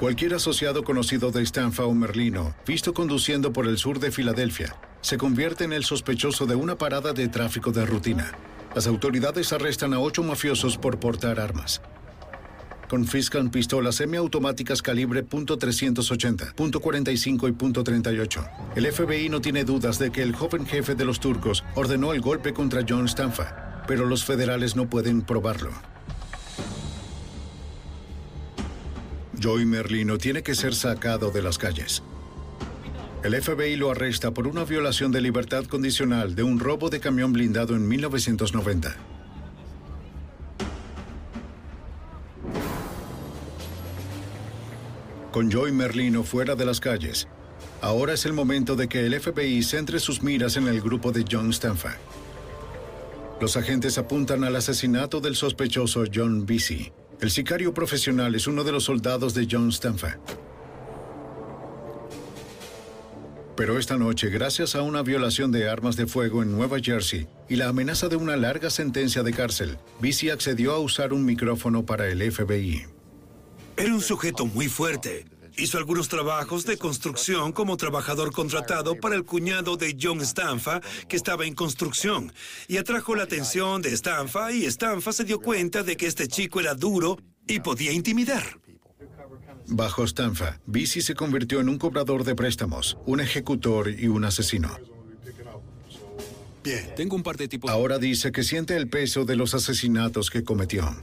Cualquier 0.00 0.34
asociado 0.34 0.82
conocido 0.82 1.30
de 1.30 1.44
Stanfa 1.44 1.84
o 1.84 1.94
Merlino, 1.94 2.54
visto 2.66 2.92
conduciendo 2.92 3.52
por 3.52 3.66
el 3.66 3.78
sur 3.78 4.00
de 4.00 4.10
Filadelfia, 4.10 4.76
se 5.00 5.16
convierte 5.16 5.64
en 5.64 5.72
el 5.72 5.84
sospechoso 5.84 6.46
de 6.46 6.56
una 6.56 6.76
parada 6.76 7.12
de 7.12 7.28
tráfico 7.28 7.70
de 7.70 7.86
rutina. 7.86 8.32
Las 8.74 8.86
autoridades 8.88 9.52
arrestan 9.52 9.94
a 9.94 10.00
ocho 10.00 10.24
mafiosos 10.24 10.76
por 10.76 10.98
portar 10.98 11.38
armas 11.38 11.80
confiscan 12.88 13.50
pistolas 13.50 13.96
semiautomáticas 13.96 14.82
calibre 14.82 15.24
.380, 15.24 16.54
.45 16.54 17.48
y 17.48 17.52
.38. 17.52 18.50
El 18.76 18.92
FBI 18.92 19.28
no 19.28 19.40
tiene 19.40 19.64
dudas 19.64 19.98
de 19.98 20.10
que 20.10 20.22
el 20.22 20.34
joven 20.34 20.66
jefe 20.66 20.94
de 20.94 21.04
los 21.04 21.20
turcos 21.20 21.64
ordenó 21.74 22.12
el 22.12 22.20
golpe 22.20 22.52
contra 22.52 22.84
John 22.88 23.06
Stanfa, 23.06 23.84
pero 23.86 24.06
los 24.06 24.24
federales 24.24 24.74
no 24.74 24.88
pueden 24.88 25.22
probarlo. 25.22 25.70
Joey 29.40 29.66
Merlino 29.66 30.18
tiene 30.18 30.42
que 30.42 30.54
ser 30.54 30.74
sacado 30.74 31.30
de 31.30 31.42
las 31.42 31.58
calles. 31.58 32.02
El 33.22 33.40
FBI 33.40 33.76
lo 33.76 33.90
arresta 33.90 34.32
por 34.32 34.46
una 34.46 34.64
violación 34.64 35.10
de 35.10 35.20
libertad 35.20 35.64
condicional 35.64 36.34
de 36.34 36.44
un 36.44 36.60
robo 36.60 36.88
de 36.88 37.00
camión 37.00 37.32
blindado 37.32 37.74
en 37.74 37.86
1990. 37.86 39.17
Con 45.38 45.52
Joey 45.52 45.70
Merlino 45.70 46.24
fuera 46.24 46.56
de 46.56 46.64
las 46.64 46.80
calles. 46.80 47.28
Ahora 47.80 48.14
es 48.14 48.26
el 48.26 48.32
momento 48.32 48.74
de 48.74 48.88
que 48.88 49.06
el 49.06 49.20
FBI 49.20 49.62
centre 49.62 50.00
sus 50.00 50.20
miras 50.20 50.56
en 50.56 50.66
el 50.66 50.80
grupo 50.80 51.12
de 51.12 51.24
John 51.30 51.52
Stanfa. 51.52 51.96
Los 53.40 53.56
agentes 53.56 53.98
apuntan 53.98 54.42
al 54.42 54.56
asesinato 54.56 55.20
del 55.20 55.36
sospechoso 55.36 56.02
John 56.12 56.44
Busy. 56.44 56.90
El 57.20 57.30
sicario 57.30 57.72
profesional 57.72 58.34
es 58.34 58.48
uno 58.48 58.64
de 58.64 58.72
los 58.72 58.82
soldados 58.82 59.32
de 59.32 59.46
John 59.48 59.70
Stanfa. 59.70 60.18
Pero 63.56 63.78
esta 63.78 63.96
noche, 63.96 64.30
gracias 64.30 64.74
a 64.74 64.82
una 64.82 65.02
violación 65.02 65.52
de 65.52 65.70
armas 65.70 65.94
de 65.94 66.08
fuego 66.08 66.42
en 66.42 66.50
Nueva 66.50 66.80
Jersey 66.82 67.28
y 67.48 67.54
la 67.54 67.68
amenaza 67.68 68.08
de 68.08 68.16
una 68.16 68.36
larga 68.36 68.70
sentencia 68.70 69.22
de 69.22 69.32
cárcel, 69.32 69.78
Busy 70.00 70.30
accedió 70.30 70.72
a 70.72 70.80
usar 70.80 71.12
un 71.12 71.24
micrófono 71.24 71.86
para 71.86 72.08
el 72.08 72.28
FBI. 72.28 72.97
Era 73.78 73.94
un 73.94 74.00
sujeto 74.00 74.44
muy 74.44 74.66
fuerte. 74.68 75.24
Hizo 75.56 75.78
algunos 75.78 76.08
trabajos 76.08 76.66
de 76.66 76.76
construcción 76.76 77.52
como 77.52 77.76
trabajador 77.76 78.32
contratado 78.32 78.96
para 78.96 79.14
el 79.14 79.24
cuñado 79.24 79.76
de 79.76 79.96
John 80.00 80.20
Stanfa, 80.20 80.80
que 81.08 81.14
estaba 81.14 81.46
en 81.46 81.54
construcción, 81.54 82.32
y 82.66 82.76
atrajo 82.76 83.14
la 83.14 83.22
atención 83.22 83.80
de 83.80 83.96
Stanfa 83.96 84.50
y 84.52 84.64
Stanfa 84.64 85.12
se 85.12 85.22
dio 85.22 85.40
cuenta 85.40 85.84
de 85.84 85.96
que 85.96 86.08
este 86.08 86.26
chico 86.26 86.58
era 86.58 86.74
duro 86.74 87.18
y 87.46 87.60
podía 87.60 87.92
intimidar. 87.92 88.42
Bajo 89.68 90.04
Stanfa, 90.04 90.58
Busy 90.66 91.00
se 91.00 91.14
convirtió 91.14 91.60
en 91.60 91.68
un 91.68 91.78
cobrador 91.78 92.24
de 92.24 92.34
préstamos, 92.34 92.98
un 93.06 93.20
ejecutor 93.20 93.90
y 93.90 94.08
un 94.08 94.24
asesino. 94.24 94.76
Bien, 96.64 96.94
tengo 96.96 97.14
un 97.14 97.22
par 97.22 97.36
de 97.36 97.46
tipos... 97.46 97.70
Ahora 97.70 97.98
dice 97.98 98.32
que 98.32 98.42
siente 98.42 98.76
el 98.76 98.88
peso 98.88 99.24
de 99.24 99.36
los 99.36 99.54
asesinatos 99.54 100.30
que 100.30 100.42
cometió. 100.42 100.96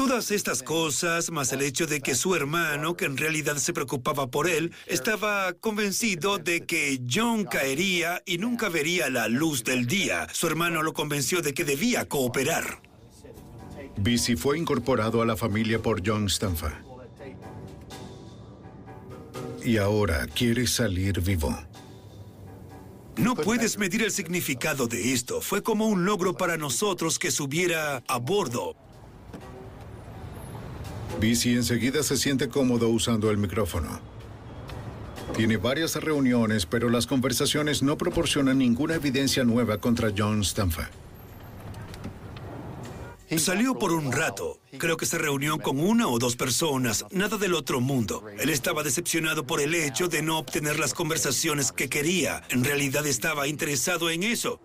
Todas 0.00 0.30
estas 0.30 0.62
cosas, 0.62 1.30
más 1.30 1.52
el 1.52 1.60
hecho 1.60 1.86
de 1.86 2.00
que 2.00 2.14
su 2.14 2.34
hermano, 2.34 2.96
que 2.96 3.04
en 3.04 3.18
realidad 3.18 3.56
se 3.56 3.74
preocupaba 3.74 4.28
por 4.28 4.48
él, 4.48 4.72
estaba 4.86 5.52
convencido 5.52 6.38
de 6.38 6.64
que 6.64 7.02
John 7.06 7.44
caería 7.44 8.22
y 8.24 8.38
nunca 8.38 8.70
vería 8.70 9.10
la 9.10 9.28
luz 9.28 9.62
del 9.62 9.86
día. 9.86 10.26
Su 10.32 10.46
hermano 10.46 10.82
lo 10.82 10.94
convenció 10.94 11.42
de 11.42 11.52
que 11.52 11.64
debía 11.64 12.08
cooperar. 12.08 12.80
Busy 13.98 14.36
fue 14.36 14.56
incorporado 14.56 15.20
a 15.20 15.26
la 15.26 15.36
familia 15.36 15.82
por 15.82 16.00
John 16.02 16.30
Stanfa. 16.30 16.80
Y 19.62 19.76
ahora 19.76 20.26
quiere 20.28 20.66
salir 20.66 21.20
vivo. 21.20 21.54
No 23.18 23.34
puedes 23.34 23.76
medir 23.76 24.02
el 24.02 24.12
significado 24.12 24.86
de 24.86 25.12
esto. 25.12 25.42
Fue 25.42 25.62
como 25.62 25.88
un 25.88 26.06
logro 26.06 26.38
para 26.38 26.56
nosotros 26.56 27.18
que 27.18 27.30
subiera 27.30 28.02
a 28.08 28.16
bordo. 28.16 28.74
Busy 31.18 31.54
enseguida 31.54 32.02
se 32.02 32.16
siente 32.16 32.48
cómodo 32.48 32.88
usando 32.88 33.30
el 33.30 33.38
micrófono. 33.38 34.00
Tiene 35.34 35.56
varias 35.56 35.96
reuniones, 35.96 36.66
pero 36.66 36.90
las 36.90 37.06
conversaciones 37.06 37.82
no 37.82 37.96
proporcionan 37.96 38.58
ninguna 38.58 38.96
evidencia 38.96 39.44
nueva 39.44 39.78
contra 39.78 40.12
John 40.16 40.42
Stanfa. 40.44 40.90
Salió 43.38 43.78
por 43.78 43.92
un 43.92 44.12
rato. 44.12 44.58
Creo 44.76 44.96
que 44.96 45.06
se 45.06 45.16
reunió 45.16 45.58
con 45.58 45.80
una 45.80 46.08
o 46.08 46.18
dos 46.18 46.36
personas, 46.36 47.06
nada 47.10 47.38
del 47.38 47.54
otro 47.54 47.80
mundo. 47.80 48.24
Él 48.38 48.50
estaba 48.50 48.82
decepcionado 48.82 49.46
por 49.46 49.60
el 49.60 49.74
hecho 49.74 50.08
de 50.08 50.20
no 50.20 50.38
obtener 50.38 50.78
las 50.78 50.92
conversaciones 50.92 51.72
que 51.72 51.88
quería. 51.88 52.42
En 52.50 52.64
realidad 52.64 53.06
estaba 53.06 53.46
interesado 53.46 54.10
en 54.10 54.24
eso. 54.24 54.60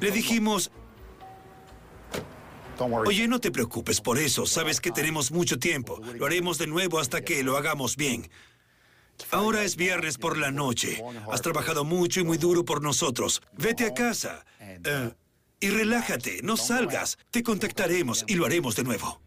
Le 0.00 0.10
dijimos, 0.10 0.70
Oye, 3.06 3.28
no 3.28 3.40
te 3.40 3.50
preocupes 3.50 4.00
por 4.00 4.18
eso. 4.18 4.46
Sabes 4.46 4.80
que 4.80 4.90
tenemos 4.90 5.30
mucho 5.32 5.58
tiempo. 5.58 6.00
Lo 6.18 6.26
haremos 6.26 6.58
de 6.58 6.66
nuevo 6.66 6.98
hasta 6.98 7.22
que 7.22 7.42
lo 7.42 7.56
hagamos 7.56 7.96
bien. 7.96 8.30
Ahora 9.30 9.64
es 9.64 9.76
viernes 9.76 10.18
por 10.18 10.38
la 10.38 10.50
noche. 10.50 11.02
Has 11.30 11.42
trabajado 11.42 11.84
mucho 11.84 12.20
y 12.20 12.24
muy 12.24 12.38
duro 12.38 12.64
por 12.64 12.82
nosotros. 12.82 13.42
Vete 13.56 13.84
a 13.84 13.94
casa. 13.94 14.44
Eh, 14.60 15.10
y 15.60 15.68
relájate. 15.70 16.40
No 16.42 16.56
salgas. 16.56 17.18
Te 17.30 17.42
contactaremos 17.42 18.24
y 18.28 18.34
lo 18.34 18.46
haremos 18.46 18.76
de 18.76 18.84
nuevo. 18.84 19.20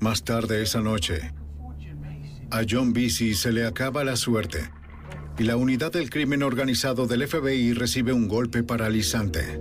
Más 0.00 0.24
tarde 0.24 0.62
esa 0.62 0.80
noche, 0.80 1.32
a 2.50 2.62
John 2.68 2.92
Busy 2.92 3.34
se 3.34 3.52
le 3.52 3.64
acaba 3.64 4.02
la 4.02 4.16
suerte 4.16 4.68
y 5.38 5.44
la 5.44 5.56
unidad 5.56 5.92
del 5.92 6.10
crimen 6.10 6.42
organizado 6.42 7.06
del 7.06 7.26
FBI 7.26 7.72
recibe 7.72 8.12
un 8.12 8.28
golpe 8.28 8.62
paralizante. 8.62 9.60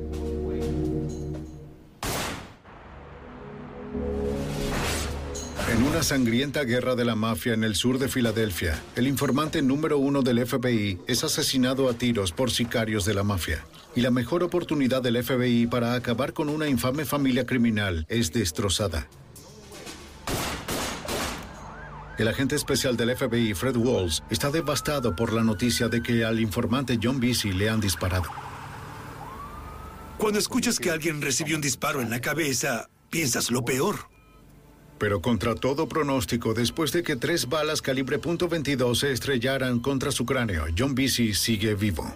En 5.82 5.88
una 5.88 6.04
sangrienta 6.04 6.64
guerra 6.64 6.94
de 6.94 7.04
la 7.04 7.16
mafia 7.16 7.56
en 7.56 7.64
el 7.64 7.74
sur 7.74 7.98
de 7.98 8.08
Filadelfia, 8.08 8.80
el 8.96 9.08
informante 9.08 9.64
número 9.64 9.98
uno 9.98 10.22
del 10.22 10.46
FBI 10.46 11.00
es 11.08 11.24
asesinado 11.24 11.90
a 11.90 11.96
tiros 11.96 12.32
por 12.32 12.52
sicarios 12.52 13.04
de 13.04 13.16
la 13.16 13.24
mafia. 13.24 13.66
Y 13.96 14.02
la 14.02 14.12
mejor 14.12 14.44
oportunidad 14.44 15.02
del 15.02 15.24
FBI 15.24 15.66
para 15.66 15.96
acabar 15.96 16.34
con 16.34 16.50
una 16.50 16.68
infame 16.68 17.04
familia 17.04 17.48
criminal 17.48 18.06
es 18.10 18.32
destrozada. 18.32 19.08
El 22.20 22.28
agente 22.28 22.56
especial 22.56 22.96
del 22.96 23.18
FBI, 23.18 23.56
Fred 23.56 23.76
Walls, 23.76 24.22
está 24.30 24.52
devastado 24.52 25.16
por 25.16 25.34
la 25.34 25.44
noticia 25.44 25.88
de 25.90 26.04
que 26.04 26.24
al 26.24 26.40
informante 26.40 27.00
John 27.02 27.20
Busy 27.20 27.54
le 27.54 27.72
han 27.72 27.82
disparado. 27.82 28.30
Cuando 30.20 30.38
escuchas 30.38 30.78
que 30.78 30.92
alguien 30.92 31.24
recibió 31.24 31.56
un 31.56 31.62
disparo 31.62 32.02
en 32.02 32.12
la 32.12 32.22
cabeza, 32.22 32.88
piensas 33.10 33.50
lo 33.50 33.66
peor. 33.66 34.11
Pero 35.02 35.20
contra 35.20 35.56
todo 35.56 35.90
pronóstico, 35.90 36.54
después 36.54 36.92
de 36.92 37.02
que 37.02 37.16
tres 37.16 37.50
balas 37.50 37.82
calibre 37.82 38.22
.22 38.22 38.94
se 38.94 39.12
estrellaran 39.12 39.80
contra 39.80 40.12
su 40.12 40.28
cráneo, 40.28 40.66
John 40.78 40.94
Busy 40.94 41.34
sigue 41.34 41.74
vivo. 41.74 42.14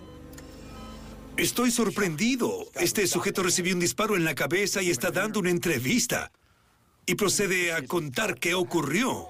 Estoy 1.36 1.72
sorprendido. 1.72 2.68
Este 2.76 3.08
sujeto 3.08 3.42
recibió 3.42 3.74
un 3.74 3.80
disparo 3.80 4.16
en 4.16 4.24
la 4.24 4.36
cabeza 4.36 4.84
y 4.84 4.92
está 4.92 5.10
dando 5.10 5.40
una 5.40 5.50
entrevista. 5.50 6.32
Y 7.08 7.16
procede 7.16 7.74
a 7.74 7.84
contar 7.88 8.38
qué 8.38 8.54
ocurrió. 8.54 9.30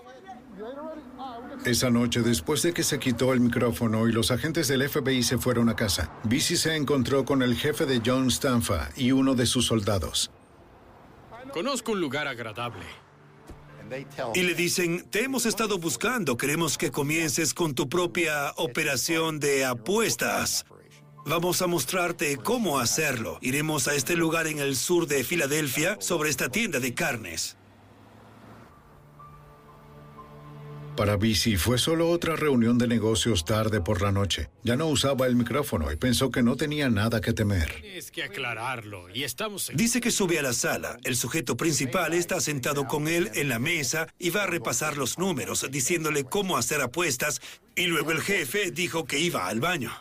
Esa 1.64 1.90
noche, 1.90 2.24
después 2.24 2.62
de 2.62 2.74
que 2.74 2.84
se 2.84 3.00
quitó 3.00 3.32
el 3.32 3.40
micrófono 3.40 4.10
y 4.10 4.12
los 4.12 4.32
agentes 4.32 4.68
del 4.68 4.90
FBI 4.90 5.24
se 5.24 5.38
fueron 5.38 5.70
a 5.70 5.78
casa, 5.78 6.12
Busy 6.26 6.58
se 6.58 6.76
encontró 6.76 7.24
con 7.24 7.42
el 7.42 7.56
jefe 7.56 7.86
de 7.86 8.02
John 8.06 8.30
Stanfa 8.30 8.90
y 8.98 9.14
uno 9.14 9.34
de 9.34 9.46
sus 9.46 9.66
soldados. 9.66 10.30
Conozco 11.54 11.94
un 11.94 12.02
lugar 12.02 12.28
agradable. 12.28 13.05
Y 14.34 14.44
le 14.44 14.56
dicen, 14.56 15.06
te 15.10 15.24
hemos 15.24 15.46
estado 15.46 15.78
buscando, 15.78 16.38
queremos 16.38 16.78
que 16.78 16.92
comiences 16.92 17.54
con 17.54 17.76
tu 17.76 17.88
propia 17.88 18.52
operación 18.58 19.40
de 19.40 19.66
apuestas. 19.66 20.66
Vamos 21.26 21.62
a 21.62 21.68
mostrarte 21.68 22.38
cómo 22.38 22.80
hacerlo. 22.80 23.40
Iremos 23.42 23.88
a 23.88 23.96
este 23.96 24.16
lugar 24.16 24.48
en 24.48 24.60
el 24.60 24.76
sur 24.76 25.08
de 25.08 25.24
Filadelfia 25.24 25.98
sobre 26.00 26.30
esta 26.30 26.50
tienda 26.50 26.80
de 26.80 26.94
carnes. 26.94 27.58
Para 30.96 31.18
Busy 31.18 31.58
fue 31.58 31.78
solo 31.78 32.10
otra 32.10 32.38
reunión 32.38 32.78
de 32.78 32.88
negocios 32.88 33.44
tarde 33.44 33.82
por 33.82 34.02
la 34.02 34.14
noche. 34.14 34.50
Ya 34.64 34.78
no 34.78 34.88
usaba 34.88 35.28
el 35.28 35.36
micrófono 35.36 35.92
y 35.92 35.98
pensó 35.98 36.32
que 36.32 36.42
no 36.42 36.56
tenía 36.56 36.90
nada 36.90 37.20
que 37.20 37.34
temer. 37.34 37.84
Es 37.84 38.12
que 38.12 38.24
aclararlo 38.24 39.10
y 39.10 39.24
estamos 39.24 39.70
en... 39.70 39.76
Dice 39.76 40.00
que 40.00 40.10
sube 40.10 40.40
a 40.40 40.42
la 40.42 40.54
sala. 40.54 40.98
El 41.04 41.18
sujeto 41.18 41.58
principal 41.58 42.14
está 42.14 42.40
sentado 42.40 42.88
con 42.88 43.10
él 43.10 43.30
en 43.34 43.50
la 43.50 43.60
mesa 43.60 44.08
y 44.18 44.30
va 44.30 44.44
a 44.44 44.48
repasar 44.48 44.96
los 44.96 45.20
números, 45.20 45.68
diciéndole 45.70 46.24
cómo 46.24 46.56
hacer 46.56 46.80
apuestas. 46.80 47.42
Y 47.76 47.88
luego 47.88 48.12
el 48.12 48.22
jefe 48.22 48.72
dijo 48.72 49.04
que 49.04 49.20
iba 49.20 49.48
al 49.48 49.60
baño. 49.60 49.92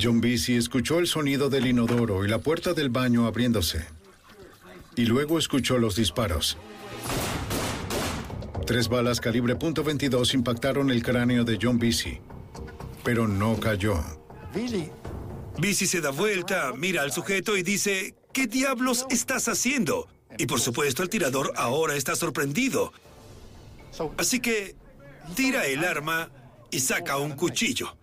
John 0.00 0.20
Busy 0.20 0.56
escuchó 0.56 0.98
el 0.98 1.06
sonido 1.06 1.50
del 1.50 1.66
inodoro 1.66 2.24
y 2.24 2.28
la 2.28 2.38
puerta 2.38 2.72
del 2.72 2.88
baño 2.88 3.26
abriéndose. 3.26 3.84
Y 4.96 5.04
luego 5.04 5.38
escuchó 5.38 5.78
los 5.78 5.96
disparos. 5.96 6.56
Tres 8.66 8.88
balas 8.88 9.20
calibre 9.20 9.56
.22 9.56 10.34
impactaron 10.34 10.90
el 10.90 11.02
cráneo 11.02 11.44
de 11.44 11.58
John 11.60 11.78
Busy, 11.78 12.20
pero 13.04 13.26
no 13.26 13.58
cayó. 13.58 14.00
Busy 15.58 15.86
se 15.86 16.00
da 16.00 16.10
vuelta, 16.10 16.72
mira 16.76 17.02
al 17.02 17.12
sujeto 17.12 17.56
y 17.56 17.62
dice, 17.62 18.14
¿qué 18.32 18.46
diablos 18.46 19.06
estás 19.10 19.48
haciendo? 19.48 20.08
Y 20.38 20.46
por 20.46 20.60
supuesto 20.60 21.02
el 21.02 21.08
tirador 21.08 21.52
ahora 21.56 21.96
está 21.96 22.16
sorprendido. 22.16 22.92
Así 24.16 24.40
que 24.40 24.76
tira 25.34 25.66
el 25.66 25.84
arma 25.84 26.30
y 26.70 26.80
saca 26.80 27.18
un 27.18 27.32
cuchillo. 27.32 27.96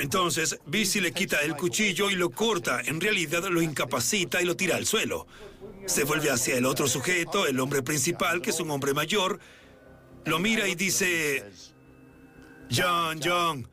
Entonces, 0.00 0.58
Busy 0.64 1.00
le 1.00 1.12
quita 1.12 1.40
el 1.42 1.56
cuchillo 1.56 2.10
y 2.10 2.14
lo 2.14 2.30
corta. 2.30 2.80
En 2.80 3.00
realidad 3.00 3.44
lo 3.50 3.60
incapacita 3.60 4.40
y 4.40 4.46
lo 4.46 4.56
tira 4.56 4.76
al 4.76 4.86
suelo. 4.86 5.26
Se 5.84 6.04
vuelve 6.04 6.30
hacia 6.30 6.56
el 6.56 6.64
otro 6.64 6.88
sujeto, 6.88 7.46
el 7.46 7.60
hombre 7.60 7.82
principal, 7.82 8.40
que 8.40 8.48
es 8.48 8.60
un 8.60 8.70
hombre 8.70 8.94
mayor. 8.94 9.38
Lo 10.24 10.38
mira 10.38 10.66
y 10.68 10.74
dice, 10.74 11.44
John, 12.74 13.20
John, 13.22 13.68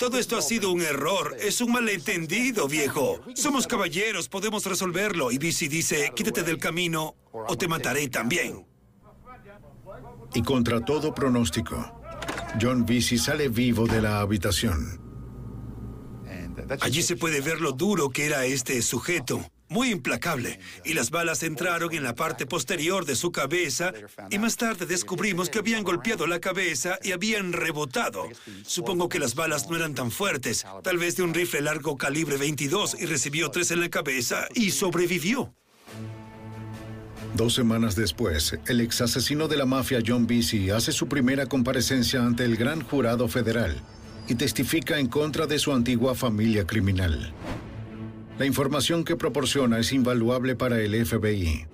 todo 0.00 0.18
esto 0.18 0.36
ha 0.36 0.42
sido 0.42 0.72
un 0.72 0.82
error. 0.82 1.36
Es 1.38 1.60
un 1.60 1.70
malentendido, 1.70 2.66
viejo. 2.66 3.20
Somos 3.34 3.68
caballeros, 3.68 4.28
podemos 4.28 4.66
resolverlo. 4.66 5.30
Y 5.30 5.38
Busy 5.38 5.68
dice, 5.68 6.12
quítate 6.14 6.42
del 6.42 6.58
camino 6.58 7.14
o 7.32 7.56
te 7.56 7.68
mataré 7.68 8.08
también. 8.08 8.66
Y 10.34 10.42
contra 10.42 10.84
todo 10.84 11.14
pronóstico, 11.14 12.02
John 12.60 12.84
Busy 12.84 13.16
sale 13.16 13.48
vivo 13.48 13.86
de 13.86 14.02
la 14.02 14.20
habitación. 14.20 15.07
Allí 16.80 17.02
se 17.02 17.16
puede 17.16 17.40
ver 17.40 17.60
lo 17.60 17.72
duro 17.72 18.10
que 18.10 18.26
era 18.26 18.44
este 18.44 18.80
sujeto. 18.82 19.44
Muy 19.70 19.90
implacable. 19.90 20.58
Y 20.84 20.94
las 20.94 21.10
balas 21.10 21.42
entraron 21.42 21.94
en 21.94 22.02
la 22.02 22.14
parte 22.14 22.46
posterior 22.46 23.04
de 23.04 23.16
su 23.16 23.32
cabeza 23.32 23.92
y 24.30 24.38
más 24.38 24.56
tarde 24.56 24.86
descubrimos 24.86 25.50
que 25.50 25.58
habían 25.58 25.84
golpeado 25.84 26.26
la 26.26 26.40
cabeza 26.40 26.98
y 27.02 27.12
habían 27.12 27.52
rebotado. 27.52 28.28
Supongo 28.64 29.08
que 29.08 29.18
las 29.18 29.34
balas 29.34 29.68
no 29.68 29.76
eran 29.76 29.94
tan 29.94 30.10
fuertes, 30.10 30.64
tal 30.82 30.96
vez 30.96 31.16
de 31.16 31.22
un 31.22 31.34
rifle 31.34 31.60
largo 31.60 31.96
calibre 31.96 32.38
22 32.38 32.96
y 32.98 33.06
recibió 33.06 33.50
tres 33.50 33.70
en 33.70 33.80
la 33.80 33.90
cabeza 33.90 34.48
y 34.54 34.70
sobrevivió. 34.70 35.54
Dos 37.34 37.54
semanas 37.54 37.94
después, 37.94 38.58
el 38.66 38.80
ex 38.80 39.02
asesino 39.02 39.48
de 39.48 39.58
la 39.58 39.66
mafia 39.66 40.00
John 40.04 40.26
Busy 40.26 40.70
hace 40.70 40.92
su 40.92 41.08
primera 41.08 41.44
comparecencia 41.44 42.20
ante 42.20 42.44
el 42.44 42.56
gran 42.56 42.82
jurado 42.82 43.28
federal 43.28 43.82
y 44.28 44.34
testifica 44.34 44.98
en 44.98 45.08
contra 45.08 45.46
de 45.46 45.58
su 45.58 45.72
antigua 45.72 46.14
familia 46.14 46.66
criminal. 46.66 47.32
La 48.38 48.46
información 48.46 49.02
que 49.02 49.16
proporciona 49.16 49.78
es 49.78 49.92
invaluable 49.92 50.54
para 50.54 50.80
el 50.80 51.04
FBI. 51.04 51.66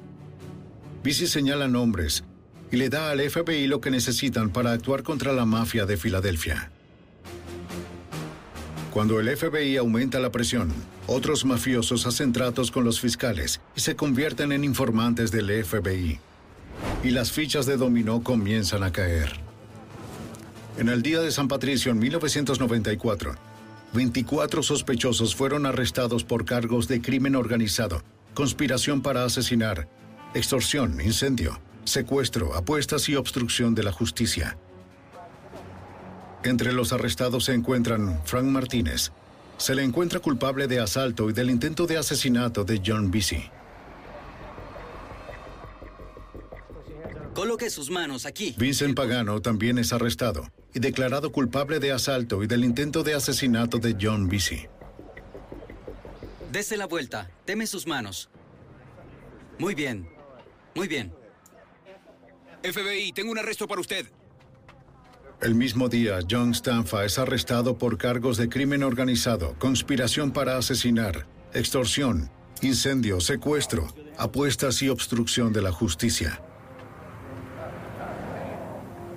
Busy 1.02 1.26
señala 1.26 1.68
nombres 1.68 2.24
y 2.70 2.76
le 2.76 2.88
da 2.88 3.10
al 3.10 3.20
FBI 3.20 3.66
lo 3.66 3.80
que 3.80 3.90
necesitan 3.90 4.50
para 4.50 4.72
actuar 4.72 5.02
contra 5.02 5.32
la 5.32 5.44
mafia 5.44 5.84
de 5.84 5.96
Filadelfia. 5.96 6.70
Cuando 8.90 9.18
el 9.18 9.36
FBI 9.36 9.76
aumenta 9.76 10.20
la 10.20 10.30
presión, 10.30 10.72
otros 11.06 11.44
mafiosos 11.44 12.06
hacen 12.06 12.32
tratos 12.32 12.70
con 12.70 12.84
los 12.84 13.00
fiscales 13.00 13.60
y 13.76 13.80
se 13.80 13.96
convierten 13.96 14.52
en 14.52 14.64
informantes 14.64 15.30
del 15.32 15.64
FBI. 15.64 16.20
Y 17.02 17.10
las 17.10 17.32
fichas 17.32 17.66
de 17.66 17.76
dominó 17.76 18.22
comienzan 18.22 18.84
a 18.84 18.92
caer. 18.92 19.43
En 20.76 20.88
el 20.88 21.02
día 21.02 21.20
de 21.20 21.30
San 21.30 21.46
Patricio 21.46 21.92
en 21.92 22.00
1994, 22.00 23.36
24 23.92 24.62
sospechosos 24.64 25.36
fueron 25.36 25.66
arrestados 25.66 26.24
por 26.24 26.44
cargos 26.44 26.88
de 26.88 27.00
crimen 27.00 27.36
organizado, 27.36 28.02
conspiración 28.34 29.00
para 29.00 29.24
asesinar, 29.24 29.88
extorsión, 30.34 31.00
incendio, 31.00 31.60
secuestro, 31.84 32.56
apuestas 32.56 33.08
y 33.08 33.14
obstrucción 33.14 33.76
de 33.76 33.84
la 33.84 33.92
justicia. 33.92 34.58
Entre 36.42 36.72
los 36.72 36.92
arrestados 36.92 37.44
se 37.44 37.54
encuentran 37.54 38.20
Frank 38.24 38.46
Martínez. 38.46 39.12
Se 39.58 39.76
le 39.76 39.84
encuentra 39.84 40.18
culpable 40.18 40.66
de 40.66 40.80
asalto 40.80 41.30
y 41.30 41.32
del 41.32 41.50
intento 41.50 41.86
de 41.86 41.98
asesinato 41.98 42.64
de 42.64 42.82
John 42.84 43.12
Busy. 43.12 43.48
Coloque 47.32 47.70
sus 47.70 47.90
manos 47.90 48.26
aquí. 48.26 48.56
Vincent 48.58 48.96
Pagano 48.96 49.40
también 49.40 49.78
es 49.78 49.92
arrestado 49.92 50.48
y 50.74 50.80
declarado 50.80 51.32
culpable 51.32 51.78
de 51.78 51.92
asalto 51.92 52.42
y 52.42 52.46
del 52.46 52.64
intento 52.64 53.02
de 53.02 53.14
asesinato 53.14 53.78
de 53.78 53.96
John 54.00 54.28
Busy. 54.28 54.66
Dese 56.52 56.76
la 56.76 56.86
vuelta. 56.86 57.30
Deme 57.46 57.66
sus 57.66 57.86
manos. 57.86 58.28
Muy 59.58 59.74
bien. 59.74 60.08
Muy 60.74 60.88
bien. 60.88 61.12
FBI, 62.62 63.12
tengo 63.12 63.30
un 63.30 63.38
arresto 63.38 63.68
para 63.68 63.80
usted. 63.80 64.06
El 65.40 65.54
mismo 65.54 65.88
día, 65.88 66.20
John 66.28 66.54
Stanfa 66.54 67.04
es 67.04 67.18
arrestado 67.18 67.76
por 67.76 67.98
cargos 67.98 68.36
de 68.36 68.48
crimen 68.48 68.82
organizado, 68.82 69.54
conspiración 69.58 70.32
para 70.32 70.56
asesinar, 70.56 71.26
extorsión, 71.52 72.30
incendio, 72.62 73.20
secuestro, 73.20 73.92
apuestas 74.16 74.80
y 74.82 74.88
obstrucción 74.88 75.52
de 75.52 75.62
la 75.62 75.72
justicia. 75.72 76.40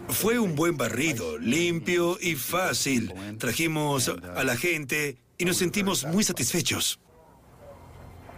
Fue 0.10 0.40
un 0.40 0.56
buen 0.56 0.78
barrido, 0.78 1.38
limpio 1.38 2.18
y 2.22 2.36
fácil. 2.36 3.14
Trajimos 3.38 4.10
a 4.10 4.44
la 4.44 4.56
gente 4.56 5.18
y 5.38 5.46
nos 5.46 5.58
sentimos 5.58 6.06
muy 6.06 6.24
satisfechos. 6.24 7.00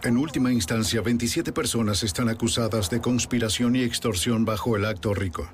En 0.02 0.16
última 0.16 0.50
instancia, 0.52 1.02
27 1.02 1.52
personas 1.52 2.02
están 2.02 2.28
acusadas 2.28 2.88
de 2.88 3.00
conspiración 3.00 3.76
y 3.76 3.82
extorsión 3.82 4.44
bajo 4.44 4.76
el 4.76 4.86
acto 4.86 5.12
rico. 5.14 5.48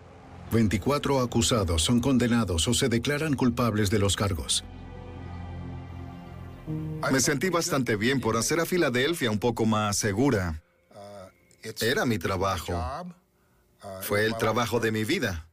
24 0.53 1.21
acusados 1.21 1.83
son 1.83 2.01
condenados 2.01 2.69
o 2.69 2.75
se 2.75 2.89
declaran 2.89 3.35
culpables 3.35 3.91
de 3.91 3.99
los 3.99 4.17
cargos. 4.17 4.65
Me 7.13 7.21
sentí 7.21 7.49
bastante 7.49 7.97
bien 7.97 8.21
por 8.21 8.37
hacer 8.37 8.61
a 8.61 8.67
Filadelfia 8.67 9.31
un 9.31 9.39
poco 9.39 9.67
más 9.67 9.97
segura. 9.97 10.63
Era 11.81 12.07
mi 12.07 12.19
trabajo. 12.19 12.73
Fue 14.03 14.25
el 14.25 14.37
trabajo 14.37 14.81
de 14.81 14.93
mi 14.93 15.05
vida. 15.05 15.46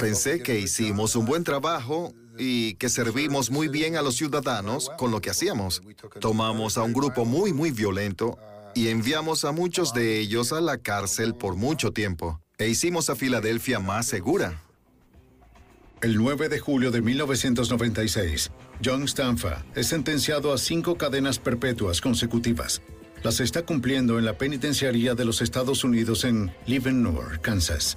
Pensé 0.00 0.42
que 0.42 0.58
hicimos 0.58 1.16
un 1.16 1.26
buen 1.26 1.44
trabajo 1.44 2.12
y 2.38 2.74
que 2.74 2.88
servimos 2.88 3.50
muy 3.50 3.68
bien 3.68 3.96
a 3.96 4.02
los 4.02 4.16
ciudadanos 4.16 4.90
con 4.98 5.10
lo 5.10 5.20
que 5.20 5.30
hacíamos. 5.30 5.82
Tomamos 6.20 6.76
a 6.76 6.82
un 6.82 6.92
grupo 6.92 7.24
muy, 7.24 7.52
muy 7.52 7.70
violento 7.70 8.38
y 8.74 8.88
enviamos 8.88 9.44
a 9.44 9.52
muchos 9.52 9.94
de 9.94 10.18
ellos 10.18 10.52
a 10.52 10.60
la 10.60 10.78
cárcel 10.78 11.34
por 11.34 11.56
mucho 11.56 11.92
tiempo. 11.92 12.40
E 12.58 12.68
hicimos 12.68 13.10
a 13.10 13.16
Filadelfia 13.16 13.80
más 13.80 14.06
segura. 14.06 14.62
El 16.02 16.18
9 16.18 16.50
de 16.50 16.58
julio 16.58 16.90
de 16.90 17.00
1996, 17.00 18.50
John 18.84 19.04
Stanfa 19.04 19.64
es 19.74 19.86
sentenciado 19.86 20.52
a 20.52 20.58
cinco 20.58 20.98
cadenas 20.98 21.38
perpetuas 21.38 22.02
consecutivas. 22.02 22.82
Las 23.22 23.40
está 23.40 23.62
cumpliendo 23.64 24.18
en 24.18 24.26
la 24.26 24.36
penitenciaría 24.36 25.14
de 25.14 25.24
los 25.24 25.40
Estados 25.40 25.84
Unidos 25.84 26.24
en 26.24 26.52
Leavenworth, 26.66 27.40
Kansas. 27.40 27.96